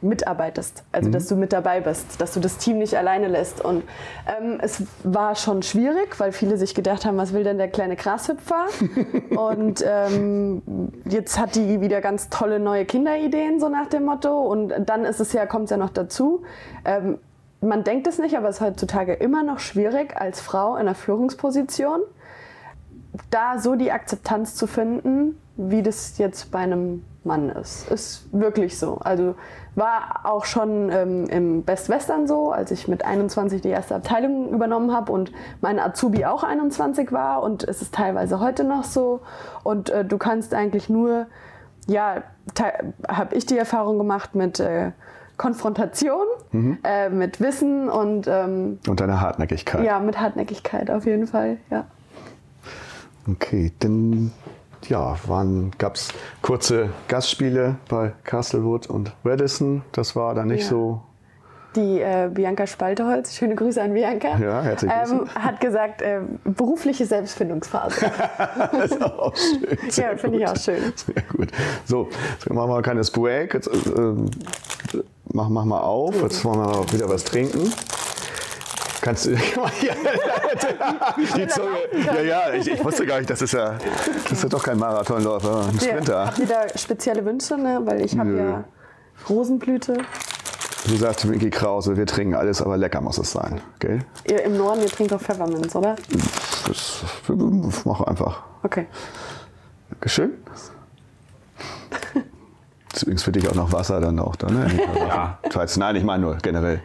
mitarbeitest, 0.00 0.84
also 0.92 1.08
mhm. 1.08 1.12
dass 1.12 1.26
du 1.26 1.34
mit 1.34 1.52
dabei 1.52 1.80
bist, 1.80 2.20
dass 2.20 2.32
du 2.32 2.40
das 2.40 2.58
Team 2.58 2.78
nicht 2.78 2.96
alleine 2.96 3.26
lässt. 3.28 3.64
Und 3.64 3.82
ähm, 4.26 4.58
es 4.62 4.84
war 5.02 5.34
schon 5.34 5.62
schwierig, 5.62 6.18
weil 6.20 6.32
viele 6.32 6.56
sich 6.56 6.74
gedacht 6.74 7.04
haben, 7.04 7.16
was 7.16 7.32
will 7.32 7.42
denn 7.42 7.58
der 7.58 7.68
kleine 7.68 7.96
Grashüpfer? 7.96 8.66
und 9.36 9.84
ähm, 9.86 10.62
jetzt 11.04 11.38
hat 11.38 11.56
die 11.56 11.80
wieder 11.80 12.00
ganz 12.00 12.28
tolle 12.28 12.60
neue 12.60 12.84
Kinderideen, 12.84 13.58
so 13.58 13.68
nach 13.68 13.86
dem 13.88 14.04
Motto. 14.04 14.40
Und 14.40 14.72
dann 14.86 15.04
ist 15.04 15.20
es 15.20 15.32
ja, 15.32 15.46
kommt 15.46 15.64
es 15.64 15.70
ja 15.70 15.76
noch 15.76 15.90
dazu. 15.90 16.42
Ähm, 16.84 17.18
man 17.60 17.84
denkt 17.84 18.06
es 18.06 18.18
nicht, 18.18 18.36
aber 18.36 18.48
es 18.48 18.56
ist 18.56 18.60
heutzutage 18.60 19.14
immer 19.14 19.42
noch 19.42 19.58
schwierig, 19.58 20.16
als 20.16 20.40
Frau 20.40 20.74
in 20.76 20.82
einer 20.82 20.94
Führungsposition 20.94 22.00
da 23.30 23.58
so 23.58 23.74
die 23.74 23.92
Akzeptanz 23.92 24.54
zu 24.54 24.66
finden, 24.66 25.40
wie 25.56 25.82
das 25.82 26.18
jetzt 26.18 26.50
bei 26.50 26.60
einem 26.60 27.04
Mann 27.24 27.50
ist. 27.50 27.90
Ist 27.90 28.28
wirklich 28.32 28.78
so. 28.78 28.98
Also 28.98 29.34
war 29.74 30.20
auch 30.24 30.44
schon 30.44 30.90
ähm, 30.90 31.26
im 31.26 31.62
Best 31.64 31.88
Western 31.88 32.26
so, 32.26 32.52
als 32.52 32.70
ich 32.70 32.88
mit 32.88 33.04
21 33.04 33.60
die 33.60 33.68
erste 33.68 33.96
Abteilung 33.96 34.52
übernommen 34.52 34.92
habe 34.92 35.12
und 35.12 35.32
mein 35.60 35.78
Azubi 35.78 36.24
auch 36.24 36.42
21 36.42 37.12
war 37.12 37.42
und 37.42 37.64
es 37.64 37.82
ist 37.82 37.94
teilweise 37.94 38.40
heute 38.40 38.64
noch 38.64 38.84
so. 38.84 39.20
Und 39.62 39.90
äh, 39.90 40.04
du 40.04 40.16
kannst 40.16 40.54
eigentlich 40.54 40.88
nur, 40.88 41.26
ja, 41.86 42.22
habe 43.08 43.34
ich 43.34 43.46
die 43.46 43.58
Erfahrung 43.58 43.98
gemacht 43.98 44.34
mit 44.34 44.60
äh, 44.60 44.92
Konfrontation, 45.38 46.26
mhm. 46.52 46.78
äh, 46.84 47.08
mit 47.08 47.40
Wissen 47.40 47.88
und. 47.88 48.26
Ähm, 48.28 48.78
und 48.86 49.00
deiner 49.00 49.20
Hartnäckigkeit. 49.20 49.84
Ja, 49.84 49.98
mit 50.00 50.20
Hartnäckigkeit 50.20 50.90
auf 50.90 51.06
jeden 51.06 51.26
Fall, 51.26 51.56
ja. 51.70 51.86
Okay, 53.30 53.72
denn 53.82 54.32
ja, 54.86 55.16
gab 55.78 55.94
es 55.94 56.08
kurze 56.42 56.90
Gastspiele 57.08 57.76
bei 57.88 58.12
Castlewood 58.24 58.86
und 58.86 59.12
Radisson. 59.24 59.82
Das 59.92 60.16
war 60.16 60.34
dann 60.34 60.48
nicht 60.48 60.62
Ja. 60.62 60.68
so. 60.68 61.02
Die 61.76 62.00
äh, 62.00 62.30
Bianca 62.32 62.66
Spalteholz, 62.66 63.36
schöne 63.36 63.54
Grüße 63.54 63.80
an 63.80 63.92
Bianca, 63.92 64.38
Ja, 64.38 64.62
herzliche 64.62 64.94
ähm, 64.94 65.28
hat 65.34 65.60
gesagt, 65.60 66.00
äh, 66.00 66.20
berufliche 66.44 67.04
Selbstfindungsphase. 67.04 68.06
Das 68.72 68.90
ist 68.90 69.02
auch 69.02 69.34
schön. 69.36 69.78
ja, 69.90 70.16
finde 70.16 70.38
ich 70.38 70.48
auch 70.48 70.56
schön. 70.56 70.92
Sehr 70.96 71.22
gut. 71.30 71.50
So, 71.84 72.08
jetzt 72.32 72.48
machen 72.48 72.68
wir 72.70 72.74
mal 72.74 72.82
keines 72.82 73.10
Break. 73.10 73.52
Jetzt 73.52 73.68
äh, 73.68 74.00
ähm, 74.00 74.30
mach, 75.32 75.48
mach 75.48 75.64
mal 75.64 75.80
auf. 75.80 76.20
Jetzt 76.22 76.44
wollen 76.44 76.60
wir 76.60 76.92
wieder 76.92 77.08
was 77.08 77.24
trinken. 77.24 77.72
Kannst 79.00 79.26
du. 79.26 79.30
Die 81.36 81.46
Zunge. 81.46 81.68
Ja, 82.04 82.20
ja, 82.20 82.52
ich, 82.52 82.68
ich 82.68 82.84
wusste 82.84 83.06
gar 83.06 83.18
nicht, 83.18 83.30
das 83.30 83.40
ist 83.42 83.52
ja, 83.52 83.76
das 84.24 84.32
ist 84.32 84.42
ja 84.42 84.48
doch 84.48 84.62
kein 84.62 84.78
Marathonläufer, 84.78 85.66
ein 85.68 85.74
Ja, 85.76 85.80
Sprinter. 85.80 86.26
habt 86.26 86.38
ihr 86.40 86.46
da 86.46 86.66
spezielle 86.76 87.24
Wünsche? 87.24 87.56
Ne? 87.56 87.80
Weil 87.84 88.04
ich 88.04 88.18
habe 88.18 88.36
ja 88.36 88.64
Rosenblüte. 89.28 89.98
Du 90.86 90.96
sagst 90.96 91.24
Micky 91.26 91.50
Krause, 91.50 91.96
wir 91.96 92.06
trinken 92.06 92.34
alles, 92.34 92.60
aber 92.62 92.76
lecker 92.76 93.00
muss 93.00 93.18
es 93.18 93.30
sein. 93.32 93.60
Gell? 93.78 94.00
Ihr 94.28 94.42
im 94.42 94.56
Norden, 94.56 94.82
ihr 94.82 94.88
trinkt 94.88 95.12
doch 95.12 95.20
Pfefferminz, 95.20 95.74
oder? 95.76 95.96
Das 96.66 97.02
mach 97.84 98.00
einfach. 98.02 98.42
Okay. 98.62 98.86
Dankeschön. 99.90 100.32
Ist 102.98 103.02
übrigens 103.04 103.22
für 103.22 103.30
dich 103.30 103.48
auch 103.48 103.54
noch 103.54 103.72
Wasser 103.72 104.00
dann 104.00 104.18
auch 104.18 104.34
da, 104.34 104.50
ne? 104.50 104.68
Ja. 105.08 105.38
Nein, 105.76 105.94
ich 105.94 106.02
meine 106.02 106.20
nur 106.20 106.34
generell. 106.38 106.82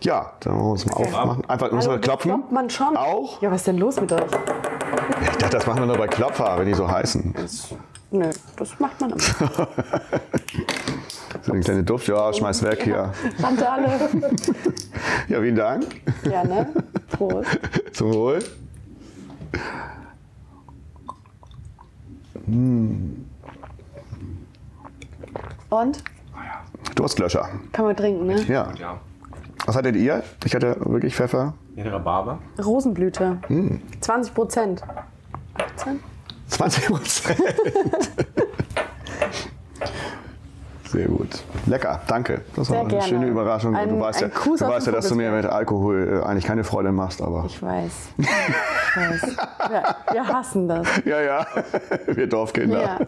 Ja, 0.00 0.32
dann 0.40 0.54
wollen 0.54 0.64
wir 0.64 0.70
uns 0.72 0.86
mal 0.86 0.94
aufmachen. 0.94 1.48
Einfach 1.48 1.70
Hallo, 1.70 1.76
das 1.76 2.00
klopfen. 2.00 2.32
klopft 2.32 2.50
man 2.50 2.68
schon. 2.70 2.96
Auch? 2.96 3.40
Ja, 3.40 3.48
was 3.52 3.58
ist 3.60 3.68
denn 3.68 3.78
los 3.78 4.00
mit 4.00 4.10
euch? 4.10 4.20
Ich 5.22 5.36
dachte, 5.36 5.56
das 5.56 5.64
machen 5.68 5.78
wir 5.78 5.86
nur 5.86 5.96
bei 5.96 6.08
Klopfer, 6.08 6.58
wenn 6.58 6.66
die 6.66 6.74
so 6.74 6.90
heißen. 6.90 7.32
Nö, 8.10 8.30
das 8.56 8.80
macht 8.80 9.00
man 9.00 9.10
immer. 9.10 9.20
So 11.42 11.52
ein 11.52 11.60
kleiner 11.60 11.82
Duft, 11.82 12.08
ja, 12.08 12.32
schmeiß 12.32 12.64
weg 12.64 12.82
hier. 12.82 13.12
Randale. 13.40 13.86
Ja, 15.28 15.40
vielen 15.40 15.54
Dank. 15.54 15.86
Ja, 16.24 16.42
ne? 16.42 16.66
Prost. 17.10 17.60
Zum 17.92 18.12
Wohl. 18.12 18.40
Und? 25.70 26.02
Durstlöscher. 26.94 27.48
Kann 27.72 27.84
man 27.84 27.96
trinken, 27.96 28.26
ne? 28.26 28.40
Ja. 28.42 28.68
Ja. 28.78 28.98
Was 29.66 29.76
hattet 29.76 29.96
ihr? 29.96 30.22
Ich 30.44 30.54
hatte 30.54 30.76
wirklich 30.80 31.14
Pfeffer. 31.14 31.54
In 31.76 31.86
Rhabarber. 31.86 32.38
Rosenblüte. 32.64 33.38
20 34.00 34.34
Prozent. 34.34 34.82
18? 35.76 36.00
20 36.48 36.86
Prozent. 36.86 37.38
Sehr 40.90 41.06
gut. 41.06 41.28
Lecker, 41.66 42.00
danke. 42.06 42.40
Das 42.56 42.70
war 42.70 42.76
Sehr 42.76 42.80
eine 42.80 42.88
gerne. 42.88 43.04
schöne 43.04 43.26
Überraschung. 43.26 43.76
Ein- 43.76 43.90
du 43.90 44.00
weißt, 44.00 44.22
ja, 44.22 44.28
du, 44.28 44.58
weißt 44.58 44.86
ja, 44.86 44.92
dass 44.92 45.08
du 45.08 45.16
mir 45.16 45.30
mit 45.30 45.44
Alkohol 45.44 46.22
äh, 46.22 46.26
eigentlich 46.26 46.46
keine 46.46 46.64
Freude 46.64 46.92
machst, 46.92 47.20
aber. 47.20 47.44
Ich 47.46 47.62
weiß. 47.62 47.92
Ich 48.16 48.26
weiß. 48.96 49.36
Ja, 49.70 49.96
wir 50.12 50.26
hassen 50.26 50.66
das. 50.66 50.86
Ja, 51.04 51.20
ja, 51.20 51.46
wir 52.06 52.26
Dorfkinder. 52.26 52.80
Ja. 52.82 52.98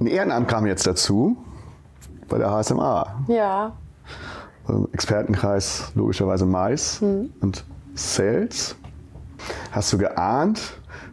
Ein 0.00 0.06
Ehrenamt 0.06 0.48
kam 0.48 0.66
jetzt 0.66 0.86
dazu 0.86 1.36
bei 2.28 2.38
der 2.38 2.50
HSMA. 2.50 3.06
Ja. 3.28 3.72
Ähm, 4.68 4.88
Expertenkreis 4.92 5.92
logischerweise 5.94 6.44
Mais 6.46 7.00
Hm. 7.00 7.32
und 7.40 7.64
Sales. 7.94 8.76
Hast 9.70 9.92
du 9.92 9.98
geahnt, 9.98 10.60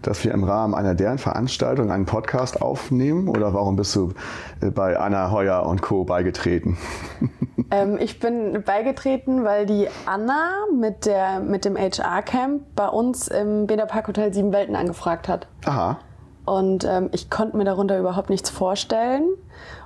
dass 0.02 0.24
wir 0.24 0.34
im 0.34 0.43
Rahmen 0.43 0.74
einer 0.74 0.96
deren 0.96 1.17
Veranstaltung 1.17 1.91
einen 1.91 2.06
Podcast 2.06 2.62
aufnehmen 2.62 3.28
oder 3.30 3.54
warum 3.54 3.76
bist 3.76 3.96
du 3.96 4.13
äh, 4.62 4.69
bei 4.69 4.98
Anna 5.00 5.32
Heuer 5.32 5.65
und 5.65 5.82
Co. 5.82 6.04
beigetreten? 6.04 6.78
Ähm, 7.72 7.98
ich 8.00 8.19
bin 8.19 8.62
beigetreten, 8.63 9.43
weil 9.46 9.65
die 9.65 9.88
Anna 10.06 10.52
mit, 10.80 11.08
der, 11.08 11.39
mit 11.39 11.65
dem 11.65 11.76
HR-Camp 11.76 12.62
bei 12.76 12.88
uns 12.88 13.28
im 13.30 13.65
Beda 13.65 13.88
Park 13.88 14.08
Hotel 14.10 14.32
Sieben 14.32 14.52
Welten 14.54 14.76
angefragt 14.76 15.28
hat. 15.28 15.48
Aha. 15.65 15.98
Und 16.45 16.84
ähm, 16.84 17.10
ich 17.13 17.29
konnte 17.29 17.56
mir 17.58 17.63
darunter 17.65 17.97
überhaupt 17.99 18.29
nichts 18.29 18.49
vorstellen. 18.49 19.25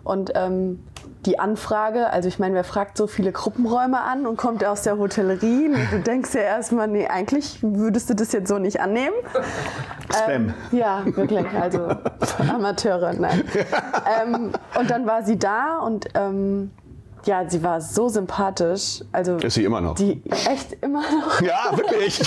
Und 0.04 0.32
ähm, 0.36 0.80
die 1.26 1.40
Anfrage, 1.40 2.10
also 2.10 2.28
ich 2.30 2.40
meine, 2.40 2.56
wer 2.56 2.64
fragt 2.64 2.98
so 2.98 3.06
viele 3.06 3.32
Gruppenräume 3.32 4.02
an 4.02 4.26
und 4.26 4.38
kommt 4.38 4.64
aus 4.66 4.82
der 4.84 4.98
Hotellerie? 4.98 5.68
Und 5.68 5.92
du 5.92 6.00
denkst 6.06 6.34
ja 6.34 6.42
erstmal, 6.42 6.88
nee, 6.88 7.08
eigentlich 7.08 7.60
würdest 7.62 8.10
du 8.10 8.16
das 8.16 8.32
jetzt 8.32 8.48
so 8.48 8.58
nicht 8.58 8.80
annehmen. 8.80 9.16
Spam. 10.14 10.54
Ja, 10.72 11.04
wirklich, 11.06 11.46
also 11.60 11.90
Amateure, 12.54 13.14
nein. 13.14 13.44
ähm, 14.24 14.52
und 14.80 14.90
dann 14.90 15.06
war 15.06 15.24
sie 15.24 15.38
da 15.38 15.80
und 15.80 16.08
ähm, 16.16 16.72
ja, 17.26 17.48
sie 17.50 17.62
war 17.62 17.82
so 17.82 18.08
sympathisch. 18.08 19.04
Also 19.12 19.36
Ist 19.36 19.56
sie 19.56 19.66
immer 19.66 19.82
noch? 19.82 19.96
die 19.96 20.22
echt 20.50 20.78
immer 20.82 21.02
noch. 21.02 21.42
Ja, 21.42 21.76
wirklich. 21.76 22.22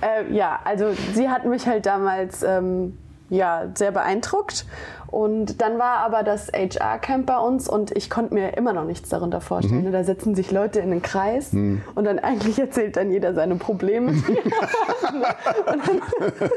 Äh, 0.00 0.32
ja, 0.32 0.60
also 0.64 0.92
sie 1.14 1.28
hat 1.28 1.44
mich 1.44 1.66
halt 1.66 1.86
damals 1.86 2.42
ähm, 2.42 2.96
ja, 3.30 3.68
sehr 3.74 3.92
beeindruckt. 3.92 4.66
Und 5.06 5.60
dann 5.60 5.78
war 5.78 5.98
aber 5.98 6.22
das 6.22 6.52
HR-Camp 6.52 7.26
bei 7.26 7.38
uns 7.38 7.68
und 7.68 7.96
ich 7.96 8.10
konnte 8.10 8.32
mir 8.32 8.56
immer 8.56 8.72
noch 8.72 8.84
nichts 8.84 9.08
darunter 9.08 9.40
vorstellen. 9.40 9.90
Da 9.90 10.04
setzen 10.04 10.36
sich 10.36 10.52
Leute 10.52 10.78
in 10.78 10.92
den 10.92 11.02
Kreis 11.02 11.52
und 11.52 12.04
dann 12.04 12.20
eigentlich 12.20 12.60
erzählt 12.60 12.96
dann 12.96 13.10
jeder 13.10 13.34
seine 13.34 13.56
Probleme. 13.56 14.12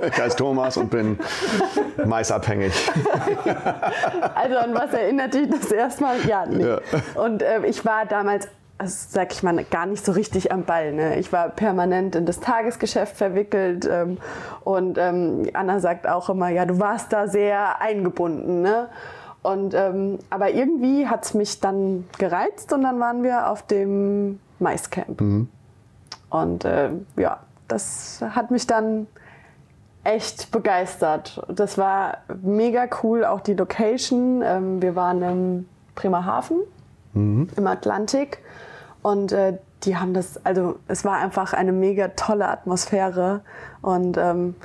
ich 0.08 0.22
heiße 0.22 0.38
Thomas 0.38 0.78
und 0.78 0.92
bin 0.92 1.18
maisabhängig. 2.06 2.74
Also 4.36 4.58
an 4.58 4.76
was 4.76 4.94
erinnert 4.94 5.34
dich 5.34 5.50
das 5.50 5.72
erstmal? 5.72 6.18
Ja, 6.28 6.46
nee. 6.46 6.64
Ja. 6.64 6.80
Und 7.16 7.42
äh, 7.42 7.66
ich 7.66 7.84
war 7.86 8.06
damals, 8.06 8.48
also, 8.84 9.08
sag 9.12 9.32
ich 9.32 9.44
mal, 9.44 9.64
gar 9.64 9.86
nicht 9.86 10.06
so 10.06 10.12
richtig 10.12 10.52
am 10.52 10.64
Ball. 10.64 10.92
Ne? 10.92 11.18
Ich 11.18 11.32
war 11.32 11.50
permanent 11.50 12.16
in 12.16 12.26
das 12.26 12.40
Tagesgeschäft 12.40 13.16
verwickelt 13.16 13.88
ähm, 13.90 14.18
und 14.64 14.98
ähm, 14.98 15.48
Anna 15.54 15.80
sagt 15.80 16.08
auch 16.08 16.30
immer, 16.30 16.50
ja, 16.50 16.66
du 16.66 16.80
warst 16.80 17.14
da 17.14 17.28
sehr 17.28 17.82
eingebunden. 17.82 18.62
Ne? 18.62 18.90
Und, 19.42 19.74
ähm, 19.74 20.20
aber 20.30 20.52
irgendwie 20.52 21.08
hat 21.08 21.26
es 21.26 21.34
mich 21.34 21.60
dann 21.60 22.06
gereizt 22.18 22.74
und 22.74 22.84
dann 22.84 23.00
waren 23.00 23.24
wir 23.24 23.50
auf 23.50 23.64
dem 23.64 24.40
Maiscamp. 24.60 25.22
Und 26.30 26.66
äh, 26.66 26.90
ja, 27.18 27.40
das 27.68 28.22
hat 28.32 28.52
mich 28.52 28.68
dann 28.68 29.08
echt 30.04 30.52
begeistert. 30.52 31.42
Das 31.48 31.78
war 31.78 32.18
mega 32.42 32.88
cool, 33.02 33.24
auch 33.24 33.40
die 33.40 33.54
Location. 33.54 34.42
Ähm, 34.44 34.82
wir 34.82 34.96
waren 34.96 35.22
im 35.22 35.70
Bremerhaven 35.96 36.58
im 37.56 37.68
Atlantik 37.68 38.40
und 39.04 39.32
äh, 39.32 39.58
die 39.84 39.98
haben 39.98 40.14
das, 40.14 40.44
also 40.46 40.80
es 40.88 41.04
war 41.06 41.18
einfach 41.18 41.54
eine 41.54 41.72
mega 41.72 42.08
tolle 42.10 42.48
Atmosphäre 42.48 43.42
und 43.82 44.18
ähm, 44.18 44.56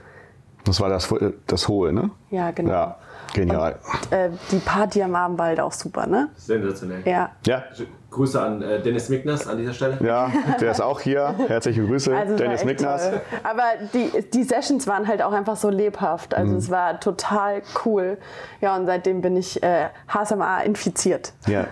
Das 0.64 0.80
war 0.80 0.88
das, 0.88 1.12
das 1.46 1.68
Hohe, 1.68 1.92
ne? 1.92 2.10
ja, 2.30 2.50
genau. 2.52 2.70
Ja, 2.70 2.96
genial. 3.34 3.76
Und, 3.92 4.12
äh, 4.12 4.30
die 4.52 4.58
Party 4.58 5.02
am 5.02 5.14
Abend 5.16 5.38
war 5.38 5.46
halt 5.46 5.60
auch 5.60 5.72
super, 5.72 6.06
ne? 6.06 6.28
Sensationell. 6.36 7.02
Ja. 7.04 7.30
Ja, 7.46 7.64
Grüße 8.10 8.40
an 8.40 8.62
äh, 8.62 8.80
Dennis 8.80 9.08
Migners 9.10 9.46
an 9.46 9.58
dieser 9.58 9.74
Stelle. 9.74 9.98
ja, 10.00 10.30
der 10.60 10.70
ist 10.70 10.80
auch 10.80 11.00
hier. 11.00 11.34
Herzliche 11.48 11.84
Grüße, 11.84 12.16
Also 12.16 12.36
Dennis 12.36 12.62
toll. 12.62 13.20
Aber 13.42 13.62
die, 13.92 14.10
die 14.32 14.44
Sessions 14.44 14.86
waren 14.86 15.06
halt 15.08 15.20
auch 15.20 15.32
einfach 15.32 15.56
so 15.56 15.68
lebhaft. 15.68 16.32
Also 16.34 16.52
Mhm. 16.52 16.58
es 16.58 16.70
war 16.70 17.00
total 17.00 17.60
cool. 17.84 18.16
Ja, 18.60 18.76
und 18.76 18.86
seitdem 18.86 19.20
bin 19.20 19.36
ich 19.36 19.62
äh, 19.62 19.88
HSMA 20.08 20.60
infiziert. 20.62 21.32
Ja, 21.46 21.66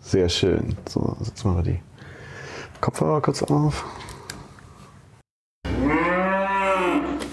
sehr 0.00 0.28
schön. 0.28 0.76
So, 0.88 1.16
jetzt 1.24 1.42
machen 1.44 1.56
wir 1.56 1.62
die 1.62 1.80
Kopfhörer 2.80 3.20
kurz 3.20 3.42
auf. 3.42 3.84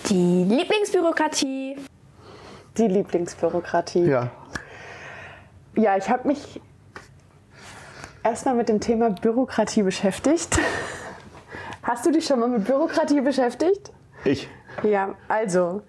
Die 0.10 0.44
Lieblingsbürokratie. 0.44 1.78
Die 2.78 2.88
Lieblingsbürokratie. 2.88 4.06
Ja, 4.06 4.32
Ja, 5.76 5.98
ich 5.98 6.10
habe 6.10 6.28
mich 6.28 6.62
erstmal 8.24 8.56
mit 8.56 8.70
dem 8.70 8.80
Thema 8.80 9.10
Bürokratie 9.10 9.84
beschäftigt. 9.84 10.58
Hast 11.84 12.06
du 12.06 12.12
dich 12.12 12.26
schon 12.26 12.40
mal 12.40 12.50
mit 12.50 12.66
Bürokratie 12.66 13.22
beschäftigt? 13.22 13.92
ich. 14.24 14.50
Ja, 14.84 15.16
also 15.28 15.82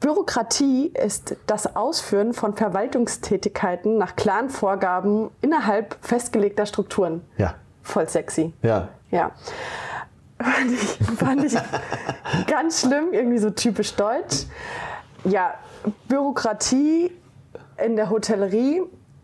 Bürokratie 0.00 0.86
ist 0.88 1.36
das 1.46 1.76
Ausführen 1.76 2.32
von 2.32 2.54
Verwaltungstätigkeiten 2.56 3.98
nach 3.98 4.16
klaren 4.16 4.50
Vorgaben 4.50 5.30
innerhalb 5.40 5.96
festgelegter 6.00 6.66
Strukturen. 6.66 7.22
Ja, 7.36 7.54
Voll 7.82 8.08
sexy. 8.08 8.52
ja. 8.62 8.88
Ja. 9.10 9.30
Fand 10.40 10.72
ich, 10.72 11.18
fand 11.18 11.44
ich 11.44 11.54
ganz 12.48 12.80
schlimm, 12.80 13.12
irgendwie 13.12 13.38
so 13.38 13.50
typisch 13.50 13.94
deutsch. 13.94 14.46
Ja, 15.24 15.54
Bürokratie 16.08 17.12
in 17.84 17.96
der 17.96 18.10
Hotellerie 18.10 18.82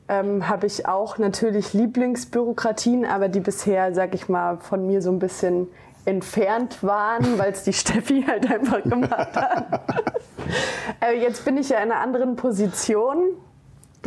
ähm, 0.09 0.49
habe 0.49 0.67
ich 0.67 0.87
auch 0.87 1.19
natürlich 1.19 1.75
Lieblingsbürokratien, 1.75 3.05
aber 3.05 3.29
die 3.29 3.41
bisher, 3.41 3.95
sag 3.95 4.15
ich 4.15 4.29
mal, 4.29 4.59
von 4.59 4.87
mir 4.87 5.03
so 5.03 5.11
ein 5.11 5.19
bisschen 5.19 5.69
entfernt 6.05 6.83
waren, 6.83 7.39
weil 7.39 7.53
es 7.53 7.65
die 7.65 7.73
Steffi 7.73 8.25
halt 8.27 8.51
einfach 8.51 8.83
gemacht 8.83 9.37
hat. 9.37 9.81
äh, 11.01 11.21
jetzt 11.21 11.45
bin 11.45 11.57
ich 11.57 11.69
ja 11.69 11.79
in 11.79 11.91
einer 11.91 12.01
anderen 12.01 12.37
Position. 12.37 13.25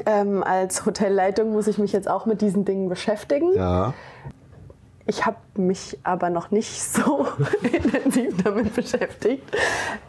Ähm, 0.06 0.42
als 0.42 0.86
Hotelleitung 0.86 1.52
muss 1.52 1.68
ich 1.68 1.78
mich 1.78 1.92
jetzt 1.92 2.10
auch 2.10 2.26
mit 2.26 2.42
diesen 2.42 2.64
Dingen 2.64 2.88
beschäftigen. 2.88 3.54
Ja. 3.54 3.94
Ich 5.12 5.26
habe 5.26 5.36
mich 5.56 6.00
aber 6.04 6.30
noch 6.30 6.52
nicht 6.52 6.82
so 6.94 7.28
intensiv 7.62 8.42
damit 8.42 8.74
beschäftigt. 8.74 9.44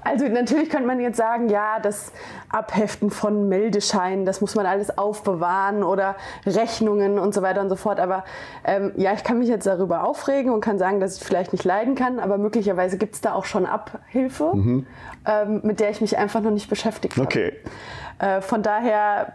Also 0.05 0.29
natürlich 0.29 0.71
könnte 0.71 0.87
man 0.87 1.01
jetzt 1.01 1.17
sagen, 1.17 1.49
ja, 1.49 1.81
das 1.81 2.13
Abheften 2.49 3.11
von 3.11 3.49
Meldescheinen, 3.49 4.25
das 4.25 4.41
muss 4.41 4.55
man 4.55 4.65
alles 4.65 4.97
aufbewahren 4.97 5.83
oder 5.83 6.15
Rechnungen 6.47 7.19
und 7.19 7.35
so 7.35 7.43
weiter 7.43 7.63
und 7.63 7.69
so 7.69 7.75
fort. 7.75 7.99
Aber 7.99 8.23
ähm, 8.65 8.93
ja, 8.97 9.13
ich 9.13 9.25
kann 9.25 9.41
mich 9.41 9.49
jetzt 9.49 9.67
darüber 9.67 10.05
aufregen 10.05 10.53
und 10.53 10.61
kann 10.61 10.79
sagen, 10.79 11.01
dass 11.01 11.17
ich 11.17 11.25
vielleicht 11.25 11.51
nicht 11.51 11.65
leiden 11.65 11.97
kann, 11.97 12.21
aber 12.21 12.39
möglicherweise 12.39 12.97
gibt 12.97 13.17
es 13.17 13.21
da 13.21 13.35
auch 13.35 13.45
schon 13.45 13.67
Abhilfe, 13.67 14.53
ähm, 14.55 15.61
mit 15.65 15.81
der 15.81 15.91
ich 15.91 16.01
mich 16.01 16.17
einfach 16.17 16.41
noch 16.41 16.53
nicht 16.53 16.71
beschäftigt 16.71 17.17
habe. 17.17 17.27
Okay. 17.27 17.53
Äh, 18.21 18.41
von 18.41 18.63
daher 18.63 19.33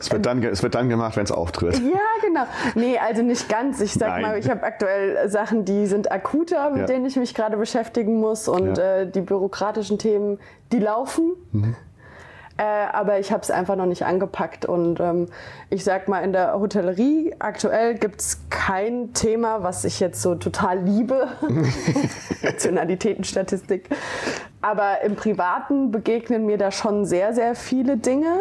Es 0.00 0.12
wird 0.12 0.26
dann, 0.26 0.42
es 0.44 0.62
wird 0.62 0.74
dann 0.74 0.88
gemacht, 0.88 1.16
wenn 1.16 1.24
es 1.24 1.32
auftritt. 1.32 1.78
Ja, 1.80 1.98
genau. 2.22 2.42
Nee, 2.74 2.98
also 2.98 3.22
nicht 3.22 3.48
ganz. 3.48 3.80
Ich 3.80 3.94
sag 3.94 4.08
Nein. 4.08 4.22
mal, 4.22 4.38
ich 4.38 4.48
habe 4.48 4.62
aktuell 4.62 5.28
Sachen, 5.28 5.64
die 5.64 5.86
sind 5.86 6.12
akuter, 6.12 6.70
mit 6.70 6.80
Ja. 6.80 6.86
denen 6.86 7.06
ich 7.06 7.16
mich 7.16 7.34
gerade 7.34 7.56
beschäftigen 7.56 8.20
muss. 8.20 8.46
Und 8.48 8.76
Ja. 8.78 9.00
äh, 9.00 9.10
die 9.10 9.20
bürokratischen 9.22 9.98
Themen, 9.98 10.38
die 10.72 10.78
laufen. 10.78 11.32
Mhm. 11.52 11.74
Äh, 12.58 12.62
aber 12.92 13.20
ich 13.20 13.30
habe 13.30 13.42
es 13.42 13.50
einfach 13.52 13.76
noch 13.76 13.86
nicht 13.86 14.04
angepackt. 14.04 14.66
Und 14.66 14.98
ähm, 15.00 15.26
ich 15.70 15.84
sag 15.84 16.08
mal, 16.08 16.20
in 16.24 16.32
der 16.32 16.58
Hotellerie 16.58 17.34
aktuell 17.38 17.94
gibt 17.94 18.20
es 18.20 18.40
kein 18.50 19.12
Thema, 19.14 19.62
was 19.62 19.84
ich 19.84 20.00
jetzt 20.00 20.20
so 20.22 20.34
total 20.34 20.80
liebe. 20.80 21.28
Nationalitätenstatistik. 22.42 23.88
Aber 24.60 25.02
im 25.02 25.14
Privaten 25.16 25.90
begegnen 25.92 26.46
mir 26.46 26.58
da 26.58 26.70
schon 26.72 27.04
sehr, 27.04 27.32
sehr 27.32 27.54
viele 27.54 27.96
Dinge 27.96 28.34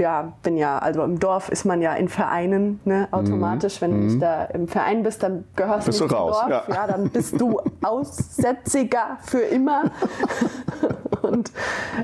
ja, 0.00 0.32
bin 0.42 0.56
ja, 0.56 0.78
also 0.78 1.02
im 1.02 1.18
Dorf 1.18 1.48
ist 1.48 1.64
man 1.64 1.80
ja 1.82 1.94
in 1.94 2.08
Vereinen, 2.08 2.80
ne, 2.84 3.08
automatisch. 3.10 3.80
Wenn 3.80 3.90
du 3.92 3.96
nicht 3.98 4.22
da 4.22 4.44
im 4.44 4.68
Verein 4.68 5.02
bist, 5.02 5.22
dann 5.22 5.44
gehörst 5.56 5.86
Bist 5.86 6.00
du 6.00 6.06
zum 6.06 6.16
raus, 6.16 6.36
Dorf. 6.40 6.50
ja. 6.50 6.74
Ja. 6.74 6.86
dann 6.86 7.10
bist 7.10 7.40
du 7.40 7.60
Aussätziger 7.82 9.18
für 9.22 9.40
immer. 9.40 9.84
Und 11.22 11.50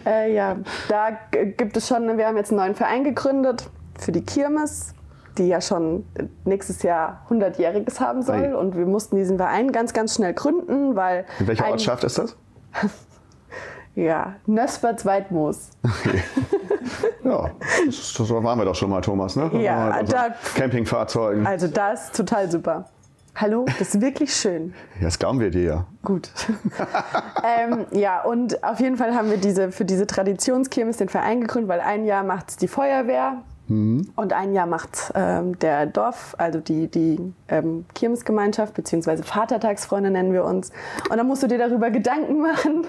äh, 0.04 0.34
ja, 0.34 0.56
da 0.88 1.10
gibt 1.30 1.76
es 1.76 1.86
schon, 1.86 2.16
wir 2.18 2.26
haben 2.26 2.36
jetzt 2.36 2.50
einen 2.50 2.60
neuen 2.60 2.74
Verein 2.74 3.04
gegründet 3.04 3.68
für 3.98 4.10
die 4.12 4.24
Kirmes, 4.24 4.94
die 5.38 5.48
ja 5.48 5.60
schon 5.60 6.04
nächstes 6.44 6.82
Jahr 6.82 7.24
100-jähriges 7.30 8.00
haben 8.00 8.22
soll. 8.22 8.36
Ei. 8.36 8.54
Und 8.56 8.76
wir 8.76 8.86
mussten 8.86 9.16
diesen 9.16 9.36
Verein 9.38 9.72
ganz, 9.72 9.92
ganz 9.92 10.16
schnell 10.16 10.34
gründen, 10.34 10.96
weil. 10.96 11.24
In 11.38 11.46
welcher 11.46 11.68
Ortschaft 11.68 12.04
ist 12.04 12.18
das? 12.18 12.36
Ja, 13.94 14.34
Nösperts 14.46 15.04
Weidmoos. 15.04 15.70
Ja, 17.24 17.50
das 17.86 18.30
waren 18.30 18.58
wir 18.58 18.64
doch 18.64 18.74
schon 18.74 18.90
mal, 18.90 19.00
Thomas, 19.00 19.36
ne? 19.36 19.48
Ja, 19.62 20.00
unseren 20.00 20.06
da- 20.08 20.34
Campingfahrzeugen. 20.56 21.46
Also 21.46 21.68
das 21.68 22.06
ist 22.06 22.16
total 22.16 22.50
super. 22.50 22.86
Hallo, 23.36 23.64
das 23.78 23.94
ist 23.94 24.00
wirklich 24.00 24.34
schön. 24.34 24.74
Ja, 24.98 25.04
das 25.04 25.18
glauben 25.18 25.40
wir 25.40 25.50
dir 25.50 25.62
ja. 25.62 25.86
Gut. 26.02 26.30
ähm, 27.44 27.86
ja, 27.92 28.22
und 28.22 28.62
auf 28.62 28.80
jeden 28.80 28.96
Fall 28.96 29.14
haben 29.14 29.30
wir 29.30 29.38
diese, 29.38 29.72
für 29.72 29.84
diese 29.84 30.06
Traditionskirmes 30.06 30.98
den 30.98 31.08
Verein 31.08 31.40
gegründet, 31.40 31.70
weil 31.70 31.80
ein 31.80 32.04
Jahr 32.04 32.24
macht 32.24 32.50
es 32.50 32.56
die 32.56 32.68
Feuerwehr 32.68 33.42
und 33.68 34.32
ein 34.32 34.52
Jahr 34.52 34.66
macht 34.66 35.12
ähm, 35.14 35.58
der 35.60 35.86
Dorf, 35.86 36.34
also 36.36 36.58
die, 36.58 36.88
die 36.88 37.18
ähm, 37.48 37.86
Kirmesgemeinschaft, 37.94 38.74
beziehungsweise 38.74 39.22
Vatertagsfreunde 39.22 40.10
nennen 40.10 40.32
wir 40.32 40.44
uns. 40.44 40.72
Und 41.08 41.16
dann 41.16 41.26
musst 41.26 41.42
du 41.42 41.46
dir 41.46 41.58
darüber 41.58 41.90
Gedanken 41.90 42.42
machen. 42.42 42.86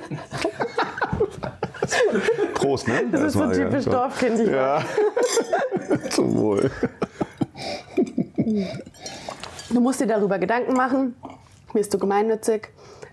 Prost, 2.56 2.88
ne? 2.88 3.04
Das 3.12 3.22
ist 3.22 3.34
so 3.34 3.44
ja. 3.44 3.52
typisch 3.52 3.84
So. 3.86 3.92
Dorfkindlich. 3.92 4.50
Ja. 4.50 4.84
Zum 6.10 6.36
Wohl. 6.38 6.72
Du 9.70 9.80
musst 9.80 10.02
dir 10.02 10.08
darüber 10.08 10.38
Gedanken 10.40 10.74
machen, 10.74 11.16
wirst 11.74 11.94
du 11.94 11.98
gemeinnützig? 11.98 12.70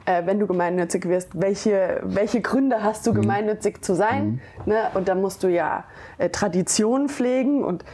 Äh, 0.07 0.23
wenn 0.27 0.39
du 0.41 0.47
gemeinnützig 0.47 1.07
wirst, 1.09 1.29
welche, 1.41 2.01
welche 2.03 2.41
Gründe 2.41 2.83
hast 2.83 3.07
Mhm. 3.07 3.15
du, 3.15 3.21
gemeinnützig 3.21 3.83
zu 3.85 3.95
sein? 3.95 4.41
Ne? 4.67 4.89
Und 4.95 5.09
dann 5.09 5.21
musst 5.21 5.43
du 5.43 5.49
ja 5.49 5.85
äh, 6.19 6.29
Tradition 6.31 7.09
pflegen. 7.09 7.63
Und 7.65 7.85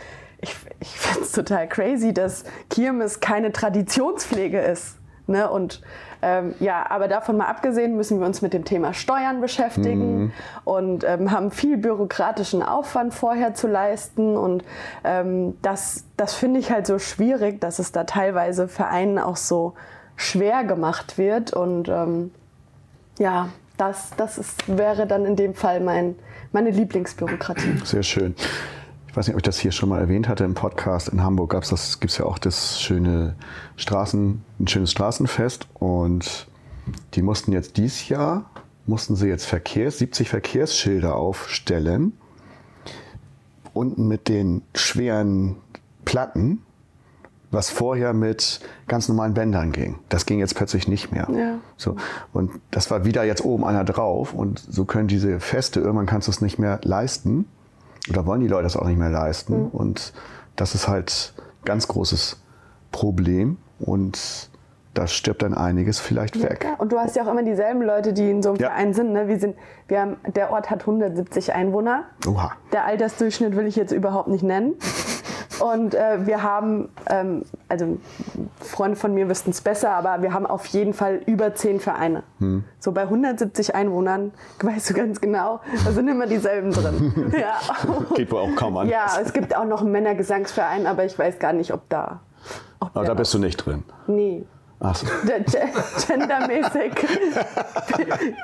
ich, 0.40 0.54
ich 0.80 0.88
finde 0.98 1.22
es 1.22 1.32
total 1.32 1.68
crazy, 1.68 2.12
dass 2.14 2.44
Kirmes 2.70 3.20
keine 3.20 3.52
Traditionspflege 3.52 4.60
ist. 4.60 4.96
Ne? 5.26 5.50
Und 5.50 5.82
ähm, 6.22 6.54
ja, 6.60 6.86
aber 6.88 7.08
davon 7.08 7.36
mal 7.36 7.46
abgesehen 7.46 7.96
müssen 7.96 8.20
wir 8.20 8.26
uns 8.26 8.40
mit 8.40 8.52
dem 8.52 8.64
Thema 8.64 8.94
Steuern 8.94 9.40
beschäftigen 9.40 10.32
und 10.64 11.04
ähm, 11.04 11.30
haben 11.30 11.50
viel 11.50 11.76
bürokratischen 11.76 12.62
Aufwand 12.62 13.12
vorher 13.12 13.52
zu 13.54 13.66
leisten. 13.66 14.36
Und 14.36 14.64
ähm, 15.04 15.56
das, 15.62 16.04
das 16.16 16.34
finde 16.34 16.60
ich 16.60 16.70
halt 16.70 16.86
so 16.86 16.98
schwierig, 16.98 17.60
dass 17.60 17.78
es 17.80 17.92
da 17.92 18.04
teilweise 18.04 18.68
Vereinen 18.68 19.18
auch 19.18 19.36
so 19.36 19.74
schwer 20.16 20.64
gemacht 20.64 21.18
wird. 21.18 21.52
Und 21.52 21.88
ähm, 21.88 22.30
ja, 23.18 23.50
das, 23.76 24.10
das 24.16 24.38
ist, 24.38 24.76
wäre 24.76 25.06
dann 25.06 25.24
in 25.24 25.36
dem 25.36 25.54
Fall 25.54 25.80
mein, 25.80 26.16
meine 26.52 26.70
Lieblingsbürokratie. 26.70 27.80
Sehr 27.84 28.02
schön. 28.02 28.34
Ich 29.08 29.16
weiß 29.16 29.28
nicht, 29.28 29.34
ob 29.34 29.38
ich 29.38 29.44
das 29.44 29.58
hier 29.58 29.72
schon 29.72 29.88
mal 29.88 30.00
erwähnt 30.00 30.28
hatte 30.28 30.44
im 30.44 30.54
Podcast. 30.54 31.08
In 31.08 31.22
Hamburg 31.22 31.50
gab's 31.50 31.70
das, 31.70 32.00
gibt 32.00 32.10
es 32.10 32.18
ja 32.18 32.26
auch 32.26 32.38
das 32.38 32.80
schöne 32.80 33.34
Straßen, 33.76 34.42
ein 34.60 34.68
schönes 34.68 34.90
Straßenfest. 34.90 35.68
Und 35.74 36.48
die 37.14 37.22
mussten 37.22 37.52
jetzt 37.52 37.76
dieses 37.78 38.08
Jahr, 38.08 38.50
mussten 38.86 39.16
sie 39.16 39.28
jetzt 39.28 39.46
Verkehrs, 39.46 39.98
70 39.98 40.28
Verkehrsschilder 40.28 41.16
aufstellen. 41.16 42.12
Unten 43.72 44.06
mit 44.06 44.28
den 44.28 44.62
schweren 44.74 45.56
Platten, 46.04 46.62
was 47.50 47.70
vorher 47.70 48.12
mit 48.12 48.60
ganz 48.88 49.08
normalen 49.08 49.34
Bändern 49.34 49.72
ging. 49.72 49.98
Das 50.08 50.26
ging 50.26 50.38
jetzt 50.38 50.54
plötzlich 50.56 50.88
nicht 50.88 51.12
mehr. 51.12 51.28
Ja. 51.32 51.58
So. 51.76 51.96
Und 52.32 52.50
das 52.70 52.90
war 52.90 53.04
wieder 53.04 53.24
jetzt 53.24 53.44
oben 53.44 53.64
einer 53.64 53.84
drauf. 53.84 54.34
Und 54.34 54.58
so 54.58 54.84
können 54.84 55.08
diese 55.08 55.40
Feste, 55.40 55.80
irgendwann 55.80 56.06
kannst 56.06 56.28
du 56.28 56.32
es 56.32 56.40
nicht 56.40 56.58
mehr 56.58 56.80
leisten. 56.82 57.46
Oder 58.10 58.26
wollen 58.26 58.40
die 58.40 58.48
Leute 58.48 58.64
das 58.64 58.76
auch 58.76 58.86
nicht 58.86 58.98
mehr 58.98 59.10
leisten. 59.10 59.68
Und 59.68 60.12
das 60.56 60.74
ist 60.74 60.88
halt 60.88 61.34
ein 61.38 61.64
ganz 61.64 61.88
großes 61.88 62.40
Problem. 62.92 63.58
Und 63.78 64.50
da 64.94 65.06
stirbt 65.06 65.42
dann 65.42 65.52
einiges 65.54 66.00
vielleicht 66.00 66.42
weg. 66.42 66.64
Ja, 66.64 66.74
und 66.78 66.90
du 66.90 66.98
hast 66.98 67.16
ja 67.16 67.24
auch 67.24 67.30
immer 67.30 67.42
dieselben 67.42 67.82
Leute, 67.82 68.12
die 68.12 68.30
in 68.30 68.42
so 68.42 68.50
einem 68.50 68.58
Ja. 68.60 68.70
Verein 68.70 68.94
sind. 68.94 69.12
Ne? 69.12 69.28
Wir 69.28 69.38
sind 69.38 69.56
wir 69.88 70.00
haben, 70.00 70.16
der 70.34 70.50
Ort 70.50 70.70
hat 70.70 70.80
170 70.80 71.52
Einwohner. 71.52 72.04
Oha. 72.26 72.52
Der 72.72 72.86
Altersdurchschnitt 72.86 73.54
will 73.56 73.66
ich 73.66 73.76
jetzt 73.76 73.92
überhaupt 73.92 74.28
nicht 74.28 74.42
nennen. 74.42 74.74
Und 75.60 75.94
äh, 75.94 76.26
wir 76.26 76.42
haben, 76.42 76.88
ähm, 77.08 77.42
also 77.68 77.98
Freunde 78.60 78.96
von 78.96 79.14
mir 79.14 79.28
wüssten 79.28 79.50
es 79.50 79.60
besser, 79.60 79.90
aber 79.92 80.22
wir 80.22 80.32
haben 80.34 80.46
auf 80.46 80.66
jeden 80.66 80.92
Fall 80.92 81.20
über 81.26 81.54
zehn 81.54 81.80
Vereine. 81.80 82.22
So 82.78 82.92
bei 82.92 83.02
170 83.02 83.74
Einwohnern, 83.74 84.32
weißt 84.62 84.90
du 84.90 84.94
ganz 84.94 85.20
genau, 85.20 85.60
da 85.84 85.92
sind 85.92 86.08
immer 86.08 86.26
dieselben 86.26 86.72
drin. 86.72 87.32
ja. 87.38 87.58
Geht 88.14 88.30
wohl 88.32 88.40
auch 88.40 88.56
kaum 88.56 88.76
an. 88.76 88.88
ja, 88.88 89.06
es 89.22 89.32
gibt 89.32 89.56
auch 89.56 89.64
noch 89.64 89.80
einen 89.82 89.92
Männergesangsverein, 89.92 90.86
aber 90.86 91.04
ich 91.04 91.18
weiß 91.18 91.38
gar 91.38 91.52
nicht, 91.52 91.72
ob 91.72 91.88
da. 91.88 92.20
Ob 92.80 92.90
Aber 92.94 93.04
da 93.06 93.14
bist 93.14 93.32
du 93.34 93.38
nicht 93.38 93.56
drin. 93.56 93.82
Nee. 94.06 94.44
Ach 94.78 94.94
so. 94.94 95.06
Der 95.26 95.40
Ge- 95.40 95.60
Gendermäßig 96.06 96.92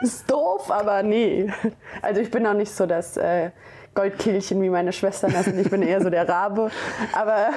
ist 0.03 0.31
doof, 0.31 0.71
aber 0.71 1.03
nee. 1.03 1.53
Also 2.01 2.21
ich 2.21 2.31
bin 2.31 2.47
auch 2.47 2.55
nicht 2.55 2.73
so 2.75 2.87
das 2.87 3.17
äh, 3.17 3.51
Goldkehlchen 3.95 4.63
wie 4.63 4.71
meine 4.71 4.93
Schwestern 4.93 5.33
das 5.33 5.45
sind. 5.45 5.59
Ich 5.59 5.71
bin 5.71 5.83
eher 5.83 6.01
so 6.03 6.09
der 6.11 6.29
Rabe. 6.29 6.71
Aber 7.13 7.49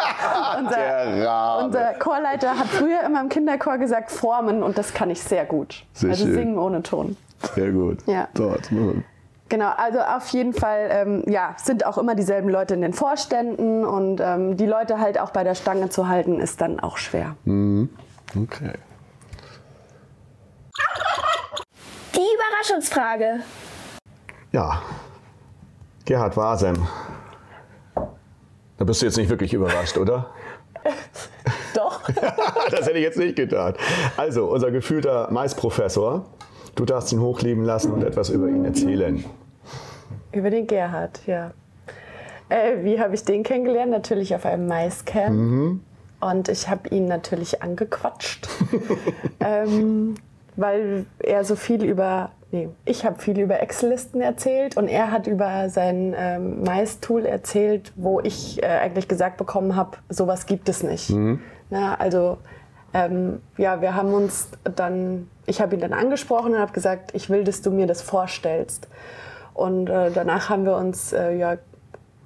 unser, 0.58 0.76
Der 0.76 1.26
Rabe. 1.26 1.64
unser 1.64 1.94
Chorleiter 1.94 2.58
hat 2.58 2.66
früher 2.66 3.02
immer 3.04 3.20
im 3.20 3.28
Kinderchor 3.28 3.78
gesagt 3.78 4.10
Formen 4.10 4.62
und 4.62 4.76
das 4.78 4.92
kann 4.94 5.10
ich 5.10 5.22
sehr 5.22 5.44
gut. 5.44 5.84
Sehr 5.92 6.10
also 6.10 6.24
schön. 6.26 6.34
singen 6.34 6.58
ohne 6.58 6.82
Ton. 6.82 7.16
Sehr 7.54 7.70
gut. 7.70 7.98
Ja. 8.06 8.28
So, 8.36 8.50
jetzt 8.54 8.72
müssen 8.72 8.94
wir- 8.96 9.02
Genau, 9.48 9.70
also 9.76 10.00
auf 10.00 10.26
jeden 10.30 10.52
Fall 10.54 10.88
ähm, 10.90 11.22
ja, 11.28 11.54
sind 11.62 11.86
auch 11.86 11.98
immer 11.98 12.16
dieselben 12.16 12.48
Leute 12.48 12.74
in 12.74 12.80
den 12.82 12.92
Vorständen 12.92 13.84
und 13.84 14.20
ähm, 14.20 14.56
die 14.56 14.66
Leute 14.66 14.98
halt 14.98 15.20
auch 15.20 15.30
bei 15.30 15.44
der 15.44 15.54
Stange 15.54 15.88
zu 15.88 16.08
halten, 16.08 16.40
ist 16.40 16.60
dann 16.60 16.80
auch 16.80 16.96
schwer. 16.96 17.36
Okay. 17.46 18.72
Die 22.14 22.26
Überraschungsfrage. 22.34 23.40
Ja. 24.50 24.82
Gerhard 26.06 26.36
Wasem. 26.36 26.86
Da 28.78 28.84
bist 28.84 29.02
du 29.02 29.06
jetzt 29.06 29.16
nicht 29.16 29.28
wirklich 29.28 29.52
überrascht, 29.52 29.98
oder? 29.98 30.30
Doch. 31.74 32.02
das 32.70 32.86
hätte 32.86 32.98
ich 32.98 33.04
jetzt 33.04 33.18
nicht 33.18 33.36
getan. 33.36 33.74
Also, 34.16 34.46
unser 34.46 34.70
gefühlter 34.70 35.30
Maisprofessor. 35.30 36.24
Du 36.76 36.84
darfst 36.84 37.12
ihn 37.12 37.20
hochleben 37.20 37.64
lassen 37.64 37.90
und 37.92 38.04
etwas 38.04 38.30
über 38.30 38.48
ihn 38.48 38.64
erzählen. 38.64 39.24
Über 40.30 40.50
den 40.50 40.66
Gerhard, 40.66 41.20
ja. 41.26 41.52
Äh, 42.50 42.84
wie 42.84 43.00
habe 43.00 43.14
ich 43.14 43.24
den 43.24 43.42
kennengelernt? 43.42 43.90
Natürlich 43.90 44.34
auf 44.34 44.46
einem 44.46 44.68
Maiscamp. 44.68 45.80
Und 46.20 46.48
ich 46.48 46.68
habe 46.68 46.88
ihn 46.90 47.06
natürlich 47.06 47.62
angequatscht, 47.62 48.48
ähm, 49.40 50.14
weil 50.54 51.06
er 51.18 51.44
so 51.44 51.56
viel 51.56 51.84
über, 51.84 52.30
nee, 52.56 52.68
ich 52.84 53.04
habe 53.04 53.20
viel 53.20 53.38
über 53.38 53.60
Excel-Listen 53.60 54.20
erzählt 54.20 54.76
und 54.76 54.88
er 54.88 55.10
hat 55.10 55.26
über 55.26 55.68
sein 55.68 56.14
ähm, 56.16 56.62
Mais-Tool 56.62 57.26
erzählt, 57.26 57.92
wo 57.96 58.20
ich 58.20 58.62
äh, 58.62 58.66
eigentlich 58.66 59.08
gesagt 59.08 59.36
bekommen 59.36 59.76
habe, 59.76 59.98
sowas 60.08 60.46
gibt 60.46 60.68
es 60.68 60.82
nicht. 60.82 61.10
Na, 61.68 61.96
also 61.96 62.38
ähm, 62.94 63.42
ja, 63.58 63.82
wir 63.82 63.94
haben 63.94 64.14
uns 64.14 64.48
dann, 64.62 65.28
ich 65.44 65.60
habe 65.60 65.74
ihn 65.74 65.80
dann 65.80 65.92
angesprochen 65.92 66.54
und 66.54 66.60
habe 66.60 66.72
gesagt, 66.72 67.14
ich 67.14 67.28
will, 67.28 67.44
dass 67.44 67.60
du 67.60 67.70
mir 67.70 67.86
das 67.86 68.00
vorstellst. 68.00 68.88
Und 69.52 69.90
äh, 69.90 70.10
danach 70.10 70.48
haben 70.48 70.64
wir 70.64 70.76
uns 70.76 71.12
äh, 71.12 71.36
ja 71.36 71.56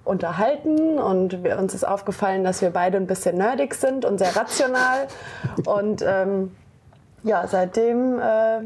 unterhalten 0.04 0.98
und 0.98 1.42
wir, 1.44 1.58
uns 1.58 1.74
ist 1.74 1.84
aufgefallen, 1.84 2.44
dass 2.44 2.62
wir 2.62 2.70
beide 2.70 2.96
ein 2.98 3.06
bisschen 3.06 3.36
nerdig 3.36 3.74
sind 3.74 4.04
und 4.04 4.18
sehr 4.18 4.34
rational. 4.36 5.08
und 5.66 6.04
ähm, 6.06 6.52
ja, 7.22 7.46
seitdem 7.46 8.18
äh, 8.18 8.60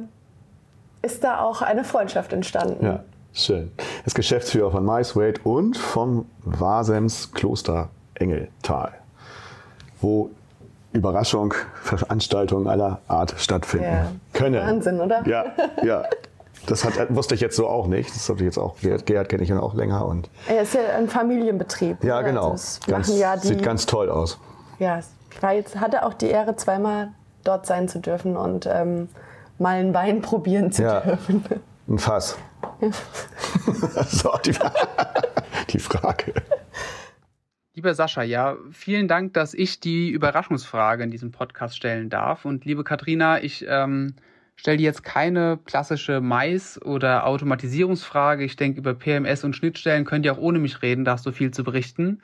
ist 1.04 1.22
da 1.24 1.40
auch 1.40 1.62
eine 1.62 1.84
Freundschaft 1.84 2.32
entstanden. 2.32 2.84
Ja, 2.84 3.00
schön. 3.32 3.70
Er 3.76 4.06
ist 4.06 4.14
Geschäftsführer 4.14 4.70
von 4.70 4.84
MySwade 4.84 5.40
und 5.44 5.76
vom 5.76 6.26
Wasems 6.44 7.32
Kloster 7.32 7.88
Engeltal, 8.14 8.92
wo 10.00 10.30
Überraschung, 10.92 11.54
Veranstaltungen 11.82 12.68
aller 12.68 13.00
Art 13.08 13.34
stattfinden 13.36 13.84
Ja. 13.86 14.06
können. 14.32 14.64
Wahnsinn, 14.66 15.00
oder? 15.00 15.26
Ja, 15.26 15.44
ja. 15.82 16.04
Das 16.66 16.84
hat, 16.84 16.94
wusste 17.14 17.34
ich 17.34 17.40
jetzt 17.42 17.56
so 17.56 17.66
auch 17.68 17.88
nicht. 17.88 18.08
Das 18.14 18.28
habe 18.28 18.38
ich 18.38 18.44
jetzt 18.46 18.58
auch. 18.58 18.76
Gerhard, 18.80 19.04
Gerhard 19.04 19.28
kenne 19.28 19.42
ich 19.42 19.48
ja 19.50 19.60
auch 19.60 19.74
länger 19.74 20.06
und 20.06 20.30
Er 20.48 20.62
ist 20.62 20.72
ja 20.74 20.80
ein 20.96 21.08
Familienbetrieb. 21.08 22.02
ja, 22.02 22.20
ne? 22.22 22.28
genau. 22.28 22.52
Also 22.52 22.80
Ganz, 22.86 23.18
ja 23.18 23.36
die, 23.36 23.48
sieht 23.48 23.62
ganz 23.62 23.84
toll 23.86 24.08
aus. 24.08 24.38
ja, 24.78 25.00
ich 25.30 25.42
war 25.42 25.52
jetzt, 25.52 25.78
hatte 25.80 26.06
auch 26.06 26.14
die 26.14 26.28
Ehre, 26.28 26.54
zweimal 26.56 27.08
dort 27.42 27.66
sein 27.66 27.88
zu 27.88 27.98
dürfen 27.98 28.36
und 28.36 28.66
ähm, 28.70 29.08
mal 29.58 29.76
ein 29.76 29.94
Wein 29.94 30.20
probieren 30.22 30.72
zu 30.72 30.82
Ja. 30.82 31.00
dürfen. 31.00 31.44
Ein 31.88 31.98
Fass. 31.98 32.38
das 33.94 34.12
ist 34.12 34.26
auch 34.26 34.40
die, 34.40 34.54
die 35.70 35.78
Frage. 35.78 36.32
Lieber 37.74 37.94
Sascha, 37.94 38.22
ja, 38.22 38.56
vielen 38.70 39.08
Dank, 39.08 39.34
dass 39.34 39.52
ich 39.52 39.80
die 39.80 40.10
Überraschungsfrage 40.10 41.02
in 41.02 41.10
diesem 41.10 41.32
Podcast 41.32 41.76
stellen 41.76 42.08
darf. 42.08 42.44
Und 42.44 42.64
liebe 42.64 42.84
Katrina, 42.84 43.42
ich 43.42 43.64
ähm, 43.68 44.14
stelle 44.54 44.76
dir 44.76 44.84
jetzt 44.84 45.02
keine 45.02 45.58
klassische 45.64 46.20
Mais- 46.20 46.80
oder 46.80 47.26
Automatisierungsfrage. 47.26 48.44
Ich 48.44 48.54
denke, 48.56 48.78
über 48.78 48.94
PMS 48.94 49.42
und 49.44 49.56
Schnittstellen 49.56 50.04
könnt 50.04 50.24
ihr 50.24 50.32
auch 50.32 50.38
ohne 50.38 50.60
mich 50.60 50.82
reden, 50.82 51.04
da 51.04 51.12
hast 51.12 51.26
du 51.26 51.32
viel 51.32 51.50
zu 51.50 51.64
berichten. 51.64 52.20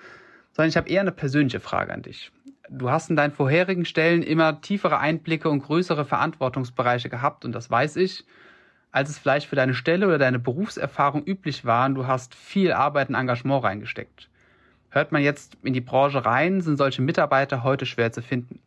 Sondern 0.52 0.68
ich 0.70 0.76
habe 0.76 0.88
eher 0.88 1.00
eine 1.00 1.12
persönliche 1.12 1.60
Frage 1.60 1.92
an 1.92 2.02
dich. 2.02 2.30
Du 2.72 2.88
hast 2.88 3.10
in 3.10 3.16
deinen 3.16 3.32
vorherigen 3.32 3.84
Stellen 3.84 4.22
immer 4.22 4.60
tiefere 4.60 4.98
Einblicke 4.98 5.50
und 5.50 5.60
größere 5.60 6.04
Verantwortungsbereiche 6.04 7.08
gehabt, 7.08 7.44
und 7.44 7.50
das 7.52 7.68
weiß 7.68 7.96
ich, 7.96 8.24
als 8.92 9.10
es 9.10 9.18
vielleicht 9.18 9.48
für 9.48 9.56
deine 9.56 9.74
Stelle 9.74 10.06
oder 10.06 10.18
deine 10.18 10.38
Berufserfahrung 10.38 11.24
üblich 11.24 11.64
war. 11.64 11.86
Und 11.86 11.96
du 11.96 12.06
hast 12.06 12.36
viel 12.36 12.72
Arbeit 12.72 13.08
und 13.08 13.16
Engagement 13.16 13.64
reingesteckt. 13.64 14.28
Hört 14.88 15.10
man 15.10 15.22
jetzt 15.22 15.56
in 15.64 15.72
die 15.72 15.80
Branche 15.80 16.24
rein, 16.24 16.60
sind 16.60 16.76
solche 16.76 17.02
Mitarbeiter 17.02 17.64
heute 17.64 17.86
schwer 17.86 18.12
zu 18.12 18.22
finden. 18.22 18.60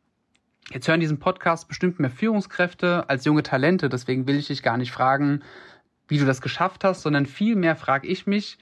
Jetzt 0.69 0.87
hören 0.89 0.99
diesen 0.99 1.19
Podcast 1.19 1.69
bestimmt 1.69 1.99
mehr 1.99 2.09
Führungskräfte 2.09 3.07
als 3.07 3.23
junge 3.23 3.43
Talente, 3.43 3.87
deswegen 3.87 4.27
will 4.27 4.35
ich 4.35 4.47
dich 4.47 4.63
gar 4.63 4.77
nicht 4.77 4.91
fragen, 4.91 5.43
wie 6.09 6.17
du 6.17 6.25
das 6.25 6.41
geschafft 6.41 6.83
hast, 6.83 7.03
sondern 7.03 7.25
vielmehr 7.25 7.77
frage 7.77 8.07
ich 8.07 8.27
mich, 8.27 8.57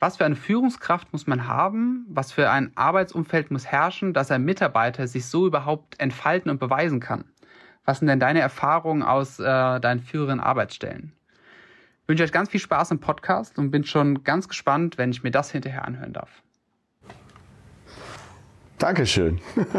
was 0.00 0.16
für 0.16 0.24
eine 0.24 0.34
Führungskraft 0.34 1.12
muss 1.12 1.26
man 1.26 1.46
haben, 1.46 2.06
was 2.08 2.32
für 2.32 2.50
ein 2.50 2.72
Arbeitsumfeld 2.74 3.50
muss 3.50 3.66
herrschen, 3.66 4.14
dass 4.14 4.30
ein 4.30 4.42
Mitarbeiter 4.42 5.06
sich 5.06 5.26
so 5.26 5.46
überhaupt 5.46 6.00
entfalten 6.00 6.50
und 6.50 6.58
beweisen 6.58 7.00
kann. 7.00 7.24
Was 7.84 7.98
sind 7.98 8.08
denn 8.08 8.18
deine 8.18 8.40
Erfahrungen 8.40 9.02
aus 9.02 9.38
äh, 9.38 9.44
deinen 9.80 10.00
früheren 10.00 10.40
Arbeitsstellen? 10.40 11.12
Ich 12.02 12.08
wünsche 12.08 12.24
euch 12.24 12.32
ganz 12.32 12.48
viel 12.48 12.60
Spaß 12.60 12.90
im 12.92 13.00
Podcast 13.00 13.58
und 13.58 13.70
bin 13.70 13.84
schon 13.84 14.24
ganz 14.24 14.48
gespannt, 14.48 14.96
wenn 14.96 15.10
ich 15.10 15.22
mir 15.22 15.30
das 15.30 15.52
hinterher 15.52 15.84
anhören 15.84 16.14
darf. 16.14 16.42
Dankeschön. 18.80 19.38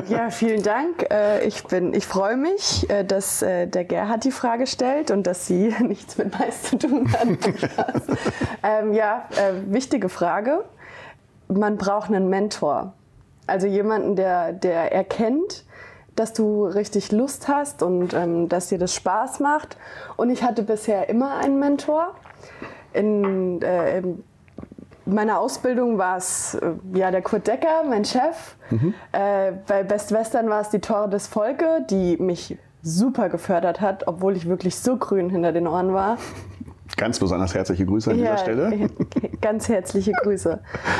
Ja, 0.09 0.29
vielen 0.29 0.61
Dank. 0.61 1.07
Äh, 1.09 1.43
Ich, 1.47 1.63
bin, 1.63 1.91
ich 1.95 2.05
freue 2.05 2.37
mich, 2.37 2.87
äh, 2.87 3.03
dass 3.03 3.41
äh, 3.41 3.65
der 3.65 3.83
Gerhard 3.83 4.23
die 4.23 4.31
Frage 4.31 4.67
stellt 4.67 5.09
und 5.09 5.25
dass 5.25 5.47
sie 5.47 5.73
nichts 5.79 6.19
mit 6.19 6.37
Mais 6.37 6.63
zu 6.63 6.77
tun 6.77 7.11
hat. 7.11 7.27
Ähm, 8.63 8.93
ja, 8.93 9.27
wichtige 9.65 10.07
Frage. 10.07 10.63
Man 11.47 11.77
braucht 11.77 12.09
einen 12.11 12.29
Mentor. 12.29 12.93
Also 13.47 13.65
jemanden, 13.65 14.15
der, 14.15 14.53
der 14.53 14.91
erkennt, 14.93 15.65
dass 16.15 16.33
du 16.33 16.65
richtig 16.65 17.11
Lust 17.11 17.47
hast 17.47 17.81
und 17.81 18.13
ähm, 18.13 18.49
dass 18.49 18.67
dir 18.67 18.77
das 18.77 18.93
Spaß 18.93 19.39
macht. 19.39 19.77
Und 20.15 20.29
ich 20.29 20.43
hatte 20.43 20.61
bisher 20.61 21.09
immer 21.09 21.37
einen 21.37 21.57
Mentor. 21.57 22.13
In, 22.93 23.63
äh, 23.63 23.97
in 23.97 24.23
meiner 25.11 25.39
Ausbildung 25.39 25.97
war 25.97 26.17
es 26.17 26.55
äh, 26.55 26.73
ja, 26.93 27.11
der 27.11 27.21
Kurt 27.21 27.47
Decker, 27.47 27.83
mein 27.87 28.05
Chef. 28.05 28.55
Äh, 29.11 29.53
bei 29.67 29.83
Best 29.83 30.11
Western 30.11 30.49
war 30.49 30.61
es 30.61 30.69
die 30.69 30.79
Tore 30.79 31.09
des 31.09 31.27
Volke, 31.27 31.85
die 31.89 32.17
mich 32.17 32.57
super 32.81 33.29
gefördert 33.29 33.81
hat, 33.81 34.07
obwohl 34.07 34.35
ich 34.35 34.47
wirklich 34.47 34.75
so 34.77 34.97
grün 34.97 35.29
hinter 35.29 35.51
den 35.51 35.67
Ohren 35.67 35.93
war. 35.93 36.17
Ganz 36.97 37.19
besonders 37.19 37.53
herzliche 37.53 37.85
Grüße 37.85 38.11
an 38.11 38.17
dieser 38.17 38.37
Stelle. 38.37 38.89
Ganz 39.41 39.69
herzliche 39.69 40.11
Grüße. 40.11 40.59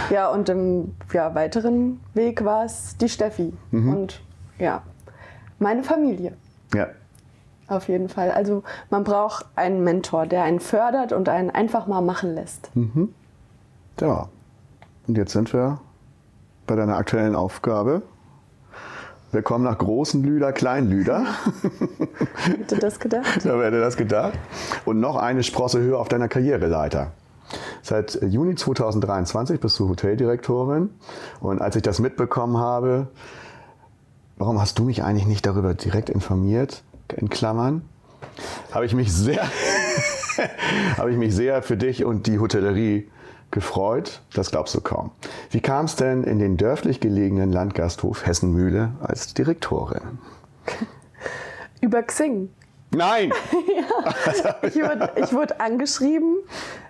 Ja, 0.10 0.30
und 0.30 0.48
im 0.50 0.96
ja, 1.12 1.36
weiteren 1.36 2.00
Weg 2.14 2.46
war 2.46 2.66
es 2.66 2.98
die 2.98 3.10
Steffi. 3.10 3.54
Und 3.72 4.22
ja, 4.58 4.84
meine 5.60 5.84
Familie. 5.84 6.38
Ja. 6.74 6.88
Auf 7.68 7.88
jeden 7.88 8.10
Fall. 8.10 8.32
Also 8.32 8.64
man 8.90 9.04
braucht 9.04 9.46
einen 9.56 9.84
Mentor, 9.84 10.26
der 10.26 10.44
einen 10.44 10.60
fördert 10.60 11.14
und 11.14 11.30
einen 11.30 11.50
einfach 11.50 11.88
mal 11.88 12.02
machen 12.02 12.36
lässt. 12.36 12.70
Ja. 14.00 14.30
Und 15.08 15.18
jetzt 15.18 15.34
sind 15.34 15.54
wir 15.54 15.80
bei 16.66 16.76
deiner 16.76 16.96
aktuellen 16.96 17.36
Aufgabe. 17.36 18.02
Willkommen 19.32 19.64
nach 19.64 19.78
Großen 19.78 20.24
Lüder, 20.24 20.54
Klein 20.54 20.90
Lüder. 20.90 21.26
Hätte 22.36 22.78
das 22.78 23.00
gedacht? 23.00 23.42
Wer 23.44 23.64
hätte 23.64 23.80
das 23.80 23.98
gedacht? 23.98 24.34
Und 24.86 25.00
noch 25.00 25.16
eine 25.16 25.44
Sprosse 25.44 25.80
höher 25.80 26.00
auf 26.00 26.10
deiner 26.10 26.28
Karriereleiter. 26.28 27.12
Seit 27.82 28.22
Juni 28.24 28.56
2023 28.56 29.60
bist 29.60 29.78
du 29.80 29.90
Hoteldirektorin. 29.90 30.90
Und 31.40 31.62
als 31.62 31.76
ich 31.76 31.82
das 31.82 32.00
mitbekommen 32.00 32.58
habe, 32.58 33.08
warum 34.38 34.60
hast 34.60 34.80
du 34.80 34.84
mich 34.84 35.04
eigentlich 35.04 35.28
nicht 35.28 35.46
darüber 35.46 35.74
direkt 35.74 36.10
informiert, 36.10 36.84
in 37.16 37.30
Klammern, 37.30 37.84
habe 38.72 38.86
ich 38.86 38.96
mich 38.96 39.14
sehr, 39.14 39.44
habe 40.98 41.12
ich 41.12 41.18
mich 41.18 41.36
sehr 41.36 41.62
für 41.62 41.78
dich 41.78 42.06
und 42.06 42.28
die 42.28 42.40
Hotellerie 42.40 43.10
gefreut. 43.52 44.22
Das 44.34 44.52
glaubst 44.52 44.74
du 44.76 44.82
kaum. 44.82 45.12
Wie 45.50 45.60
kam 45.62 45.86
es 45.86 45.96
denn 45.96 46.24
in 46.24 46.40
den 46.40 46.58
dörflich 46.58 47.00
gelegenen 47.00 47.52
Landgasthof 47.52 48.26
Hessenmühle 48.26 48.94
als 49.02 49.34
Direktorin? 49.34 50.20
Über 51.82 52.04
Xing. 52.04 52.50
Nein! 52.94 53.32
Ich 54.64 54.76
wurde, 54.76 55.12
ich 55.16 55.34
wurde 55.34 55.60
angeschrieben 55.60 56.38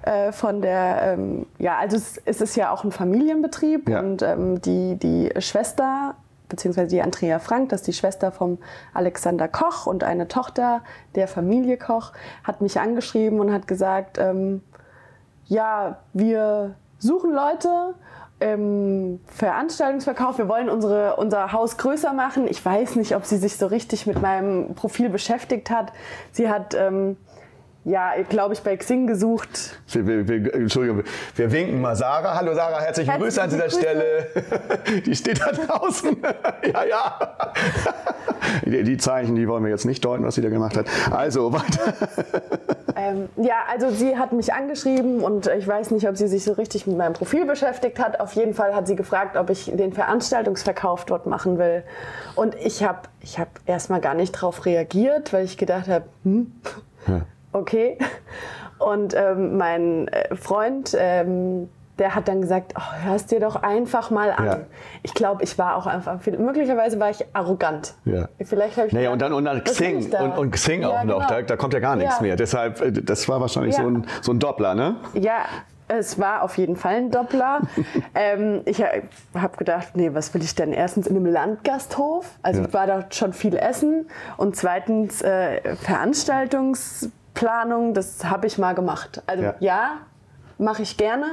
äh, 0.04 0.32
von 0.32 0.62
der, 0.62 1.14
ähm, 1.14 1.46
ja, 1.58 1.78
also 1.78 1.98
es, 1.98 2.22
es 2.26 2.42
ist 2.42 2.56
ja 2.56 2.72
auch 2.72 2.84
ein 2.84 2.92
Familienbetrieb 2.92 3.90
Ja. 3.90 4.00
und 4.00 4.22
ähm, 4.22 4.62
die, 4.62 4.96
die 4.96 5.30
Schwester, 5.42 6.16
beziehungsweise 6.50 6.88
die 6.88 7.02
Andrea 7.02 7.40
Frank, 7.40 7.70
das 7.70 7.82
ist 7.82 7.88
die 7.88 7.94
Schwester 7.94 8.32
vom 8.32 8.58
Alexander 8.94 9.48
Koch 9.48 9.86
und 9.88 10.04
eine 10.04 10.28
Tochter 10.28 10.82
der 11.16 11.28
Familie 11.28 11.78
Koch, 11.78 12.14
hat 12.44 12.62
mich 12.62 12.80
angeschrieben 12.80 13.40
und 13.40 13.52
hat 13.52 13.68
gesagt, 13.68 14.18
ähm, 14.18 14.62
ja, 15.52 15.98
wir 16.14 16.76
suchen 16.98 17.34
Leute 17.34 17.94
im 18.40 19.20
Veranstaltungsverkauf. 19.28 20.38
Wir 20.38 20.48
wollen 20.48 20.70
unsere, 20.70 21.18
unser 21.18 21.52
Haus 21.52 21.78
größer 21.78 22.14
machen. 22.14 22.48
Ich 22.48 22.64
weiß 22.64 22.96
nicht, 22.96 23.18
ob 23.18 23.26
sie 23.26 23.36
sich 23.36 23.58
so 23.58 23.68
richtig 23.68 24.08
mit 24.08 24.22
meinem 24.22 24.76
Profil 24.76 25.10
beschäftigt 25.10 25.70
hat. 25.70 25.92
Sie 26.32 26.48
hat, 26.48 26.74
ähm, 26.74 27.18
ja, 27.84 28.14
glaube 28.30 28.54
ich, 28.54 28.62
bei 28.62 28.78
Xing 28.78 29.08
gesucht. 29.08 29.80
Wir, 29.92 30.28
wir, 30.28 30.54
Entschuldigung, 30.54 31.04
wir 31.36 31.52
winken 31.52 31.82
mal 31.82 31.96
Sarah. 31.96 32.36
Hallo 32.36 32.54
Sarah, 32.54 32.80
herzliche 32.80 33.12
Herzliche 33.12 33.18
Grüße 33.18 33.42
an 33.42 33.50
dieser 33.50 33.64
Grüße. 33.64 33.80
Stelle. 33.80 35.02
Die 35.06 35.16
steht 35.16 35.42
da 35.42 35.52
draußen. 35.52 36.18
ja, 36.74 36.84
ja. 36.84 37.20
Die, 38.66 38.84
die 38.84 38.98
Zeichen, 38.98 39.36
die 39.36 39.48
wollen 39.48 39.64
wir 39.64 39.72
jetzt 39.72 39.86
nicht 39.86 40.04
deuten, 40.04 40.24
was 40.24 40.36
sie 40.36 40.42
da 40.42 40.50
gemacht 40.50 40.78
hat. 40.78 40.88
Also, 41.12 41.54
weiter. 41.54 41.94
Ähm, 42.96 43.30
ja, 43.38 43.64
also 43.70 43.90
sie 43.90 44.18
hat 44.18 44.34
mich 44.34 44.54
angeschrieben 44.54 45.22
und 45.22 45.48
ich 45.48 45.68
weiß 45.68 45.92
nicht, 45.92 46.08
ob 46.08 46.18
sie 46.18 46.28
sich 46.28 46.44
so 46.44 46.54
richtig 46.54 46.86
mit 46.88 46.98
meinem 46.98 47.14
Profil 47.14 47.46
beschäftigt 47.46 48.00
hat. 48.00 48.20
Auf 48.20 48.34
jeden 48.34 48.54
Fall 48.54 48.76
hat 48.76 48.88
sie 48.88 48.96
gefragt, 48.96 49.38
ob 49.38 49.50
ich 49.50 49.72
den 49.74 49.94
Veranstaltungsverkauf 49.94 51.06
dort 51.06 51.26
machen 51.26 51.58
will. 51.58 51.84
Und 52.36 52.56
ich 52.56 52.84
habe 52.84 53.00
ich 53.22 53.40
hab 53.40 53.48
erstmal 53.66 54.02
gar 54.02 54.14
nicht 54.14 54.32
drauf 54.34 54.66
reagiert, 54.66 55.34
weil 55.34 55.46
ich 55.46 55.58
gedacht 55.58 55.88
habe, 55.88 56.06
hm, 56.24 56.52
okay. 57.54 57.98
Und 58.80 59.14
ähm, 59.16 59.58
mein 59.58 60.08
äh, 60.08 60.36
Freund, 60.36 60.96
ähm, 61.00 61.70
der 62.00 62.16
hat 62.16 62.28
dann 62.28 62.42
gesagt, 62.42 62.74
oh, 62.76 63.04
hörst 63.06 63.30
dir 63.30 63.40
doch 63.40 63.62
einfach 63.62 64.10
mal 64.10 64.32
an. 64.32 64.46
Ja. 64.46 64.58
Ich 65.04 65.14
glaube, 65.14 65.44
ich 65.44 65.60
war 65.60 65.76
auch 65.76 65.86
einfach, 65.86 66.18
möglicherweise 66.26 67.00
war 67.00 67.12
ich 67.12 67.24
arrogant. 67.34 67.94
Ja. 68.06 68.28
Vielleicht 68.44 68.78
habe 68.78 68.88
ich 68.88 68.94
Naja, 68.94 69.12
gedacht, 69.12 69.32
und 69.34 69.46
dann, 69.46 69.56
und 69.58 69.64
dann 69.64 69.64
Xing 69.72 70.10
da? 70.10 70.22
und, 70.24 70.32
und 70.38 70.52
Xing 70.52 70.82
Ja, 70.82 70.90
auch 70.90 71.04
noch, 71.04 71.18
genau. 71.20 71.30
da, 71.30 71.42
da 71.44 71.58
kommt 71.58 71.76
ja 71.76 71.80
gar 71.80 71.96
nichts 71.96 72.16
Ja. 72.16 72.22
mehr. 72.24 72.36
Deshalb, 72.38 72.82
äh, 72.82 72.92
das 72.92 73.30
war 73.30 73.40
wahrscheinlich 73.40 73.76
so, 73.76 73.86
ein, 73.86 74.08
so 74.22 74.32
ein 74.32 74.40
Doppler, 74.40 74.74
ne? 74.74 74.96
Ja, 75.14 75.46
es 75.88 76.18
war 76.20 76.42
auf 76.42 76.58
jeden 76.58 76.76
Fall 76.76 76.96
ein 76.96 77.12
Doppler. 77.12 77.60
ähm, 78.16 78.62
ich 78.66 78.82
habe 78.82 79.58
gedacht, 79.58 79.90
nee, 79.94 80.10
was 80.12 80.34
will 80.34 80.42
ich 80.42 80.56
denn? 80.56 80.74
Erstens 80.74 81.06
in 81.06 81.16
einem 81.16 81.28
Landgasthof, 81.28 82.26
also 82.42 82.64
Ja. 82.64 82.74
war 82.74 82.88
da 82.88 83.06
schon 83.12 83.34
viel 83.34 83.56
Essen. 83.56 84.08
Und 84.38 84.56
zweitens 84.56 85.22
äh, 85.22 85.76
Veranstaltungsplanung, 87.34 87.94
das 87.94 88.26
habe 88.26 88.48
ich 88.48 88.58
mal 88.58 88.74
gemacht. 88.76 89.22
Also 89.28 89.44
Ja. 89.44 89.56
ja, 89.60 89.90
mache 90.58 90.82
ich 90.84 90.98
gerne, 90.98 91.26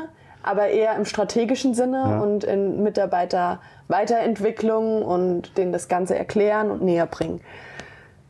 aber 0.42 0.68
eher 0.68 0.94
im 0.96 1.04
strategischen 1.04 1.74
Sinne 1.74 2.04
Ja. 2.08 2.18
und 2.20 2.44
in 2.44 2.82
Mitarbeiter-Weiterentwicklung 2.82 5.02
und 5.02 5.56
denen 5.58 5.72
das 5.72 5.88
Ganze 5.88 6.16
erklären 6.16 6.70
und 6.70 6.82
näher 6.82 7.06
bringen. 7.06 7.40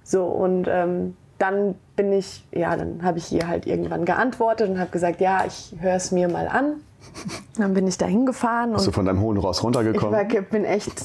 So, 0.02 0.24
und 0.24 0.66
ähm, 0.68 1.16
dann 1.38 1.74
bin 1.94 2.12
ich, 2.12 2.44
ja, 2.52 2.74
dann 2.76 3.02
habe 3.02 3.18
ich 3.18 3.30
ihr 3.32 3.46
halt 3.46 3.66
irgendwann 3.66 4.04
geantwortet 4.04 4.68
und 4.70 4.80
habe 4.80 4.90
gesagt, 4.90 5.20
ja, 5.20 5.44
ich 5.46 5.74
höre 5.78 5.94
es 5.96 6.10
mir 6.10 6.28
mal 6.28 6.48
an. 6.48 6.80
Dann 7.56 7.74
bin 7.74 7.86
ich 7.86 7.96
da 7.96 8.06
hingefahren 8.06 8.72
Bist 8.72 8.88
du 8.88 8.92
von 8.92 9.06
deinem 9.06 9.20
hohen 9.20 9.36
Ross 9.36 9.58
ich 9.58 9.64
runtergekommen? 9.64 10.12
war, 10.12 10.24
bin 10.42 10.64
echt 10.64 11.00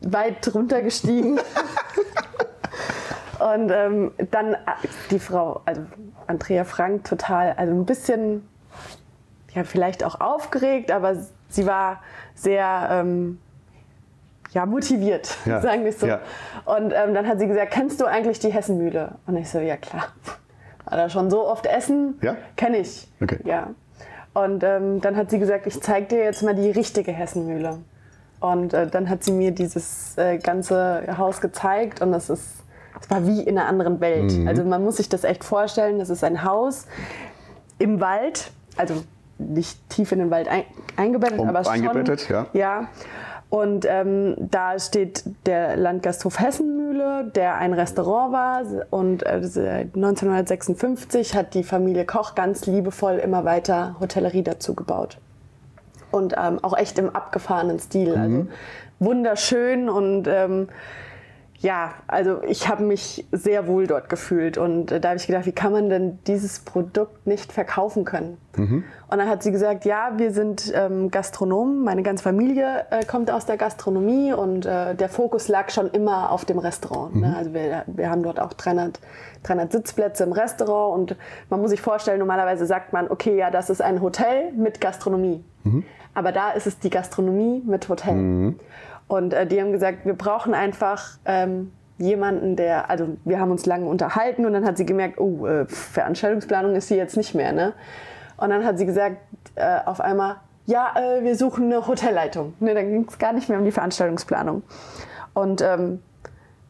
weit 0.00 0.52
runtergestiegen. 0.52 1.38
und 3.38 3.70
ähm, 3.70 4.12
dann 4.30 4.54
äh, 4.54 4.58
die 5.10 5.18
Frau, 5.18 5.60
also 5.64 5.82
Andrea 6.26 6.64
Frank, 6.64 7.04
total, 7.04 7.52
also 7.56 7.72
ein 7.72 7.84
bisschen, 7.86 8.48
ja, 9.54 9.64
vielleicht 9.64 10.04
auch 10.04 10.20
aufgeregt, 10.20 10.90
aber 10.90 11.16
sie 11.48 11.66
war 11.66 12.02
sehr, 12.34 12.88
ähm, 12.90 13.38
ja, 14.52 14.66
motiviert, 14.66 15.36
Ja, 15.44 15.60
sagen 15.60 15.82
wir 15.82 15.90
es 15.90 16.00
so. 16.00 16.06
ja. 16.06 16.20
Und 16.64 16.92
ähm, 16.92 17.14
dann 17.14 17.26
hat 17.26 17.38
sie 17.38 17.46
gesagt, 17.46 17.72
kennst 17.72 18.00
du 18.00 18.06
eigentlich 18.06 18.38
die 18.38 18.52
Hessenmühle? 18.52 19.16
Und 19.26 19.36
ich 19.36 19.48
so, 19.48 19.58
ja 19.58 19.76
klar. 19.76 20.08
War 20.84 20.96
da 20.96 21.10
schon 21.10 21.30
so 21.30 21.46
oft 21.46 21.66
essen? 21.66 22.18
Ja? 22.22 22.36
Kenne 22.56 22.78
ich. 22.78 23.08
Okay. 23.20 23.40
Ja. 23.44 23.70
Und 24.34 24.62
ähm, 24.64 25.00
dann 25.00 25.16
hat 25.16 25.30
sie 25.30 25.38
gesagt, 25.38 25.66
ich 25.66 25.80
zeige 25.82 26.06
dir 26.06 26.24
jetzt 26.24 26.42
mal 26.42 26.54
die 26.54 26.70
richtige 26.70 27.12
Hessenmühle. 27.12 27.78
Und 28.40 28.72
äh, 28.72 28.86
dann 28.86 29.08
hat 29.08 29.24
sie 29.24 29.32
mir 29.32 29.50
dieses 29.50 30.16
äh, 30.16 30.38
ganze 30.38 31.04
Haus 31.18 31.40
gezeigt 31.40 32.00
und 32.00 32.12
das 32.12 32.30
ist, 32.30 32.62
es 33.00 33.10
war 33.10 33.26
wie 33.26 33.42
in 33.42 33.58
einer 33.58 33.68
anderen 33.68 34.00
Welt. 34.00 34.32
Mhm. 34.32 34.48
Also 34.48 34.64
man 34.64 34.82
muss 34.82 34.96
sich 34.96 35.08
das 35.08 35.24
echt 35.24 35.44
vorstellen, 35.44 35.98
das 35.98 36.10
ist 36.10 36.24
ein 36.24 36.44
Haus 36.44 36.86
im 37.78 38.00
Wald, 38.00 38.50
also 38.76 38.94
nicht 39.38 39.78
tief 39.88 40.12
in 40.12 40.18
den 40.18 40.30
Wald 40.30 40.48
ein, 40.48 40.64
eingebettet, 40.96 41.38
Um- 41.38 41.48
aber 41.48 41.64
schon. 41.64 41.74
eingebettet, 41.74 42.28
ja. 42.28 42.46
Ja. 42.52 42.88
Und 43.50 43.86
ähm, 43.88 44.34
da 44.38 44.78
steht 44.78 45.24
der 45.46 45.76
Landgasthof 45.78 46.38
Hessenmühle, 46.38 47.30
der 47.34 47.54
ein 47.54 47.72
Restaurant 47.72 48.32
war. 48.32 48.62
Und 48.90 49.24
äh, 49.24 49.40
seit 49.42 49.94
1956 49.94 51.34
hat 51.34 51.54
die 51.54 51.62
Familie 51.64 52.04
Koch 52.04 52.34
ganz 52.34 52.66
liebevoll 52.66 53.14
immer 53.14 53.46
weiter 53.46 53.96
Hotellerie 54.00 54.42
dazu 54.42 54.74
gebaut. 54.74 55.16
Und 56.10 56.34
ähm, 56.36 56.58
auch 56.62 56.76
echt 56.76 56.98
im 56.98 57.08
abgefahrenen 57.14 57.78
Stil. 57.78 58.16
Also 58.16 58.46
wunderschön 58.98 59.88
und 59.88 60.26
ähm, 60.28 60.68
ja, 61.60 61.94
also 62.06 62.40
ich 62.44 62.68
habe 62.68 62.84
mich 62.84 63.26
sehr 63.32 63.66
wohl 63.66 63.88
dort 63.88 64.08
gefühlt 64.08 64.58
und 64.58 64.92
äh, 64.92 65.00
da 65.00 65.08
habe 65.08 65.18
ich 65.18 65.26
gedacht, 65.26 65.44
wie 65.44 65.52
kann 65.52 65.72
man 65.72 65.90
denn 65.90 66.18
dieses 66.26 66.60
Produkt 66.60 67.26
nicht 67.26 67.52
verkaufen 67.52 68.04
können? 68.04 68.38
Und 69.10 69.18
dann 69.18 69.28
hat 69.28 69.42
sie 69.42 69.50
gesagt, 69.50 69.84
ja, 69.84 70.12
wir 70.18 70.30
sind 70.30 70.72
ähm, 70.74 71.10
Gastronomen, 71.10 71.82
meine 71.82 72.04
ganze 72.04 72.22
Familie 72.22 72.86
äh, 72.90 73.04
kommt 73.04 73.30
aus 73.30 73.44
der 73.44 73.56
Gastronomie 73.56 74.32
und 74.32 74.66
äh, 74.66 74.94
der 74.94 75.08
Fokus 75.08 75.48
lag 75.48 75.70
schon 75.70 75.90
immer 75.90 76.30
auf 76.30 76.44
dem 76.44 76.58
Restaurant. 76.58 77.16
Ne? 77.16 77.34
Also 77.36 77.52
wir, 77.52 77.82
wir 77.86 78.08
haben 78.08 78.22
dort 78.22 78.38
auch 78.38 78.52
300, 78.52 79.00
300 79.42 79.72
Sitzplätze 79.72 80.22
im 80.24 80.32
Restaurant 80.32 81.10
und 81.10 81.16
man 81.50 81.60
muss 81.60 81.70
sich 81.70 81.80
vorstellen, 81.80 82.20
normalerweise 82.20 82.66
sagt 82.66 82.92
man, 82.92 83.10
okay, 83.10 83.36
ja, 83.36 83.50
das 83.50 83.68
ist 83.68 83.82
ein 83.82 84.00
Hotel 84.00 84.52
mit 84.52 84.80
Gastronomie. 84.80 85.42
Aber 86.14 86.32
da 86.32 86.50
ist 86.50 86.66
es 86.66 86.78
die 86.78 86.90
Gastronomie 86.90 87.62
mit 87.66 87.88
Hotel. 87.88 88.14
Und 89.08 89.32
äh, 89.32 89.46
die 89.46 89.60
haben 89.60 89.72
gesagt, 89.72 90.04
wir 90.04 90.14
brauchen 90.14 90.54
einfach 90.54 91.18
ähm, 91.24 91.72
jemanden, 91.98 92.56
der, 92.56 92.90
also 92.90 93.16
wir 93.24 93.40
haben 93.40 93.50
uns 93.50 93.66
lange 93.66 93.86
unterhalten 93.86 94.46
und 94.46 94.52
dann 94.52 94.64
hat 94.64 94.76
sie 94.76 94.86
gemerkt, 94.86 95.18
oh, 95.18 95.46
äh, 95.46 95.66
Veranstaltungsplanung 95.66 96.76
ist 96.76 96.88
sie 96.88 96.96
jetzt 96.96 97.16
nicht 97.16 97.34
mehr, 97.34 97.52
ne? 97.52 97.72
Und 98.36 98.50
dann 98.50 98.64
hat 98.64 98.78
sie 98.78 98.86
gesagt, 98.86 99.16
äh, 99.56 99.78
auf 99.84 100.00
einmal, 100.00 100.36
ja, 100.66 100.94
äh, 100.94 101.24
wir 101.24 101.34
suchen 101.34 101.64
eine 101.64 101.86
Hotelleitung. 101.86 102.54
Ne, 102.60 102.74
dann 102.74 102.88
ging 102.88 103.06
es 103.08 103.18
gar 103.18 103.32
nicht 103.32 103.48
mehr 103.48 103.58
um 103.58 103.64
die 103.64 103.72
Veranstaltungsplanung. 103.72 104.62
Und 105.34 105.60
ähm, 105.60 106.02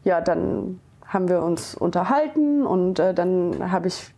ja, 0.03 0.21
dann 0.21 0.79
haben 1.05 1.27
wir 1.27 1.43
uns 1.43 1.75
unterhalten 1.75 2.65
und 2.65 2.99
äh, 2.99 3.13
dann 3.13 3.55
ich, 3.85 4.13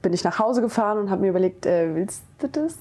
bin 0.00 0.12
ich 0.12 0.24
nach 0.24 0.38
Hause 0.38 0.62
gefahren 0.62 0.98
und 0.98 1.10
habe 1.10 1.22
mir 1.22 1.30
überlegt, 1.30 1.66
äh, 1.66 1.94
willst 1.94 2.22
du 2.38 2.48
das? 2.48 2.78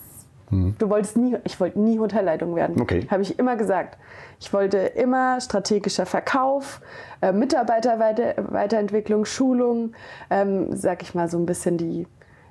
Du 0.51 0.89
wolltest 0.89 1.17
nie, 1.17 1.37
ich 1.43 1.59
wollte 1.59 1.79
nie 1.79 1.99
Hotelleitung 1.99 2.55
werden. 2.55 2.79
Okay. 2.79 3.07
Habe 3.09 3.23
ich 3.23 3.39
immer 3.39 3.55
gesagt. 3.55 3.97
Ich 4.39 4.53
wollte 4.53 4.77
immer 4.77 5.41
strategischer 5.41 6.05
Verkauf, 6.05 6.81
äh, 7.21 7.31
Mitarbeiterweiterentwicklung, 7.31 9.25
Schulung, 9.25 9.93
ähm, 10.29 10.75
sag 10.75 11.01
ich 11.01 11.15
mal 11.15 11.29
so 11.29 11.37
ein 11.37 11.45
bisschen 11.45 11.77
die 11.77 12.07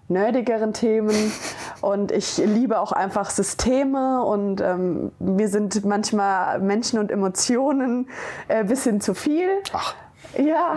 nerdigeren 0.08 0.72
Themen. 0.72 1.32
Und 1.80 2.10
ich 2.10 2.38
liebe 2.38 2.80
auch 2.80 2.92
einfach 2.92 3.28
Systeme 3.28 4.24
und 4.24 4.62
ähm, 4.62 5.12
mir 5.18 5.48
sind 5.48 5.84
manchmal 5.84 6.58
Menschen 6.60 6.98
und 6.98 7.10
Emotionen 7.10 8.08
ein 8.48 8.66
bisschen 8.66 9.02
zu 9.02 9.12
viel. 9.12 9.50
Ach. 9.74 9.94
Ja. 10.38 10.76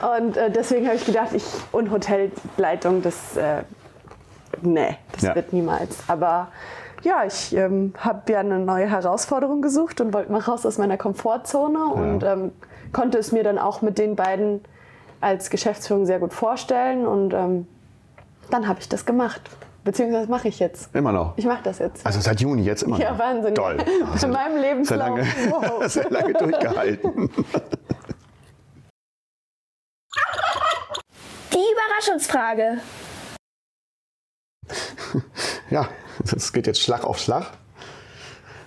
und 0.16 0.36
äh, 0.36 0.50
deswegen 0.50 0.86
habe 0.86 0.96
ich 0.96 1.06
gedacht, 1.06 1.30
ich 1.32 1.44
und 1.72 1.90
Hotelleitung, 1.90 3.00
das, 3.02 3.38
äh, 3.38 3.62
nee, 4.62 4.96
das 5.12 5.22
Ja. 5.22 5.34
wird 5.34 5.52
niemals. 5.52 5.96
Aber 6.08 6.48
ja, 7.02 7.24
ich 7.24 7.54
ähm, 7.56 7.92
habe 7.98 8.32
ja 8.32 8.40
eine 8.40 8.58
neue 8.58 8.88
Herausforderung 8.90 9.62
gesucht 9.62 10.00
und 10.00 10.12
wollte 10.12 10.32
mal 10.32 10.40
raus 10.40 10.66
aus 10.66 10.78
meiner 10.78 10.96
Komfortzone 10.96 11.84
und 11.86 12.22
ähm, 12.24 12.52
konnte 12.92 13.18
es 13.18 13.30
mir 13.32 13.44
dann 13.44 13.58
auch 13.58 13.82
mit 13.82 13.98
den 13.98 14.16
beiden 14.16 14.60
als 15.20 15.50
Geschäftsführung 15.50 16.06
sehr 16.06 16.18
gut 16.18 16.32
vorstellen 16.32 17.06
und 17.06 17.34
ähm, 17.34 17.66
dann 18.50 18.66
habe 18.68 18.80
ich 18.80 18.88
das 18.88 19.04
gemacht. 19.04 19.40
Beziehungsweise 19.84 20.28
mache 20.30 20.48
ich 20.48 20.58
jetzt. 20.58 20.94
Immer 20.94 21.12
noch. 21.12 21.32
Ich 21.36 21.46
mache 21.46 21.62
das 21.62 21.78
jetzt. 21.78 22.04
Also 22.04 22.20
seit 22.20 22.40
Juni 22.40 22.62
jetzt 22.62 22.82
immer 22.82 22.98
Ja, 22.98 23.12
noch. 23.12 23.18
Wahnsinn. 23.20 23.54
Toll. 23.54 23.76
Bei 24.20 24.26
meinem 24.28 24.60
Lebenslauf. 24.60 24.98
Sehr 24.98 25.08
lange, 25.08 25.22
Wow. 25.50 25.86
sehr 25.90 26.10
lange 26.10 26.32
durchgehalten. 26.34 27.30
Die 31.52 31.64
Überraschungsfrage. 31.72 32.78
Ja, 35.70 35.88
das 36.24 36.52
geht 36.52 36.66
jetzt 36.66 36.80
Schlag 36.80 37.04
auf 37.04 37.18
Schlag. 37.18 37.46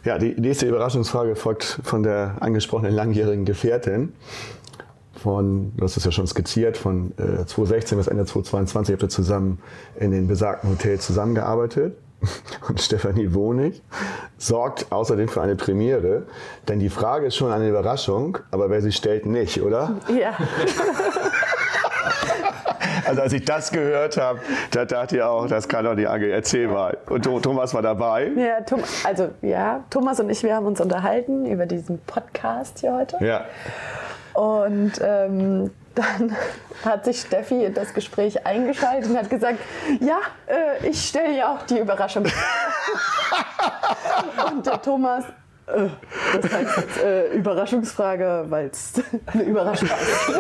Ja, 0.04 0.18
die 0.18 0.40
nächste 0.40 0.68
Überraschungsfrage 0.68 1.36
folgt 1.36 1.80
von 1.84 2.04
der 2.04 2.38
angesprochenen 2.40 2.94
langjährigen 2.94 3.46
Gefährtin. 3.46 4.14
Von, 5.14 5.74
du 5.78 5.84
hast 5.84 5.98
es 5.98 6.06
ja 6.06 6.12
schon 6.12 6.26
skizziert, 6.26 6.78
von 6.78 7.12
äh, 7.18 7.46
2016 7.46 7.98
bis 7.98 8.08
Ende 8.08 8.26
2022 8.26 8.94
habt 8.94 9.04
ihr 9.04 9.10
zusammen 9.10 9.60
in 10.00 10.12
den 10.12 10.28
besagten 10.28 10.72
Hotels 10.72 11.06
zusammengearbeitet. 11.06 11.96
Und 12.68 12.80
Stefanie 12.82 13.34
Wonig 13.34 13.82
sorgt 14.38 14.92
außerdem 14.92 15.28
für 15.28 15.42
eine 15.42 15.56
Premiere. 15.56 16.24
Denn 16.68 16.80
die 16.80 16.90
Frage 16.90 17.28
ist 17.28 17.36
schon 17.36 17.52
eine 17.52 17.70
Überraschung, 17.70 18.38
aber 18.52 18.70
wer 18.70 18.82
sie 18.82 18.92
stellt, 18.92 19.26
nicht, 19.26 19.62
oder? 19.62 19.98
Ja. 20.08 20.36
Also 23.12 23.24
als 23.24 23.34
ich 23.34 23.44
das 23.44 23.74
gehört 23.74 24.16
habe, 24.16 24.40
da 24.72 24.86
dachte 24.86 25.18
ich 25.18 25.22
auch, 25.22 25.46
das 25.46 25.68
kann 25.68 25.84
doch 25.84 25.96
die 25.98 26.08
Ange. 26.08 26.30
Erzähl 26.30 26.70
mal. 26.70 26.98
Und 27.10 27.26
Tho- 27.26 27.42
Thomas 27.42 27.74
war 27.74 27.82
dabei. 27.82 28.32
Ja, 28.38 28.62
Tom, 28.62 28.82
also 29.04 29.32
ja, 29.42 29.84
Thomas 29.90 30.22
und 30.22 30.30
ich, 30.30 30.42
wir 30.44 30.56
haben 30.56 30.66
uns 30.66 30.80
unterhalten 30.80 31.46
über 31.46 31.66
diesen 31.66 32.00
Podcast 32.06 32.80
hier 32.80 32.94
heute. 32.94 33.18
Ja. 33.20 33.44
Und 34.34 34.94
ähm, 35.04 35.72
dann 35.96 36.38
hat 36.86 37.04
sich 37.04 37.20
Steffi 37.20 37.66
in 37.66 37.74
das 37.74 37.94
Gespräch 37.94 38.46
eingeschaltet 38.48 39.10
und 39.12 39.18
hat 39.18 39.30
gesagt, 39.30 39.58
ja, 40.00 40.20
äh, 40.48 40.88
ich 40.88 41.10
stelle 41.10 41.36
ja 41.36 41.54
auch 41.54 41.64
die 41.66 41.80
Überraschung. 41.80 42.24
und 44.54 44.66
der 44.66 44.82
Thomas, 44.82 45.26
äh, 45.68 45.88
das 46.42 46.54
heißt 46.54 46.78
jetzt, 46.78 47.04
äh, 47.04 47.28
Überraschungsfrage, 47.34 48.46
weil 48.48 48.68
es 48.68 48.94
eine 49.34 49.44
Überraschung 49.44 49.90
ist. 49.90 50.32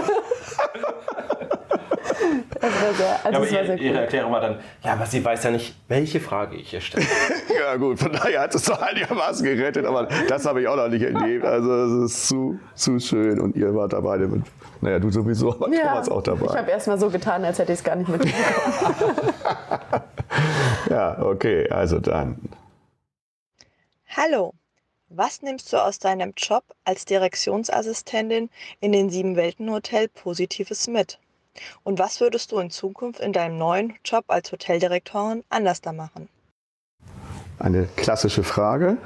Das 2.59 2.72
war 2.84 2.93
sehr, 2.93 3.26
also 3.26 3.26
Ja, 3.26 3.26
aber 3.26 3.32
das 3.32 3.34
war 3.34 3.47
ihre, 3.51 3.66
sehr 3.66 3.78
ihre 3.78 3.93
cool. 3.95 3.99
Erklärung 4.01 4.32
war 4.32 4.41
dann, 4.41 4.59
ja, 4.84 4.93
aber 4.93 5.05
sie 5.05 5.24
weiß 5.24 5.43
ja 5.43 5.51
nicht, 5.51 5.76
welche 5.88 6.20
Frage 6.20 6.55
ich 6.57 6.74
ihr 6.74 6.82
stelle. 6.82 7.05
Ja 7.59 7.76
gut, 7.76 7.99
von 7.99 8.12
daher 8.12 8.41
hat 8.41 8.55
es 8.55 8.64
doch 8.64 8.82
einigermaßen 8.82 9.45
gerettet, 9.45 9.86
aber 9.86 10.07
das 10.28 10.45
habe 10.45 10.62
ich 10.62 10.68
auch 10.68 10.76
noch 10.76 10.88
nicht 10.88 11.03
erlebt. 11.03 11.45
Also 11.45 12.03
es 12.05 12.12
ist 12.12 12.28
zu, 12.28 12.59
zu 12.76 12.99
schön 12.99 13.39
und 13.39 13.55
ihr 13.55 13.74
wart 13.76 13.93
dabei 13.93 14.18
mit, 14.18 14.43
naja, 14.82 14.97
du 14.99 15.12
sowieso, 15.12 15.51
aber 15.53 15.70
Ja, 15.70 15.89
Thomas 15.89 16.09
auch 16.09 16.18
ich 16.20 16.24
dabei. 16.24 16.57
habe 16.57 16.72
erst 16.72 16.88
mal 16.88 16.97
so 16.99 17.09
getan, 17.09 17.45
als 17.45 17.59
hätte 17.59 17.72
ich 17.72 17.80
es 17.80 17.84
gar 17.84 17.95
nicht 17.95 18.09
mitbekommen. 18.09 18.41
Ja, 20.89 21.22
okay, 21.22 21.70
also 21.70 21.99
dann. 21.99 22.38
Hallo, 24.09 24.53
was 25.09 25.41
nimmst 25.41 25.72
du 25.72 25.78
aus 25.78 25.99
deinem 25.99 26.34
Job 26.38 26.64
als 26.86 27.05
Direktionsassistentin 27.05 28.49
in 28.80 28.91
den 28.91 29.09
Sieben-Welten-Hotel 29.09 30.07
Positives 30.09 30.88
mit? 30.88 31.20
Und 31.84 31.99
was 31.99 32.22
würdest 32.22 32.52
du 32.52 32.60
in 32.60 32.70
Zukunft 32.70 33.20
in 33.20 33.34
deinem 33.34 33.58
neuen 33.58 33.93
Job 34.06 34.26
als 34.28 34.52
Hoteldirektorin 34.52 35.43
anders 35.49 35.82
da 35.82 35.93
machen? 35.93 36.30
Eine 37.60 37.88
klassische 37.95 38.43
Frage. 38.43 38.97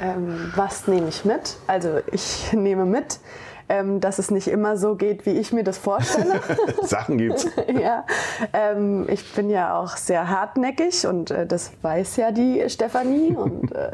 Ähm, 0.00 0.52
was 0.56 0.88
nehme 0.88 1.08
ich 1.08 1.24
mit? 1.24 1.56
Also 1.68 2.00
ich 2.10 2.52
nehme 2.52 2.84
mit, 2.84 3.20
ähm, 3.68 4.00
dass 4.00 4.18
es 4.18 4.32
nicht 4.32 4.48
immer 4.48 4.76
so 4.76 4.96
geht, 4.96 5.26
wie 5.26 5.38
ich 5.38 5.52
mir 5.52 5.62
das 5.62 5.78
vorstelle. 5.78 6.40
Sachen 6.82 7.18
gibt's. 7.18 7.46
ja, 7.80 8.04
ähm, 8.52 9.06
ich 9.08 9.32
bin 9.32 9.48
ja 9.48 9.78
auch 9.78 9.96
sehr 9.96 10.28
hartnäckig 10.28 11.06
und 11.06 11.30
äh, 11.30 11.46
das 11.46 11.70
weiß 11.82 12.16
ja 12.16 12.32
die 12.32 12.68
Stefanie. 12.68 13.36
Und 13.36 13.70
äh, 13.72 13.92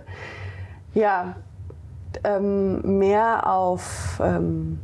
ja, 0.95 1.36
ähm, 2.25 2.99
mehr 2.99 3.47
auf 3.51 4.21
ähm, 4.23 4.79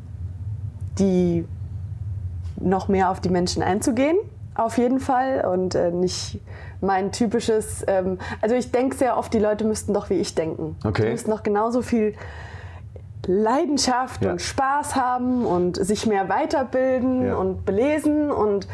die, 0.99 1.45
noch 2.61 2.89
mehr 2.89 3.11
auf 3.11 3.21
die 3.21 3.29
Menschen 3.31 3.63
einzugehen, 3.63 4.17
auf 4.55 4.79
jeden 4.79 5.01
Fall. 5.01 5.45
Und 5.51 5.75
äh, 5.75 5.91
nicht 5.91 6.41
mein 6.81 7.13
typisches, 7.13 7.85
ähm, 7.89 8.19
also 8.41 8.55
ich 8.55 8.71
denke 8.71 8.97
sehr 8.97 9.17
oft, 9.17 9.33
die 9.33 9.39
Leute 9.39 9.65
müssten 9.65 9.93
doch 9.95 10.11
wie 10.11 10.15
ich 10.15 10.35
denken. 10.35 10.77
Okay. 10.85 11.05
Die 11.07 11.11
müssten 11.13 11.31
doch 11.31 11.43
genauso 11.43 11.83
viel 11.83 12.15
Leidenschaft 13.27 14.23
Ja. 14.23 14.33
und 14.33 14.43
Spaß 14.43 14.97
haben 14.97 15.47
und 15.47 15.77
sich 15.77 16.07
mehr 16.07 16.29
weiterbilden 16.29 17.27
Ja. 17.27 17.37
und 17.37 17.65
belesen. 17.65 18.31
Und 18.31 18.69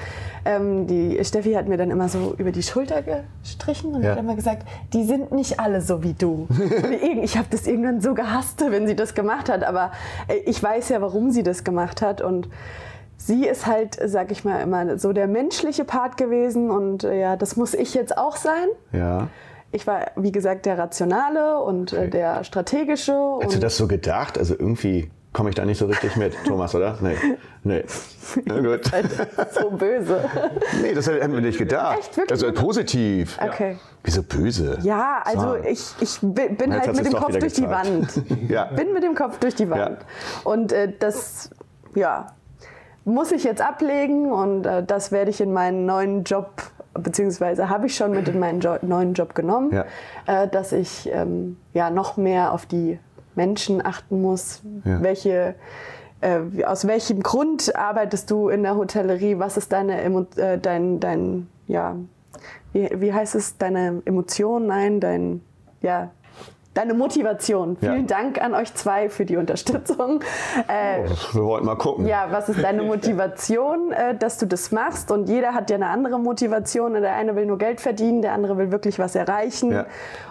ähm, 0.44 0.86
die 0.86 1.22
Steffi 1.24 1.52
hat 1.52 1.68
mir 1.68 1.76
dann 1.76 1.90
immer 1.90 2.08
so 2.08 2.34
über 2.38 2.52
die 2.52 2.62
Schulter 2.62 3.02
gestrichen 3.02 3.94
und 3.94 4.02
Ja. 4.02 4.12
hat 4.12 4.18
immer 4.18 4.34
gesagt, 4.36 4.66
die 4.92 5.04
sind 5.04 5.32
nicht 5.32 5.60
alle 5.60 5.80
so 5.80 6.02
wie 6.02 6.14
du. 6.14 6.46
ich 7.22 7.36
habe 7.36 7.48
das 7.50 7.66
irgendwann 7.66 8.00
so 8.00 8.14
gehasst, 8.14 8.62
wenn 8.68 8.86
sie 8.86 8.96
das 8.96 9.14
gemacht 9.14 9.48
hat. 9.48 9.64
Aber 9.64 9.92
äh, 10.28 10.36
ich 10.46 10.62
weiß 10.62 10.88
ja, 10.90 11.00
warum 11.00 11.30
sie 11.30 11.42
das 11.42 11.64
gemacht 11.64 12.02
hat. 12.02 12.20
Und 12.20 12.48
sie 13.16 13.46
ist 13.46 13.66
halt, 13.66 13.98
sag 14.04 14.30
ich 14.32 14.44
mal, 14.44 14.60
immer 14.60 14.98
so 14.98 15.12
der 15.12 15.26
menschliche 15.28 15.84
Part 15.84 16.16
gewesen. 16.16 16.70
Und 16.70 17.04
äh, 17.04 17.20
ja, 17.20 17.36
das 17.36 17.56
muss 17.56 17.74
ich 17.74 17.94
jetzt 17.94 18.16
auch 18.16 18.36
sein. 18.36 18.66
Ja. 18.92 19.28
Ich 19.72 19.86
war, 19.86 20.06
wie 20.16 20.32
gesagt, 20.32 20.66
der 20.66 20.78
Rationale 20.78 21.60
und 21.62 21.92
äh, 21.92 22.08
der 22.08 22.42
Strategische. 22.44 23.38
Hättest 23.40 23.56
du 23.56 23.60
das 23.60 23.76
so 23.76 23.86
gedacht? 23.86 24.36
Also 24.36 24.54
irgendwie 24.58 25.10
komme 25.32 25.50
ich 25.50 25.54
da 25.54 25.64
nicht 25.64 25.78
so 25.78 25.86
richtig 25.86 26.16
mit, 26.16 26.34
Thomas, 26.46 26.74
oder? 26.74 26.96
Nee. 27.00 27.14
Nee. 27.62 27.84
Na 28.46 28.60
gut. 28.60 28.80
so 29.52 29.70
böse. 29.70 30.20
Nee, 30.82 30.94
das 30.94 31.06
hätten 31.08 31.32
wir 31.32 31.40
nicht 31.40 31.58
gedacht. 31.58 31.98
Echt, 31.98 32.16
wirklich? 32.16 32.42
Also 32.44 32.52
positiv. 32.52 33.38
Okay. 33.40 33.76
Wieso 34.04 34.22
böse? 34.22 34.78
Ja, 34.82 35.20
also 35.24 35.50
So. 35.50 35.56
ich, 35.56 35.94
ich 36.00 36.18
bi- 36.22 36.48
bin 36.48 36.72
halt 36.72 36.94
mit 36.94 37.04
dem 37.06 37.12
Kopf 37.12 37.36
durch 37.38 37.52
die 37.52 37.62
gezeigt. 37.62 37.86
Wand. 37.86 38.22
Ja. 38.50 38.64
Bin 38.64 38.92
mit 38.92 39.02
dem 39.02 39.14
Kopf 39.14 39.38
durch 39.38 39.54
die 39.54 39.68
Wand. 39.70 39.98
Und 40.44 40.72
äh, 40.72 40.92
das, 40.98 41.50
ja, 41.94 42.32
muss 43.04 43.30
ich 43.32 43.44
jetzt 43.44 43.60
ablegen 43.62 44.30
und 44.32 44.64
äh, 44.66 44.82
das 44.84 45.10
werde 45.12 45.30
ich 45.30 45.40
in 45.40 45.52
meinen 45.52 45.86
neuen 45.86 46.24
Job, 46.24 46.50
beziehungsweise 46.94 47.68
habe 47.68 47.86
ich 47.86 47.94
schon 47.96 48.10
mit 48.12 48.28
in 48.28 48.38
meinen 48.38 48.60
jo 48.60 48.76
neuen 48.82 49.14
Job 49.14 49.34
genommen, 49.34 49.70
Ja. 49.72 49.84
äh, 50.26 50.48
dass 50.48 50.72
ich 50.72 51.08
ähm, 51.12 51.56
ja 51.72 51.90
noch 51.90 52.16
mehr 52.16 52.52
auf 52.52 52.66
die 52.66 52.98
Menschen 53.40 53.84
achten 53.84 54.20
muss, 54.20 54.60
Ja. 54.84 55.02
welche 55.02 55.54
äh, 56.20 56.64
aus 56.64 56.86
welchem 56.86 57.22
Grund 57.22 57.74
arbeitest 57.74 58.30
du 58.30 58.50
in 58.50 58.62
der 58.62 58.76
Hotellerie? 58.76 59.38
Was 59.38 59.56
ist 59.56 59.72
deine 59.72 59.94
äh, 60.36 60.58
dein, 60.58 61.00
dein, 61.00 61.46
ja, 61.66 61.96
wie, 62.74 62.90
wie 63.00 63.12
heißt 63.14 63.34
es, 63.34 63.56
deine 63.56 64.02
Emotion? 64.04 64.66
Nein, 64.66 65.00
dein, 65.00 65.40
ja, 65.80 66.10
deine 66.74 66.94
Motivation. 66.94 67.76
Ja. 67.80 67.92
Vielen 67.92 68.06
Dank 68.06 68.40
an 68.40 68.54
euch 68.54 68.72
zwei 68.74 69.08
für 69.08 69.24
die 69.24 69.36
Unterstützung. 69.36 70.20
Äh, 70.68 71.08
Wir 71.32 71.44
wollten 71.44 71.66
mal 71.66 71.74
gucken. 71.76 72.06
ja, 72.06 72.28
was 72.30 72.48
ist 72.48 72.62
deine 72.62 72.82
Motivation, 72.82 73.92
äh, 73.92 74.14
dass 74.16 74.38
du 74.38 74.46
das 74.46 74.70
machst? 74.70 75.10
Und 75.10 75.28
jeder 75.28 75.52
hat 75.54 75.70
ja 75.70 75.76
eine 75.76 75.88
andere 75.88 76.18
Motivation. 76.20 76.94
Der 76.94 77.14
eine 77.14 77.34
will 77.34 77.46
nur 77.46 77.58
Geld 77.58 77.80
verdienen, 77.80 78.22
der 78.22 78.32
andere 78.32 78.56
will 78.56 78.70
wirklich 78.70 78.98
was 78.98 79.14
erreichen. 79.14 79.72
Ja. 79.72 79.86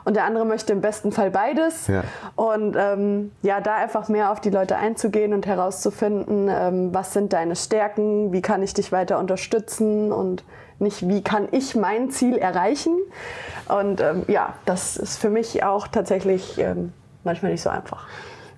Und 0.06 0.16
der 0.16 0.24
andere 0.24 0.46
möchte 0.46 0.72
im 0.72 0.82
besten 0.82 1.12
Fall 1.12 1.30
beides. 1.32 1.88
Ja. 1.88 2.04
Und 2.36 2.76
ähm, 2.80 3.32
ja, 3.42 3.60
da 3.60 3.76
einfach 3.76 4.08
mehr 4.08 4.32
auf 4.32 4.40
die 4.40 4.50
Leute 4.50 4.78
einzugehen 4.78 5.34
und 5.34 5.46
herauszufinden, 5.46 6.50
ähm, 6.50 6.94
was 6.94 7.14
sind 7.14 7.34
deine 7.34 7.56
Stärken, 7.56 8.32
wie 8.32 8.42
kann 8.42 8.64
ich 8.64 8.74
dich 8.74 8.92
weiter 8.92 9.20
unterstützen 9.20 10.12
und 10.12 10.44
nicht, 10.80 11.08
wie 11.08 11.22
kann 11.22 11.48
ich 11.52 11.76
mein 11.76 12.10
Ziel 12.12 12.38
erreichen. 12.38 12.98
Und 13.68 14.02
ähm, 14.02 14.24
ja, 14.28 14.54
das 14.66 14.98
ist 14.98 15.18
für 15.18 15.30
mich 15.30 15.64
auch 15.64 15.88
tatsächlich 15.88 16.58
ähm, 16.58 16.94
manchmal 17.24 17.52
nicht 17.52 17.62
so 17.62 17.70
einfach. 17.70 18.08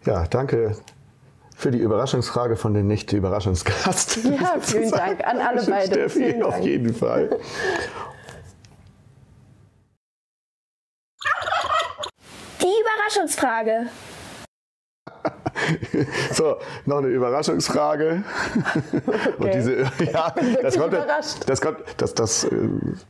Ja, 0.06 0.26
danke 0.28 0.76
für 1.56 1.70
die 1.70 1.78
Überraschungsfrage 1.78 2.56
von 2.56 2.74
dem 2.74 2.88
Nicht-Überraschungsgast. 2.88 4.24
Ja, 4.24 4.56
vielen 4.60 4.90
Dank 4.90 5.26
an 5.26 5.40
alle 5.40 5.64
beide. 5.70 5.94
Steffi, 5.94 6.20
Vielen 6.24 6.44
auf 6.44 6.56
Dank. 6.56 6.66
jeden 6.66 6.94
Fall. 6.94 7.30
Die 12.62 12.66
Überraschungsfrage. 12.66 13.88
So, 16.34 16.58
noch 16.86 16.98
eine 17.00 17.08
Überraschungsfrage. 17.08 18.24
Und 19.38 19.54
diese, 19.54 19.82
ja, 20.12 20.34
das 20.62 20.78
kommt, 20.78 20.94
das 21.46 21.62
kommt, 21.62 21.78
das, 21.98 22.14
das 22.14 22.44
äh, 22.46 22.50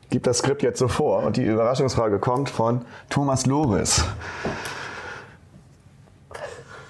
gibt 0.10 0.28
das 0.28 0.40
Skript 0.40 0.64
jetzt 0.64 0.80
so 0.80 0.88
vor. 0.88 1.24
Und 1.24 1.38
die 1.38 1.46
Überraschungsfrage 1.46 2.20
kommt 2.20 2.50
von 2.50 2.86
Thomas 3.10 3.46
Loris. 3.46 4.04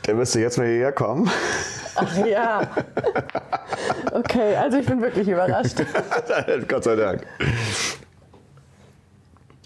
Der 0.05 0.16
müsste 0.16 0.39
jetzt 0.39 0.57
mal 0.57 0.68
hierher 0.68 0.91
kommen. 0.91 1.30
Ach 1.95 2.26
ja. 2.26 2.62
Okay, 4.14 4.55
also 4.55 4.78
ich 4.78 4.86
bin 4.86 5.01
wirklich 5.01 5.28
überrascht. 5.28 5.78
Gott 6.68 6.84
sei 6.84 6.95
Dank. 6.95 7.26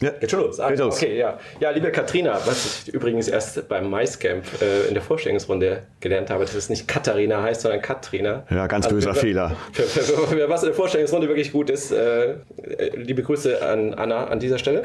Ja, 0.01 0.09
Geht 0.09 0.29
schon 0.29 0.41
los. 0.41 0.59
Ah, 0.59 0.69
Geht 0.69 0.79
los. 0.79 0.97
Okay, 0.97 1.17
ja. 1.17 1.39
Ja, 1.61 1.69
liebe 1.69 1.89
Katrina, 1.89 2.37
was 2.45 2.83
ich 2.85 2.93
übrigens 2.93 3.29
erst 3.29 3.69
beim 3.69 3.89
Maiscamp 3.89 4.43
äh, 4.61 4.87
in 4.87 4.93
der 4.93 5.01
Vorstellungsrunde 5.01 5.83
gelernt 6.01 6.29
habe, 6.29 6.43
dass 6.43 6.53
es 6.53 6.69
nicht 6.69 6.85
Katharina 6.85 7.41
heißt, 7.41 7.61
sondern 7.61 7.81
Katrina. 7.81 8.43
Ja, 8.49 8.67
ganz 8.67 8.89
böser 8.89 9.13
für, 9.13 9.21
Fehler. 9.21 9.55
Für, 9.71 9.83
für 9.83 10.49
was 10.49 10.63
in 10.63 10.67
der 10.67 10.75
Vorstellungsrunde 10.75 11.29
wirklich 11.29 11.53
gut 11.53 11.69
ist, 11.69 11.91
äh, 11.91 12.31
äh, 12.31 12.35
liebe 12.95 13.23
Grüße 13.23 13.65
an 13.65 13.93
Anna 13.93 14.25
an 14.25 14.39
dieser 14.39 14.57
Stelle. 14.57 14.83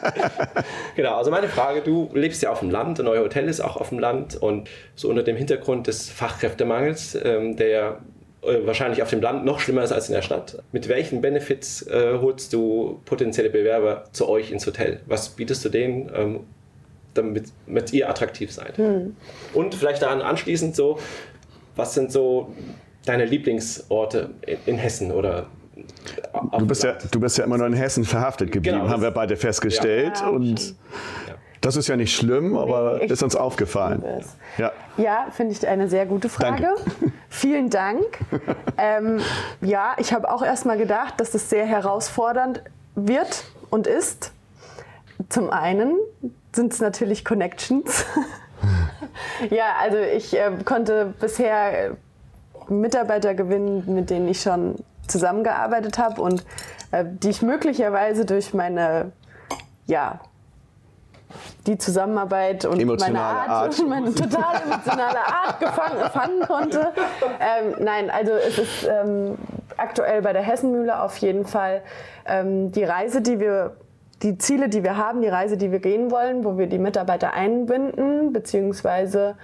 genau, 0.96 1.16
also 1.16 1.30
meine 1.30 1.48
Frage, 1.48 1.80
du 1.80 2.10
lebst 2.12 2.42
ja 2.42 2.50
auf 2.50 2.60
dem 2.60 2.70
Land, 2.70 2.98
ein 2.98 3.04
neues 3.04 3.22
Hotel 3.22 3.48
ist 3.48 3.60
auch 3.60 3.76
auf 3.76 3.90
dem 3.90 4.00
Land 4.00 4.34
und 4.34 4.68
so 4.96 5.08
unter 5.08 5.22
dem 5.22 5.36
Hintergrund 5.36 5.86
des 5.86 6.10
Fachkräftemangels, 6.10 7.16
ähm, 7.22 7.56
der 7.56 7.68
ja 7.68 7.98
wahrscheinlich 8.42 9.02
auf 9.02 9.10
dem 9.10 9.20
Land 9.20 9.44
noch 9.44 9.60
schlimmer 9.60 9.82
ist 9.82 9.92
als 9.92 10.08
in 10.08 10.14
der 10.14 10.22
Stadt. 10.22 10.62
Mit 10.72 10.88
welchen 10.88 11.20
Benefits 11.20 11.86
äh, 11.86 12.18
holst 12.20 12.52
du 12.52 13.00
potenzielle 13.04 13.50
Bewerber 13.50 14.04
zu 14.12 14.28
euch 14.28 14.50
ins 14.50 14.66
Hotel? 14.66 15.00
Was 15.06 15.30
bietest 15.30 15.64
du 15.64 15.68
denen, 15.68 16.10
ähm, 16.14 16.40
damit 17.14 17.48
mit 17.66 17.92
ihr 17.92 18.08
attraktiv 18.08 18.52
seid? 18.52 18.78
Und 19.52 19.74
vielleicht 19.74 20.02
daran 20.02 20.22
anschließend 20.22 20.74
so, 20.74 20.98
was 21.76 21.94
sind 21.94 22.12
so 22.12 22.54
deine 23.04 23.24
Lieblingsorte 23.24 24.30
in, 24.46 24.58
in 24.66 24.76
Hessen 24.78 25.12
oder 25.12 25.46
auf 26.32 26.58
Du 26.58 26.66
bist, 26.66 26.82
ja, 26.82 26.96
du 27.10 27.20
bist 27.20 27.38
ja 27.38 27.44
immer 27.44 27.58
nur 27.58 27.66
in 27.66 27.72
Hessen 27.72 28.04
verhaftet 28.04 28.52
geblieben, 28.52 28.78
Genau, 28.78 28.90
haben 28.90 29.02
wir 29.02 29.10
beide 29.10 29.36
festgestellt. 29.36 30.18
Ja, 30.20 30.28
und 30.28 30.74
das 31.60 31.76
ist 31.76 31.88
ja 31.88 31.96
nicht 31.96 32.14
schlimm, 32.14 32.56
aber 32.56 33.02
ich- 33.02 33.10
ist 33.10 33.22
uns 33.22 33.36
aufgefallen. 33.36 34.02
Ja. 34.58 34.72
Ja, 34.96 35.26
finde 35.30 35.52
ich 35.52 35.66
eine 35.66 35.88
sehr 35.88 36.06
gute 36.06 36.28
Frage. 36.28 36.62
Danke. 36.62 37.12
Vielen 37.28 37.70
Dank. 37.70 38.04
ähm, 38.78 39.20
ja, 39.60 39.94
ich 39.98 40.12
habe 40.12 40.30
auch 40.32 40.42
erst 40.42 40.66
mal 40.66 40.76
gedacht, 40.78 41.14
dass 41.18 41.30
das 41.30 41.48
sehr 41.50 41.66
herausfordernd 41.66 42.62
wird 42.94 43.44
und 43.70 43.86
ist. 43.86 44.32
Zum 45.28 45.50
einen 45.50 45.96
sind 46.52 46.72
es 46.72 46.80
natürlich 46.80 47.24
Connections. 47.24 48.04
ja, 49.50 49.74
also 49.80 49.98
ich 49.98 50.36
äh, 50.38 50.50
konnte 50.64 51.14
bisher 51.20 51.86
äh, 51.86 51.90
Mitarbeiter 52.68 53.34
gewinnen, 53.34 53.84
mit 53.94 54.10
denen 54.10 54.28
ich 54.28 54.40
schon 54.42 54.76
zusammengearbeitet 55.06 55.98
habe 55.98 56.20
und 56.22 56.44
äh, 56.92 57.04
die 57.06 57.30
ich 57.30 57.42
möglicherweise 57.42 58.24
durch 58.24 58.54
meine 58.54 59.12
ja, 59.86 60.20
die 61.66 61.78
Zusammenarbeit 61.78 62.64
und 62.64 62.72
meine 62.72 62.82
Emotionale 62.82 63.18
Art, 63.18 63.48
Art. 63.48 63.88
meine 63.88 64.14
total 64.14 64.62
emotionale 64.62 65.18
Art 65.18 65.60
gefangen, 65.60 66.10
fangen 66.10 66.40
konnte. 66.40 66.92
Ähm, 67.40 67.74
nein, 67.78 68.10
also 68.10 68.32
es 68.32 68.58
ist 68.58 68.88
ähm, 68.88 69.36
aktuell 69.76 70.22
bei 70.22 70.32
der 70.32 70.42
Hessenmühle 70.42 71.02
auf 71.02 71.16
jeden 71.18 71.44
Fall 71.44 71.82
ähm, 72.26 72.72
die 72.72 72.84
Reise, 72.84 73.20
die 73.20 73.40
wir, 73.40 73.76
die 74.22 74.38
Ziele, 74.38 74.68
die 74.68 74.82
wir 74.82 74.96
haben, 74.96 75.20
die 75.20 75.28
Reise, 75.28 75.56
die 75.56 75.70
wir 75.70 75.80
gehen 75.80 76.10
wollen, 76.10 76.44
wo 76.44 76.58
wir 76.58 76.66
die 76.66 76.78
Mitarbeiter 76.78 77.34
einbinden, 77.34 78.32
beziehungsweise 78.32 79.36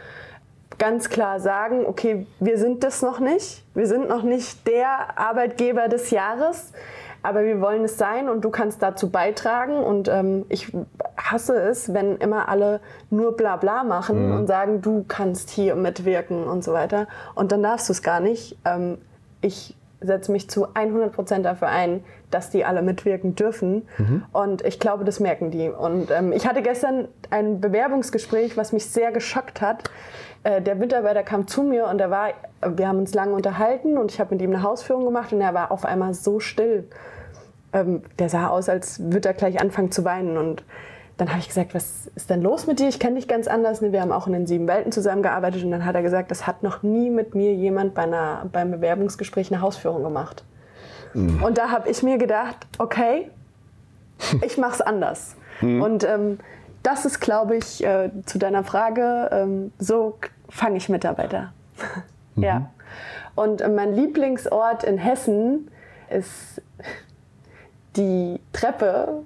ganz 0.78 1.08
klar 1.08 1.40
sagen, 1.40 1.86
okay, 1.86 2.26
wir 2.40 2.58
sind 2.58 2.84
das 2.84 3.02
noch 3.02 3.20
nicht. 3.20 3.64
Wir 3.74 3.86
sind 3.86 4.08
noch 4.08 4.22
nicht 4.22 4.66
der 4.66 5.18
Arbeitgeber 5.18 5.88
des 5.88 6.10
Jahres, 6.10 6.72
aber 7.22 7.44
wir 7.44 7.60
wollen 7.60 7.84
es 7.84 7.96
sein 7.96 8.28
und 8.28 8.44
du 8.44 8.50
kannst 8.50 8.82
dazu 8.82 9.10
beitragen. 9.10 9.78
Und 9.78 10.08
ähm, 10.08 10.44
ich 10.48 10.72
hasse 11.30 11.56
es, 11.56 11.92
wenn 11.92 12.16
immer 12.16 12.48
alle 12.48 12.80
nur 13.10 13.36
bla 13.36 13.56
bla 13.56 13.84
machen 13.84 14.32
und 14.32 14.46
sagen, 14.46 14.82
du 14.82 15.04
kannst 15.06 15.50
hier 15.50 15.74
mitwirken 15.74 16.44
und 16.44 16.64
so 16.64 16.72
weiter. 16.72 17.06
Und 17.34 17.52
dann 17.52 17.62
darfst 17.62 17.88
du 17.88 17.92
es 17.92 18.02
gar 18.02 18.20
nicht. 18.20 18.58
Ähm, 18.64 18.98
ich 19.40 19.76
setze 20.00 20.30
mich 20.32 20.48
zu 20.50 20.68
100 20.74 21.12
Prozent 21.12 21.46
dafür 21.46 21.68
ein, 21.68 22.04
dass 22.30 22.50
die 22.50 22.64
alle 22.64 22.82
mitwirken 22.82 23.34
dürfen. 23.34 23.88
Und 24.32 24.64
ich 24.64 24.78
glaube, 24.78 25.04
das 25.04 25.20
merken 25.20 25.50
die. 25.50 25.68
Und 25.68 26.10
ähm, 26.10 26.32
ich 26.32 26.46
hatte 26.46 26.62
gestern 26.62 27.08
ein 27.30 27.60
Bewerbungsgespräch, 27.60 28.56
was 28.56 28.72
mich 28.72 28.86
sehr 28.86 29.12
geschockt 29.12 29.60
hat. 29.60 29.90
Äh, 30.42 30.60
der 30.60 30.74
Mitarbeiter 30.74 31.22
kam 31.22 31.46
zu 31.46 31.62
mir 31.62 31.86
und 31.86 32.00
er 32.00 32.10
war, 32.10 32.28
wir 32.66 32.88
haben 32.88 32.98
uns 32.98 33.14
lange 33.14 33.32
unterhalten 33.32 33.96
und 33.96 34.12
ich 34.12 34.20
habe 34.20 34.34
mit 34.34 34.42
ihm 34.42 34.52
eine 34.52 34.62
Hausführung 34.62 35.04
gemacht 35.04 35.32
und 35.32 35.40
er 35.40 35.54
war 35.54 35.70
auf 35.70 35.84
einmal 35.84 36.14
so 36.14 36.40
still. 36.40 36.88
Ähm, 37.72 38.02
der 38.18 38.28
sah 38.28 38.48
aus, 38.48 38.68
als 38.68 39.00
würde 39.10 39.28
er 39.28 39.34
gleich 39.34 39.60
anfangen 39.60 39.90
zu 39.90 40.04
weinen. 40.04 40.36
Und 40.36 40.64
dann 41.16 41.30
habe 41.30 41.38
ich 41.38 41.48
gesagt, 41.48 41.74
was 41.74 42.08
ist 42.14 42.28
denn 42.28 42.42
los 42.42 42.66
mit 42.66 42.78
dir? 42.78 42.88
Ich 42.88 42.98
kenne 43.00 43.16
dich 43.16 43.26
ganz 43.26 43.48
anders. 43.48 43.80
Wir 43.80 44.00
haben 44.00 44.12
auch 44.12 44.26
in 44.26 44.34
den 44.34 44.46
sieben 44.46 44.68
Welten 44.68 44.92
zusammengearbeitet. 44.92 45.64
Und 45.64 45.70
dann 45.70 45.84
hat 45.86 45.94
er 45.94 46.02
gesagt, 46.02 46.30
das 46.30 46.46
hat 46.46 46.62
noch 46.62 46.82
nie 46.82 47.08
mit 47.08 47.34
mir 47.34 47.54
jemand 47.54 47.94
bei 47.94 48.02
einer, 48.02 48.46
beim 48.52 48.70
Bewerbungsgespräch 48.70 49.50
eine 49.50 49.62
Hausführung 49.62 50.02
gemacht. 50.02 50.44
Und 51.14 51.56
da 51.56 51.70
habe 51.70 51.88
ich 51.88 52.02
mir 52.02 52.18
gedacht, 52.18 52.66
okay, 52.78 53.30
ich 54.42 54.58
mache 54.58 54.74
es 54.74 54.80
anders. 54.82 55.36
Und 55.62 56.04
ähm, 56.04 56.38
das 56.82 57.06
ist, 57.06 57.20
glaube 57.20 57.56
ich, 57.56 57.82
äh, 57.82 58.10
zu 58.26 58.38
deiner 58.38 58.64
Frage, 58.64 59.30
ähm, 59.32 59.72
so 59.78 60.18
fange 60.48 60.76
ich 60.76 60.88
Mitarbeiter. 60.88 61.52
Ja. 62.38 62.68
Und 63.34 63.62
äh, 63.62 63.68
mein 63.70 63.94
Lieblingsort 63.94 64.84
in 64.84 64.98
Hessen 64.98 65.70
ist 66.10 66.60
die 67.96 68.38
Treppe 68.52 69.22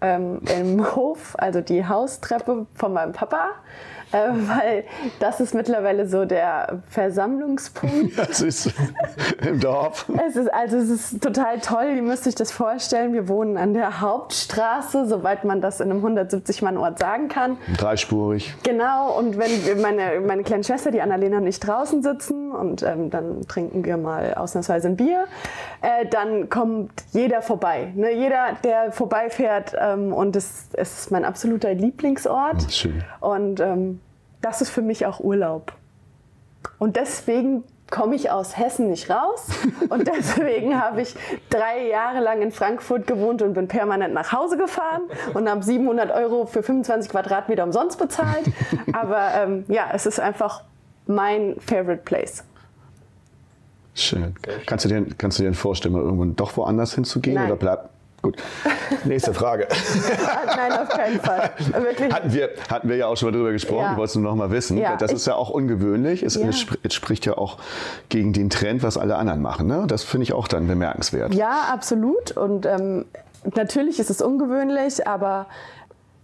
ähm, 0.00 0.40
im 0.58 0.84
Hof, 0.96 1.34
also 1.38 1.60
die 1.60 1.86
Haustreppe 1.86 2.66
von 2.74 2.92
meinem 2.92 3.12
Papa, 3.12 3.50
äh, 4.12 4.30
weil 4.32 4.84
das 5.20 5.40
ist 5.40 5.54
mittlerweile 5.54 6.08
so 6.08 6.24
der 6.24 6.82
Versammlungspunkt. 6.88 8.18
Das 8.18 8.40
ist 8.40 8.72
im 9.46 9.60
Dorf. 9.60 10.06
Es 10.26 10.36
ist, 10.36 10.52
also 10.52 10.78
es 10.78 10.88
ist 10.88 11.22
total 11.22 11.60
toll, 11.60 11.92
ihr 11.96 12.02
müsst 12.02 12.26
euch 12.26 12.34
das 12.34 12.50
vorstellen. 12.50 13.12
Wir 13.12 13.28
wohnen 13.28 13.56
an 13.56 13.74
der 13.74 14.00
Hauptstraße, 14.00 15.06
soweit 15.06 15.44
man 15.44 15.60
das 15.60 15.80
in 15.80 15.90
einem 15.90 16.04
170-Mann-Ort 16.04 16.98
sagen 16.98 17.28
kann. 17.28 17.58
Dreispurig. 17.76 18.54
Genau, 18.62 19.18
und 19.18 19.38
wenn 19.38 19.80
meine, 19.80 20.20
meine 20.20 20.42
kleine 20.42 20.64
Schwester, 20.64 20.90
die 20.90 21.02
Annalena 21.02 21.38
und 21.38 21.46
ich 21.46 21.60
draußen 21.60 22.02
sitzen 22.02 22.52
und 22.52 22.82
ähm, 22.82 23.10
dann 23.10 23.46
trinken 23.46 23.84
wir 23.84 23.96
mal 23.96 24.34
ausnahmsweise 24.34 24.88
ein 24.88 24.96
Bier, 24.96 25.26
äh, 25.82 26.06
dann 26.06 26.48
kommt 26.48 26.92
jeder 27.12 27.42
vorbei. 27.42 27.92
Ne? 27.94 28.12
Jeder, 28.12 28.56
der 28.64 28.92
vorbeifährt 28.92 29.74
ähm, 29.78 30.12
und 30.12 30.36
es, 30.36 30.68
es 30.72 31.00
ist 31.00 31.10
mein 31.10 31.24
absoluter 31.24 31.72
Lieblingsort. 31.74 32.72
Schön. 32.72 33.02
Und 33.20 33.60
ähm, 33.60 34.00
das 34.40 34.60
ist 34.60 34.70
für 34.70 34.82
mich 34.82 35.06
auch 35.06 35.20
Urlaub. 35.20 35.72
Und 36.78 36.96
deswegen 36.96 37.64
komme 37.90 38.14
ich 38.14 38.30
aus 38.30 38.56
Hessen 38.56 38.90
nicht 38.90 39.10
raus. 39.10 39.48
Und 39.88 40.06
deswegen 40.08 40.80
habe 40.80 41.00
ich 41.00 41.14
drei 41.50 41.88
Jahre 41.88 42.20
lang 42.20 42.42
in 42.42 42.52
Frankfurt 42.52 43.06
gewohnt 43.06 43.40
und 43.40 43.54
bin 43.54 43.68
permanent 43.68 44.12
nach 44.12 44.32
Hause 44.32 44.58
gefahren 44.58 45.02
und 45.34 45.48
habe 45.48 45.62
700 45.62 46.10
Euro 46.10 46.44
für 46.46 46.62
25 46.62 47.10
Quadratmeter 47.10 47.64
umsonst 47.64 47.98
bezahlt. 47.98 48.44
Aber 48.92 49.30
ähm, 49.34 49.64
ja, 49.68 49.88
es 49.94 50.06
ist 50.06 50.20
einfach 50.20 50.64
mein 51.06 51.56
favorite 51.60 52.02
place. 52.04 52.44
Schön. 53.98 54.34
Kannst 54.66 54.84
du 54.84 54.88
dir, 54.88 55.04
kannst 55.18 55.38
du 55.38 55.42
dir 55.42 55.52
vorstellen, 55.54 55.94
mal 55.94 56.02
irgendwann 56.02 56.36
doch 56.36 56.56
woanders 56.56 56.94
hinzugehen? 56.94 57.34
Nein. 57.36 57.46
Oder 57.46 57.56
bleibt. 57.56 57.88
Gut. 58.20 58.36
Nächste 59.04 59.32
Frage. 59.32 59.68
Nein, 60.56 60.72
auf 60.72 60.88
keinen 60.88 61.20
Fall. 61.20 61.50
Wirklich. 61.72 62.12
Hatten 62.12 62.32
wir, 62.32 62.50
hatten 62.68 62.88
wir 62.88 62.96
ja 62.96 63.06
auch 63.06 63.16
schon 63.16 63.30
mal 63.30 63.36
drüber 63.36 63.52
gesprochen, 63.52 63.82
Ja. 63.84 63.90
ich 63.92 63.96
wollte 63.96 64.10
es 64.10 64.14
nur 64.16 64.24
noch 64.24 64.34
mal 64.36 64.50
wissen. 64.50 64.76
Ja, 64.76 64.96
das 64.96 65.12
ich- 65.12 65.18
ist 65.18 65.26
ja 65.28 65.36
auch 65.36 65.50
ungewöhnlich. 65.50 66.24
Es 66.24 66.34
Ja. 66.34 66.42
entspricht 66.82 67.26
ja 67.26 67.38
auch 67.38 67.58
gegen 68.08 68.32
den 68.32 68.50
Trend, 68.50 68.82
was 68.82 68.98
alle 68.98 69.14
anderen 69.16 69.40
machen. 69.40 69.68
Ne? 69.68 69.84
Das 69.86 70.02
finde 70.02 70.24
ich 70.24 70.32
auch 70.32 70.48
dann 70.48 70.66
bemerkenswert. 70.66 71.32
Ja, 71.34 71.68
absolut. 71.72 72.32
Und 72.32 72.66
ähm, 72.66 73.04
natürlich 73.54 74.00
ist 74.00 74.10
es 74.10 74.20
ungewöhnlich, 74.20 75.06
aber 75.06 75.46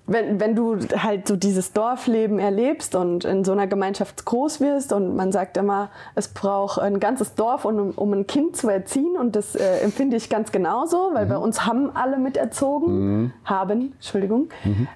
wenn, 0.07 0.39
wenn 0.39 0.55
du 0.55 0.79
halt 0.97 1.27
so 1.27 1.37
dieses 1.37 1.73
Dorfleben 1.73 2.39
erlebst 2.39 2.95
und 2.95 3.25
in 3.25 3.43
so 3.43 3.53
einer 3.53 3.67
Gemeinschaft 3.67 4.25
groß 4.25 4.61
wirst 4.61 4.93
und 4.93 5.17
man 5.17 5.33
sagt 5.33 5.57
immer, 5.57 5.91
es 6.15 6.29
braucht 6.29 6.79
ein 6.79 7.01
ganzes 7.01 7.35
Dorf, 7.35 7.65
um, 7.65 7.91
um 7.93 8.13
ein 8.13 8.27
Kind 8.27 8.57
zu 8.57 8.69
erziehen 8.69 9.17
und 9.19 9.35
das 9.35 9.55
äh, 9.55 9.79
empfinde 9.79 10.17
ich 10.17 10.29
ganz 10.29 10.53
genauso, 10.53 11.11
weil 11.15 11.27
bei 11.27 11.39
uns 11.39 11.65
haben 11.65 11.91
alle 11.97 12.19
miterzogen, 12.19 13.33
haben, 13.45 13.93
Entschuldigung, 13.95 14.49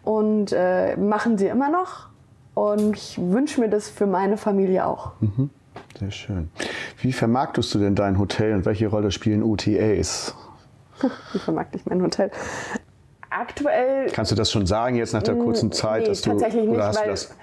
und 0.05 0.53
äh, 0.53 0.97
machen 0.97 1.39
sie 1.39 1.47
immer 1.47 1.71
noch. 1.71 2.09
Und 2.55 2.97
ich 2.97 3.19
wünsche 3.21 3.61
mir 3.61 3.69
das 3.69 3.89
für 3.89 4.07
meine 4.07 4.37
Familie 4.37 4.85
auch. 4.85 5.13
Sehr 5.99 6.11
schön. 6.11 6.51
Wie 7.01 7.13
vermarktest 7.13 7.75
du 7.75 7.79
denn 7.79 7.95
dein 7.95 8.19
Hotel 8.19 8.55
und 8.55 8.65
welche 8.67 8.89
Rolle 8.89 9.11
spielen 9.11 9.43
OTAs? 9.43 10.35
Wie 11.33 11.39
vermarkte 11.39 11.79
ich 11.79 11.87
mein 11.87 12.03
Hotel? 12.03 12.31
Aktuell 13.41 14.07
Kannst 14.13 14.33
du 14.33 14.37
das 14.37 14.51
schon 14.51 14.67
sagen 14.67 14.97
jetzt 14.97 15.13
nach 15.13 15.23
der 15.23 15.37
kurzen 15.37 15.71
Zeit? 15.71 16.03
Nee, 16.03 16.09
dass 16.09 16.23
du, 16.23 16.31
tatsächlich 16.31 16.67
nicht, 16.67 16.81
hast 16.81 16.99
weil 16.99 17.05
du 17.05 17.11
das, 17.11 17.35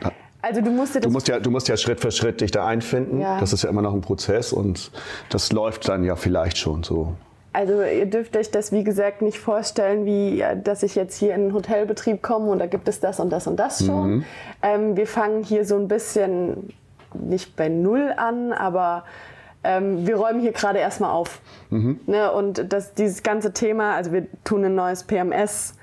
also 0.42 0.62
du 0.62 0.70
musst 0.70 1.04
Du 1.04 1.10
musst, 1.10 1.28
ja, 1.28 1.40
du 1.40 1.50
musst 1.50 1.68
ja 1.68 1.78
Schritt 1.78 2.00
für 2.00 2.12
Schritt 2.12 2.42
dich 2.42 2.52
da 2.52 2.68
einfinden. 2.68 3.22
Ja. 3.22 3.40
Das 3.40 3.54
ist 3.54 3.64
ja 3.64 3.70
immer 3.70 3.82
noch 3.82 3.94
ein 3.94 4.02
Prozess 4.02 4.54
und 4.54 4.92
das 5.30 5.52
läuft 5.52 5.88
dann 5.88 6.04
ja 6.04 6.16
vielleicht 6.16 6.58
schon 6.58 6.84
so. 6.84 7.16
Also 7.54 7.82
ihr 7.82 8.06
dürft 8.06 8.36
euch 8.36 8.52
das 8.52 8.74
wie 8.74 8.84
gesagt 8.84 9.22
nicht 9.22 9.40
vorstellen, 9.40 10.06
wie 10.06 10.44
dass 10.64 10.84
ich 10.84 10.94
jetzt 10.94 11.18
hier 11.18 11.34
in 11.34 11.44
einen 11.44 11.54
Hotelbetrieb 11.54 12.22
komme 12.22 12.52
und 12.52 12.60
da 12.60 12.66
gibt 12.66 12.90
es 12.90 13.00
das 13.00 13.22
und 13.22 13.30
das 13.30 13.48
und 13.48 13.56
das 13.56 13.86
schon. 13.86 14.26
Ähm, 14.62 14.98
wir 14.98 15.08
fangen 15.08 15.42
hier 15.42 15.64
so 15.64 15.78
ein 15.78 15.88
bisschen 15.88 16.74
nicht 17.14 17.56
bei 17.56 17.70
Null 17.70 18.14
an, 18.18 18.52
aber 18.52 19.06
ähm, 19.66 20.06
wir 20.08 20.16
räumen 20.16 20.40
hier 20.40 20.52
gerade 20.52 20.80
erstmal 20.80 21.12
auf. 21.12 21.42
Ne? 22.06 22.32
Und 22.32 22.72
das, 22.72 22.94
dieses 22.94 23.24
ganze 23.24 23.54
Thema, 23.54 23.96
also 23.96 24.12
wir 24.12 24.28
tun 24.44 24.64
ein 24.64 24.76
neues 24.76 25.04
PMS 25.04 25.76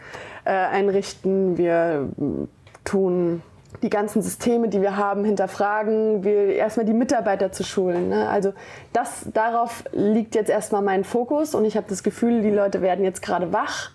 äh, 0.44 0.50
einrichten, 0.50 1.58
wir 1.58 2.08
mm, 2.16 2.44
tun 2.84 3.42
die 3.82 3.90
ganzen 3.90 4.22
Systeme, 4.22 4.68
die 4.68 4.80
wir 4.80 4.96
haben, 4.96 5.24
hinterfragen, 5.24 6.22
wir 6.22 6.54
erstmal 6.54 6.86
die 6.86 6.92
Mitarbeiter 6.92 7.50
zu 7.52 7.64
schulen. 7.64 8.08
Ne? 8.08 8.28
Also 8.28 8.52
das, 8.92 9.26
darauf 9.32 9.84
liegt 9.92 10.34
jetzt 10.34 10.50
erstmal 10.50 10.82
mein 10.82 11.04
Fokus 11.04 11.54
und 11.54 11.64
ich 11.64 11.76
habe 11.76 11.86
das 11.88 12.02
Gefühl, 12.02 12.42
die 12.42 12.50
Leute 12.50 12.82
werden 12.82 13.04
jetzt 13.04 13.22
gerade 13.22 13.52
wach. 13.52 13.90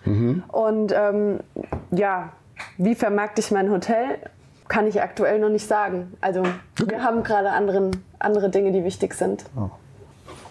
Und 0.48 0.92
ähm, 0.92 1.40
ja, 1.90 2.32
wie 2.76 2.94
vermarkte 2.94 3.40
ich 3.40 3.50
mein 3.50 3.70
Hotel? 3.70 4.18
Kann 4.68 4.86
ich 4.86 5.00
aktuell 5.02 5.38
noch 5.40 5.48
nicht 5.48 5.66
sagen. 5.66 6.12
Also 6.20 6.42
wir 6.76 7.02
haben 7.02 7.22
gerade 7.22 7.50
anderen, 7.50 7.90
andere 8.18 8.50
Dinge, 8.50 8.72
die 8.72 8.84
wichtig 8.84 9.14
sind. 9.14 9.44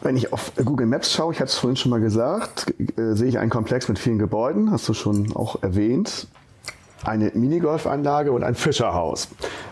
Wenn 0.02 0.18
ich 0.18 0.34
auf 0.34 0.52
Google 0.64 0.88
Maps 0.88 1.12
schaue, 1.14 1.34
ich 1.34 1.40
hatte 1.40 1.50
es 1.50 1.56
vorhin 1.56 1.76
schon 1.76 1.90
mal 1.92 2.00
gesagt, 2.00 2.74
äh, 2.80 3.14
sehe 3.14 3.28
ich 3.28 3.40
einen 3.40 3.50
Komplex 3.50 3.88
mit 3.88 4.00
vielen 4.00 4.20
Gebäuden, 4.20 4.72
hast 4.72 4.88
du 4.88 4.94
schon 4.94 5.36
auch 5.36 5.62
erwähnt. 5.64 6.28
Eine 7.04 7.32
Minigolfanlage 7.34 8.32
und 8.32 8.44
ein 8.44 8.56
Fischerhaus. 8.56 9.28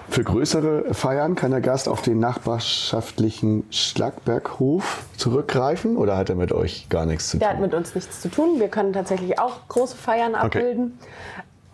Für 0.09 0.23
größere 0.23 0.93
Feiern 0.93 1.33
kann 1.35 1.49
der 1.51 1.61
Gast 1.61 1.89
auf 1.89 2.03
den 2.03 2.19
nachbarschaftlichen 2.19 3.65
Schlagberghof 3.71 5.03
zurückgreifen 5.17 5.97
oder 5.97 6.17
hat 6.17 6.29
er 6.29 6.35
mit 6.35 6.51
euch 6.51 6.87
gar 6.89 7.05
nichts 7.07 7.29
zu 7.29 7.37
Der 7.39 7.49
hat 7.49 7.55
tun? 7.55 7.63
mit 7.63 7.73
uns 7.73 7.95
nichts 7.95 8.21
zu 8.21 8.29
tun. 8.29 8.59
Wir 8.59 8.67
können 8.67 8.93
tatsächlich 8.93 9.39
auch 9.39 9.67
große 9.67 9.95
Feiern 9.97 10.35
abbilden. 10.35 10.99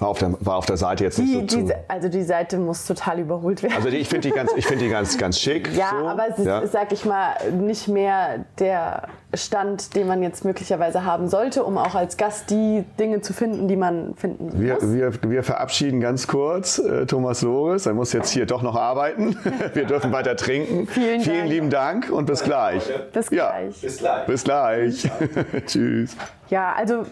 War 0.02 0.10
auf 0.10 0.18
der, 0.18 0.34
war 0.40 0.56
auf 0.56 0.66
der 0.66 0.78
Seite 0.78 1.04
jetzt 1.04 1.20
Die, 1.20 1.22
nicht 1.38 1.52
so 1.52 1.58
die, 1.60 1.66
zu. 1.68 1.76
also 1.88 2.10
die 2.10 2.24
Seite 2.24 2.58
muss 2.58 2.88
total 2.88 3.20
überholt 3.20 3.62
werden. 3.62 3.76
Also 3.76 3.90
die, 3.92 3.98
ich 3.98 4.10
finde 4.10 4.28
die, 4.30 4.34
ganz, 4.34 4.52
ich 4.56 4.66
find 4.66 4.82
die 4.82 4.90
ganz, 4.90 5.16
ganz 5.18 5.40
schick. 5.40 5.70
Ja, 5.76 5.92
so. 6.00 6.08
aber 6.08 6.24
es 6.32 6.40
ist, 6.40 6.46
Ja. 6.48 6.66
sag 6.66 6.92
ich 6.92 7.06
mal, 7.06 7.36
nicht 7.52 7.88
mehr 7.88 8.44
der 8.58 9.04
Stand, 9.36 9.96
den 9.96 10.08
man 10.08 10.24
jetzt 10.24 10.44
möglicherweise 10.44 11.06
haben 11.06 11.30
sollte, 11.30 11.64
um 11.64 11.78
auch 11.78 11.94
als 11.94 12.18
Gast 12.18 12.50
die 12.50 12.84
Dinge 13.00 13.22
zu 13.22 13.32
finden, 13.34 13.68
die 13.68 13.76
man 13.76 14.16
finden 14.16 14.60
Wir, 14.60 14.74
muss. 14.74 14.92
wir, 14.92 15.14
wir 15.30 15.44
verabschieden 15.44 16.02
ganz 16.02 16.28
kurz 16.28 16.80
äh, 16.80 17.06
Thomas 17.06 17.44
Loris. 17.44 17.86
Er 17.86 17.94
muss 17.94 18.12
jetzt 18.12 18.32
hier 18.32 18.48
doch 18.48 18.64
noch 18.64 18.76
arbeiten. 18.76 19.38
Wir 19.76 19.86
dürfen 19.86 20.12
weiter 20.12 20.36
trinken. 20.36 20.88
Vielen 20.92 21.24
Dank. 21.24 21.48
lieben 21.48 21.70
Dank 21.70 22.10
und 22.12 22.26
bis 22.26 22.44
gleich. 22.44 22.84
Bis 23.14 23.30
Ja. 23.30 23.52
gleich. 23.52 23.80
Bis 23.82 23.98
gleich. 24.00 24.26
Bis 24.26 24.44
gleich. 24.44 25.12
Tschüss. 25.68 26.18
Ja, 26.50 26.74
also, 26.76 27.04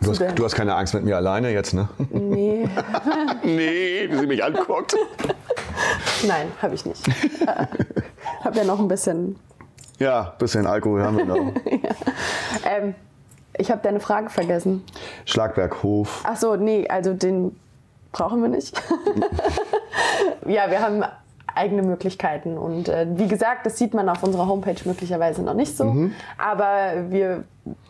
Du 0.00 0.10
hast, 0.10 0.20
du 0.38 0.44
hast 0.44 0.54
keine 0.54 0.74
Angst 0.74 0.94
mit 0.94 1.04
mir 1.04 1.16
alleine 1.16 1.50
jetzt, 1.50 1.74
ne? 1.74 1.88
nee, 2.10 2.68
nee, 3.42 4.08
wie 4.10 4.18
sie 4.18 4.26
mich 4.26 4.42
anguckt. 4.42 4.96
nein, 6.26 6.48
habe 6.60 6.74
ich 6.74 6.84
nicht. 6.86 7.06
Äh, 7.46 7.66
habe 8.44 8.58
ja 8.58 8.64
noch 8.64 8.78
ein 8.78 8.88
bisschen. 8.88 9.38
Ja, 9.98 10.34
bisschen 10.38 10.66
Alkohol 10.66 11.02
haben 11.02 11.16
wir 11.16 11.24
noch. 11.24 11.36
Ähm, 12.64 12.94
ich 13.56 13.70
habe 13.70 13.80
deine 13.82 14.00
Frage 14.00 14.30
vergessen. 14.30 14.84
Schlagberghof. 15.24 16.22
Ach 16.24 16.36
so, 16.36 16.56
nee, 16.56 16.86
also 16.88 17.14
den 17.14 17.56
brauchen 18.12 18.42
wir 18.42 18.48
nicht. 18.48 18.80
ja, 20.46 20.70
wir 20.70 20.80
haben 20.80 21.04
eigene 21.58 21.82
Möglichkeiten. 21.82 22.56
Und 22.56 22.88
äh, 22.88 23.06
wie 23.10 23.28
gesagt, 23.28 23.66
das 23.66 23.76
sieht 23.76 23.92
man 23.92 24.08
auf 24.08 24.22
unserer 24.22 24.46
Homepage 24.46 24.80
möglicherweise 24.84 25.42
noch 25.42 25.54
nicht 25.54 25.76
so. 25.76 25.84
Aber 26.38 27.10
wir 27.10 27.44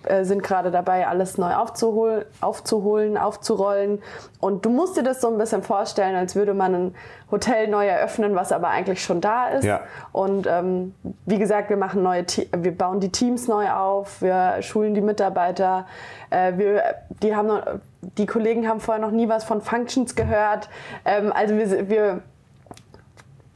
äh, 0.04 0.24
sind 0.24 0.42
gerade 0.42 0.70
dabei, 0.70 1.06
alles 1.06 1.38
neu 1.38 1.54
aufzuhol 1.54 2.26
aufzuholen, 2.40 3.16
aufzurollen. 3.16 4.02
Und 4.40 4.64
du 4.64 4.70
musst 4.70 4.96
dir 4.96 5.02
das 5.02 5.20
so 5.20 5.28
ein 5.28 5.38
bisschen 5.38 5.62
vorstellen, 5.62 6.16
als 6.16 6.34
würde 6.34 6.54
man 6.54 6.74
ein 6.74 6.94
Hotel 7.30 7.68
neu 7.68 7.86
eröffnen, 7.86 8.34
was 8.34 8.52
aber 8.52 8.68
eigentlich 8.68 9.02
schon 9.02 9.20
da 9.20 9.48
ist. 9.48 9.64
Ja. 9.64 9.80
Und 10.12 10.46
ähm, 10.46 10.94
wie 11.26 11.38
gesagt, 11.38 11.70
wir 11.70 11.76
machen 11.76 12.02
neue, 12.02 12.24
Te 12.24 12.46
wir 12.56 12.76
bauen 12.76 13.00
die 13.00 13.10
Teams 13.10 13.48
neu 13.48 13.70
auf, 13.70 14.22
wir 14.22 14.62
schulen 14.62 14.94
die 14.94 15.00
Mitarbeiter. 15.00 15.86
Äh, 16.30 16.54
wir, 16.56 16.82
die 17.22 17.34
haben 17.34 17.48
noch, 17.48 17.62
die 18.00 18.26
Kollegen 18.26 18.68
haben 18.68 18.80
vorher 18.80 19.04
noch 19.04 19.12
nie 19.12 19.28
was 19.28 19.44
von 19.44 19.60
Functions 19.60 20.14
gehört. 20.14 20.68
Ähm, 21.04 21.32
also 21.32 21.56
wir, 21.56 21.88
wir 21.88 22.22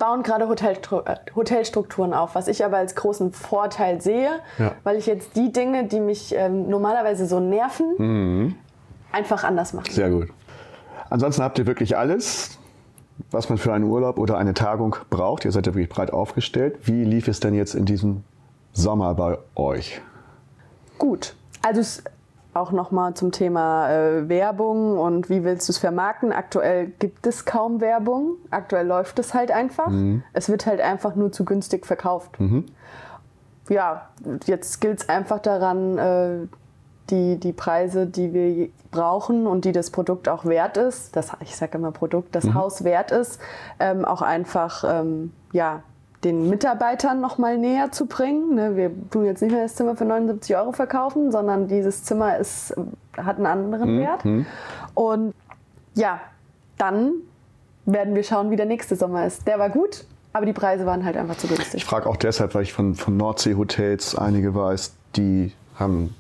bauen 0.03 0.25
gerade 0.25 0.49
Hotelstru 0.49 0.99
äh, 1.05 1.15
Hotelstrukturen 1.37 2.13
auf, 2.13 2.35
was 2.35 2.49
ich 2.49 2.65
aber 2.65 2.79
als 2.79 2.97
großen 2.97 3.33
Vorteil 3.33 4.01
sehe, 4.03 4.41
Ja. 4.59 4.73
weil 4.83 4.97
ich 4.97 5.07
jetzt 5.07 5.37
die 5.37 5.53
Dinge, 5.53 5.85
die 5.87 6.01
mich 6.01 6.35
ähm, 6.35 6.69
normalerweise 6.69 7.27
so 7.27 7.39
nerven, 7.39 8.57
einfach 9.13 9.45
anders 9.45 9.73
mache. 9.75 9.93
Sehr 9.93 10.11
gut. 10.11 10.29
Ansonsten 11.09 11.45
habt 11.45 11.57
ihr 11.61 11.67
wirklich 11.69 11.97
alles, 11.97 12.59
was 13.31 13.49
man 13.49 13.59
für 13.59 13.73
einen 13.73 13.85
Urlaub 13.85 14.19
oder 14.19 14.39
eine 14.39 14.55
Tagung 14.55 14.97
braucht. 15.09 15.45
Ihr 15.45 15.53
seid 15.53 15.69
ja 15.69 15.75
wirklich 15.75 15.89
breit 15.89 16.13
aufgestellt. 16.13 16.79
Wie 16.83 17.05
lief 17.05 17.29
es 17.29 17.39
denn 17.39 17.55
jetzt 17.55 17.77
in 17.77 17.85
diesem 17.85 18.25
Sommer 18.73 19.15
bei 19.15 19.39
euch? 19.55 20.01
Gut. 20.99 21.37
Also 21.63 21.81
es 21.81 22.03
auch 22.55 22.73
nochmal 22.73 23.15
zum 23.15 23.33
Thema 23.33 23.91
äh, 23.91 24.29
Werbung 24.29 24.99
und 24.99 25.31
wie 25.31 25.43
willst 25.45 25.69
du 25.69 25.73
es 25.73 25.79
vermarkten. 25.79 26.33
Aktuell 26.33 26.89
gibt 26.99 27.27
es 27.27 27.45
kaum 27.45 27.81
Werbung. 27.81 28.37
Aktuell 28.51 28.87
läuft 28.87 29.19
es 29.19 29.33
halt 29.35 29.51
einfach. 29.51 29.91
Es 30.33 30.49
wird 30.49 30.67
halt 30.67 30.81
einfach 30.81 31.15
nur 31.15 31.33
zu 31.33 31.45
günstig 31.45 31.87
verkauft. 31.87 32.39
Ja, 33.69 34.09
jetzt 34.45 34.81
gilt 34.81 35.01
es 35.01 35.09
einfach 35.09 35.39
daran, 35.39 35.99
äh, 35.99 36.47
die, 37.11 37.39
die 37.39 37.53
Preise, 37.53 38.07
die 38.07 38.33
wir 38.33 38.69
brauchen 38.91 39.47
und 39.47 39.65
die 39.65 39.73
das 39.73 39.91
Produkt 39.91 40.29
auch 40.29 40.45
wert 40.45 40.77
ist, 40.77 41.17
das, 41.17 41.33
ich 41.41 41.57
sage 41.57 41.79
immer 41.79 41.93
Produkt, 41.93 42.35
das 42.35 42.55
Haus 42.55 42.85
wert 42.85 43.11
ist, 43.11 43.41
ähm, 43.81 44.05
auch 44.05 44.23
einfach 44.23 44.85
ähm, 44.87 45.33
ja, 45.53 45.83
den 46.25 46.49
Mitarbeitern 46.49 47.21
noch 47.21 47.39
mal 47.39 47.59
näher 47.59 47.91
zu 47.93 48.07
bringen. 48.07 48.55
Ne, 48.55 48.77
wir 48.77 48.91
tun 49.11 49.25
jetzt 49.25 49.43
nicht 49.43 49.53
mehr 49.53 49.63
das 49.63 49.75
Zimmer 49.75 49.97
für 49.97 50.05
79 50.05 50.57
Euro 50.57 50.73
verkaufen, 50.73 51.33
sondern 51.33 51.69
dieses 51.69 52.05
Zimmer 52.05 52.37
ist, 52.37 52.75
hat 53.17 53.37
einen 53.37 53.47
anderen 53.47 53.99
Wert. 53.99 54.25
Und 54.95 55.35
ja, 55.95 56.21
dann 56.79 57.13
werden 57.85 58.15
wir 58.15 58.23
schauen, 58.23 58.51
wie 58.51 58.57
der 58.57 58.67
nächste 58.67 58.95
Sommer 58.97 59.27
ist. 59.27 59.47
Der 59.47 59.59
war 59.59 59.71
gut, 59.71 60.05
aber 60.33 60.47
die 60.47 60.53
Preise 60.53 60.87
waren 60.87 61.05
halt 61.05 61.17
einfach 61.17 61.37
zu 61.37 61.47
Ich 61.49 61.57
günstig. 61.57 61.85
frage 61.85 62.09
auch 62.09 62.17
deshalb, 62.17 62.55
weil 62.55 62.63
ich 62.63 62.73
von, 62.73 62.95
von 62.95 63.17
Nordsee-Hotels 63.17 64.17
einige 64.17 64.55
weiß, 64.55 64.95
die 65.17 65.53
haben 65.75 66.15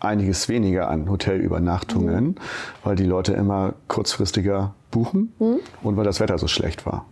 einiges 0.00 0.48
weniger 0.48 0.88
an 0.90 1.08
Hotelübernachtungen, 1.08 2.36
weil 2.84 2.96
die 2.96 3.04
Leute 3.04 3.32
immer 3.32 3.74
kurzfristiger 3.88 4.74
buchen 4.90 5.32
und 5.82 5.96
weil 5.96 6.04
das 6.04 6.20
Wetter 6.20 6.38
so 6.38 6.48
schlecht 6.48 6.84
war. 6.86 7.06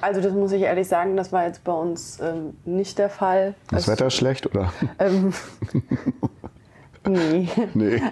Also 0.00 0.20
das 0.20 0.32
muss 0.32 0.52
ich 0.52 0.62
ehrlich 0.62 0.88
sagen, 0.88 1.16
das 1.16 1.32
war 1.32 1.46
jetzt 1.46 1.62
bei 1.64 1.72
uns 1.72 2.18
ähm, 2.20 2.54
nicht 2.64 2.98
der 2.98 3.10
Fall. 3.10 3.54
Das 3.70 3.82
Es- 3.82 3.88
Wetter 3.88 4.10
schlecht 4.10 4.46
oder? 4.46 4.72
Ähm, 4.98 5.32
nee. 7.08 7.48
Nee. 7.74 8.02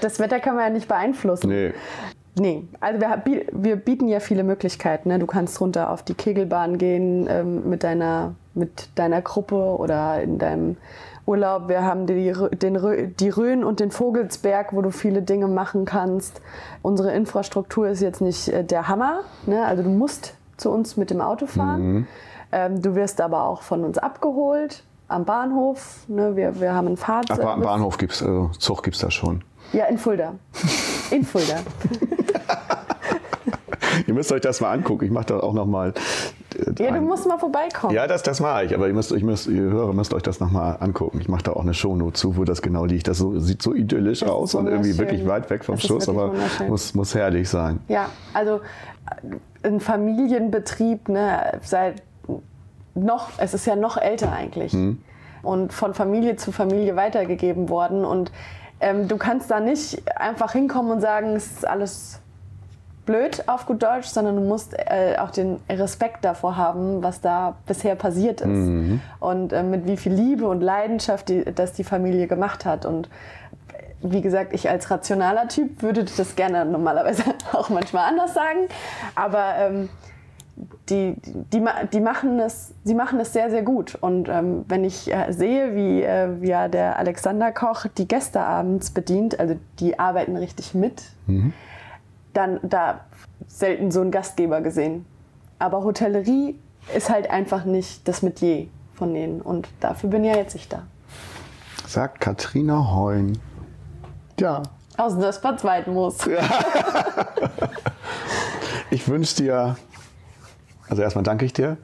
Das 0.00 0.18
Wetter 0.18 0.40
kann 0.40 0.54
man 0.56 0.64
ja 0.64 0.70
nicht 0.70 0.88
beeinflussen. 0.88 1.48
Nee. 1.48 1.72
Nee, 2.38 2.62
also 2.78 3.00
wir, 3.00 3.42
wir 3.52 3.76
bieten 3.76 4.06
ja 4.06 4.20
viele 4.20 4.44
Möglichkeiten. 4.44 5.08
Ne? 5.08 5.18
Du 5.18 5.26
kannst 5.26 5.60
runter 5.60 5.90
auf 5.90 6.04
die 6.04 6.14
Kegelbahn 6.14 6.78
gehen 6.78 7.26
ähm, 7.28 7.68
mit, 7.68 7.82
deiner, 7.82 8.34
mit 8.54 8.88
deiner 8.94 9.20
Gruppe 9.20 9.56
oder 9.56 10.22
in 10.22 10.38
deinem 10.38 10.76
Urlaub. 11.26 11.68
Wir 11.68 11.82
haben 11.82 12.06
die, 12.06 12.32
den, 12.52 13.14
die 13.18 13.28
Rhön 13.28 13.64
und 13.64 13.80
den 13.80 13.90
Vogelsberg, 13.90 14.72
wo 14.72 14.80
du 14.80 14.90
viele 14.90 15.22
Dinge 15.22 15.48
machen 15.48 15.84
kannst. 15.84 16.40
Unsere 16.82 17.12
Infrastruktur 17.12 17.88
ist 17.88 18.00
jetzt 18.00 18.20
nicht 18.20 18.48
äh, 18.48 18.62
der 18.64 18.86
Hammer. 18.86 19.20
Ne? 19.46 19.64
Also 19.66 19.82
du 19.82 19.90
musst 19.90 20.34
zu 20.60 20.70
uns 20.70 20.96
mit 20.96 21.10
dem 21.10 21.20
Auto 21.20 21.46
fahren. 21.46 22.06
Ähm, 22.52 22.82
du 22.82 22.94
wirst 22.94 23.20
aber 23.20 23.44
auch 23.44 23.62
von 23.62 23.84
uns 23.84 23.98
abgeholt 23.98 24.82
am 25.08 25.24
Bahnhof. 25.24 26.04
Ne? 26.08 26.36
Wir, 26.36 26.60
wir 26.60 26.74
haben 26.74 26.86
einen 26.88 26.96
Fahrzeug. 26.96 27.40
Ba- 27.40 27.56
Bahnhof 27.56 27.98
gibt's, 27.98 28.22
also 28.22 28.50
Zug 28.58 28.82
gibt's 28.82 29.00
da 29.00 29.10
schon. 29.10 29.42
Ja, 29.72 29.84
in 29.86 29.98
Fulda. 29.98 30.34
In 31.10 31.24
Fulda. 31.24 31.54
Ihr 34.06 34.14
müsst 34.14 34.32
euch 34.32 34.40
das 34.40 34.60
mal 34.60 34.72
angucken. 34.72 35.04
Ich 35.04 35.10
mache 35.10 35.26
da 35.26 35.40
auch 35.40 35.52
noch 35.52 35.66
mal. 35.66 35.90
äh, 36.56 36.64
Ja, 36.82 36.90
du 36.90 36.94
ein- 36.96 37.04
musst 37.04 37.26
mal 37.26 37.38
vorbeikommen. 37.38 37.94
Ja, 37.94 38.06
das, 38.06 38.22
das 38.22 38.40
mache 38.40 38.64
ich, 38.64 38.74
aber 38.74 38.88
ihr, 38.88 38.94
müsst, 38.94 39.12
ich 39.12 39.22
müsst, 39.22 39.46
ihr 39.46 39.62
Hörer 39.62 39.92
müsst 39.92 40.14
euch 40.14 40.22
das 40.22 40.40
nochmal 40.40 40.76
angucken. 40.80 41.20
Ich 41.20 41.28
mache 41.28 41.42
da 41.44 41.52
auch 41.52 41.62
eine 41.62 41.74
Shownote 41.74 42.14
zu, 42.14 42.36
wo 42.36 42.44
das 42.44 42.62
genau 42.62 42.84
liegt. 42.84 43.08
Das 43.08 43.18
so, 43.18 43.38
sieht 43.38 43.62
so 43.62 43.74
idyllisch 43.74 44.20
Das 44.20 44.28
aus 44.30 44.54
und 44.54 44.66
irgendwie 44.68 44.96
wirklich 44.98 45.26
weit 45.26 45.50
weg 45.50 45.64
vom 45.64 45.76
Schuss, 45.78 46.08
aber 46.08 46.32
muss, 46.68 46.94
muss 46.94 47.14
herrlich 47.14 47.48
sein. 47.48 47.80
Ja, 47.88 48.06
also 48.32 48.60
ein 49.62 49.80
Familienbetrieb, 49.80 51.08
ne, 51.08 51.58
seit 51.62 52.02
noch, 52.94 53.30
es 53.38 53.54
ist 53.54 53.66
ja 53.66 53.76
noch 53.76 53.96
älter 53.96 54.32
eigentlich. 54.32 54.72
Und 55.42 55.72
von 55.72 55.94
Familie 55.94 56.36
zu 56.36 56.52
Familie 56.52 56.96
weitergegeben 56.96 57.68
worden. 57.68 58.04
Und 58.04 58.32
ähm, 58.80 59.08
du 59.08 59.16
kannst 59.16 59.50
da 59.50 59.60
nicht 59.60 60.02
einfach 60.16 60.52
hinkommen 60.52 60.92
und 60.92 61.00
sagen, 61.00 61.36
es 61.36 61.46
ist 61.52 61.66
alles 61.66 62.20
blöd 63.06 63.48
auf 63.48 63.66
gut 63.66 63.82
Deutsch, 63.82 64.06
sondern 64.06 64.36
du 64.36 64.42
musst 64.42 64.74
äh, 64.74 65.16
auch 65.18 65.30
den 65.30 65.58
Respekt 65.68 66.24
davor 66.24 66.56
haben, 66.56 67.02
was 67.02 67.20
da 67.20 67.56
bisher 67.66 67.94
passiert 67.94 68.40
ist. 68.40 68.48
Und 69.18 69.52
äh, 69.52 69.62
mit 69.62 69.86
wie 69.86 69.96
viel 69.96 70.12
Liebe 70.12 70.46
und 70.46 70.60
Leidenschaft 70.60 71.28
die, 71.28 71.44
das 71.44 71.72
die 71.72 71.84
Familie 71.84 72.26
gemacht 72.26 72.64
hat. 72.64 72.84
Und 72.84 73.08
wie 74.02 74.20
gesagt, 74.20 74.52
ich 74.52 74.68
als 74.68 74.90
rationaler 74.90 75.48
Typ 75.48 75.82
würde 75.82 76.04
das 76.04 76.36
gerne 76.36 76.64
normalerweise 76.64 77.22
auch 77.52 77.68
manchmal 77.68 78.08
anders 78.08 78.34
sagen. 78.34 78.68
Aber 79.14 79.54
ähm, 79.56 79.88
die, 80.88 81.14
die, 81.52 81.64
die 81.92 82.00
machen 82.00 82.38
es, 82.38 82.72
sie 82.84 82.94
machen 82.94 83.20
es 83.20 83.32
sehr, 83.32 83.50
sehr 83.50 83.62
gut. 83.62 83.96
Und 84.00 84.28
ähm, 84.28 84.64
wenn 84.68 84.84
ich 84.84 85.12
äh, 85.12 85.32
sehe, 85.32 85.74
wie, 85.74 86.02
äh, 86.02 86.40
wie 86.40 86.48
ja 86.48 86.68
der 86.68 86.98
Alexander 86.98 87.52
Koch 87.52 87.86
die 87.86 88.08
Gäste 88.08 88.40
abends 88.40 88.90
bedient, 88.90 89.38
also 89.40 89.56
die 89.78 89.98
arbeiten 89.98 90.36
richtig 90.36 90.74
mit, 90.74 91.02
dann 92.32 92.60
da 92.62 93.00
selten 93.46 93.90
so 93.90 94.00
einen 94.00 94.10
Gastgeber 94.10 94.60
gesehen. 94.60 95.06
Aber 95.58 95.84
Hotellerie 95.84 96.58
ist 96.94 97.10
halt 97.10 97.30
einfach 97.30 97.64
nicht 97.64 98.06
das 98.08 98.22
Metier 98.22 98.68
von 98.94 99.14
denen. 99.14 99.40
Und 99.40 99.68
dafür 99.80 100.10
bin 100.10 100.24
ja 100.24 100.36
jetzt 100.36 100.54
ich 100.54 100.68
da. 100.68 100.82
Sagt 101.86 102.20
Katrina 102.20 102.94
Heun. 102.94 103.38
Ja, 104.40 104.62
Außer 104.96 105.18
dass 105.18 105.42
man 105.42 105.56
muss. 105.86 106.18
ich 108.90 109.08
wünsche 109.08 109.36
dir, 109.36 109.76
also 110.88 111.02
erstmal 111.02 111.24
danke 111.24 111.44
ich 111.46 111.52
dir 111.52 111.78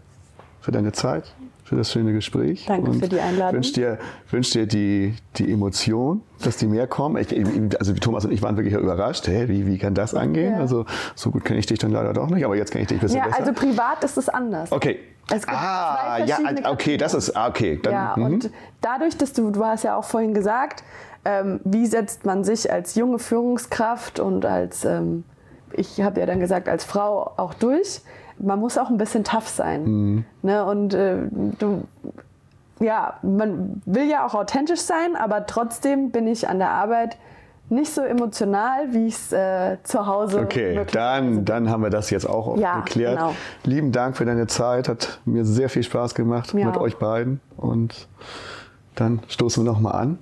für 0.60 0.72
deine 0.72 0.92
Zeit, 0.92 1.32
für 1.64 1.76
das 1.76 1.92
schöne 1.92 2.12
Gespräch. 2.12 2.66
Danke 2.66 2.92
für 2.92 3.08
die 3.08 3.20
Einladung. 3.20 3.54
wünsche 3.54 3.72
dir, 3.72 3.98
wünsch 4.30 4.50
dir 4.50 4.66
die, 4.66 5.14
die 5.36 5.50
Emotion, 5.50 6.22
dass 6.42 6.56
die 6.58 6.66
mehr 6.66 6.86
kommen. 6.86 7.16
Ich, 7.16 7.78
also 7.78 7.94
Thomas 7.94 8.24
und 8.24 8.32
ich 8.32 8.42
waren 8.42 8.56
wirklich 8.56 8.74
überrascht. 8.74 9.26
Hey, 9.28 9.48
wie, 9.48 9.66
wie 9.66 9.78
kann 9.78 9.94
das 9.94 10.14
angehen? 10.14 10.54
Ja. 10.54 10.60
Also 10.60 10.84
so 11.14 11.30
gut 11.30 11.44
kenne 11.44 11.58
ich 11.58 11.66
dich 11.66 11.78
dann 11.78 11.92
leider 11.92 12.12
doch 12.12 12.28
nicht, 12.28 12.44
aber 12.44 12.56
jetzt 12.56 12.70
kenne 12.70 12.82
ich 12.82 12.88
dich 12.88 12.98
ein 12.98 13.00
bisschen 13.00 13.18
Ja, 13.18 13.26
besser. 13.26 13.38
also 13.40 13.52
privat 13.52 14.04
ist 14.04 14.18
es 14.18 14.28
anders. 14.28 14.72
okay. 14.72 14.98
Es 15.28 15.44
gibt 15.44 15.58
ah, 15.58 16.18
zwei 16.18 16.24
ja, 16.24 16.38
okay, 16.70 16.96
das 16.96 17.12
ist, 17.12 17.36
ah, 17.36 17.48
okay. 17.48 17.80
Dann, 17.82 17.92
Ja, 17.92 18.14
mhm. 18.16 18.24
und 18.24 18.50
dadurch, 18.80 19.16
dass 19.16 19.32
du, 19.32 19.50
du 19.50 19.64
hast 19.64 19.82
ja 19.82 19.96
auch 19.96 20.04
vorhin 20.04 20.34
gesagt, 20.34 20.84
ähm, 21.26 21.60
wie 21.64 21.86
setzt 21.86 22.24
man 22.24 22.44
sich 22.44 22.72
als 22.72 22.94
junge 22.94 23.18
Führungskraft 23.18 24.20
und 24.20 24.46
als, 24.46 24.84
ähm, 24.84 25.24
ich 25.72 26.00
habe 26.00 26.20
ja 26.20 26.26
dann 26.26 26.38
gesagt, 26.38 26.68
als 26.68 26.84
Frau 26.84 27.32
auch 27.36 27.52
durch. 27.54 28.00
Man 28.38 28.60
muss 28.60 28.78
auch 28.78 28.90
ein 28.90 28.96
bisschen 28.96 29.24
tough 29.24 29.48
sein. 29.48 29.84
Mhm. 29.84 30.24
Ne? 30.42 30.64
Und 30.64 30.94
äh, 30.94 31.16
du, 31.58 31.82
ja, 32.78 33.14
man 33.22 33.82
will 33.86 34.08
ja 34.08 34.24
auch 34.24 34.34
authentisch 34.34 34.82
sein, 34.82 35.16
aber 35.16 35.46
trotzdem 35.46 36.10
bin 36.10 36.28
ich 36.28 36.48
an 36.48 36.58
der 36.58 36.70
Arbeit 36.70 37.16
nicht 37.70 37.92
so 37.92 38.02
emotional, 38.02 38.92
wie 38.92 39.08
ich 39.08 39.14
es 39.14 39.32
äh, 39.32 39.78
zu 39.82 40.06
Hause 40.06 40.38
Okay, 40.42 40.80
dann, 40.92 41.44
dann 41.44 41.68
haben 41.68 41.82
wir 41.82 41.90
das 41.90 42.10
jetzt 42.10 42.28
auch 42.28 42.56
Ja, 42.56 42.78
geklärt. 42.80 43.16
genau. 43.16 43.34
Lieben 43.64 43.90
Dank 43.90 44.16
für 44.16 44.24
deine 44.24 44.46
Zeit, 44.46 44.88
hat 44.88 45.18
mir 45.24 45.44
sehr 45.44 45.68
viel 45.68 45.82
Spaß 45.82 46.14
gemacht 46.14 46.54
Mir 46.54 46.66
mit 46.66 46.76
euch 46.76 46.96
beiden. 46.98 47.40
Und 47.56 48.06
dann 48.94 49.20
stoßen 49.26 49.64
wir 49.64 49.72
nochmal 49.72 50.00
an. 50.00 50.18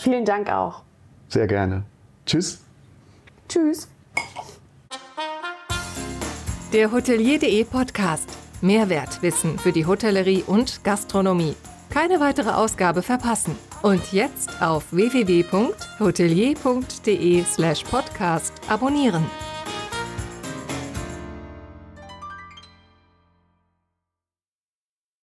Vielen 0.00 0.24
Dank 0.24 0.50
auch. 0.50 0.82
Sehr 1.28 1.46
gerne. 1.46 1.84
Tschüss. 2.24 2.62
Tschüss. 3.48 3.86
Der 6.72 6.90
Hotelier.de 6.90 7.64
Podcast. 7.64 8.30
Mehrwertwissen 8.62 9.58
für 9.58 9.72
die 9.72 9.84
Hotellerie 9.84 10.42
und 10.46 10.82
Gastronomie. 10.84 11.54
Keine 11.90 12.18
weitere 12.18 12.48
Ausgabe 12.50 13.02
verpassen. 13.02 13.54
Und 13.82 14.12
jetzt 14.12 14.62
auf 14.62 14.90
www.hotelier.de 14.90 17.44
slash 17.44 17.84
podcast 17.84 18.54
abonnieren. 18.68 19.26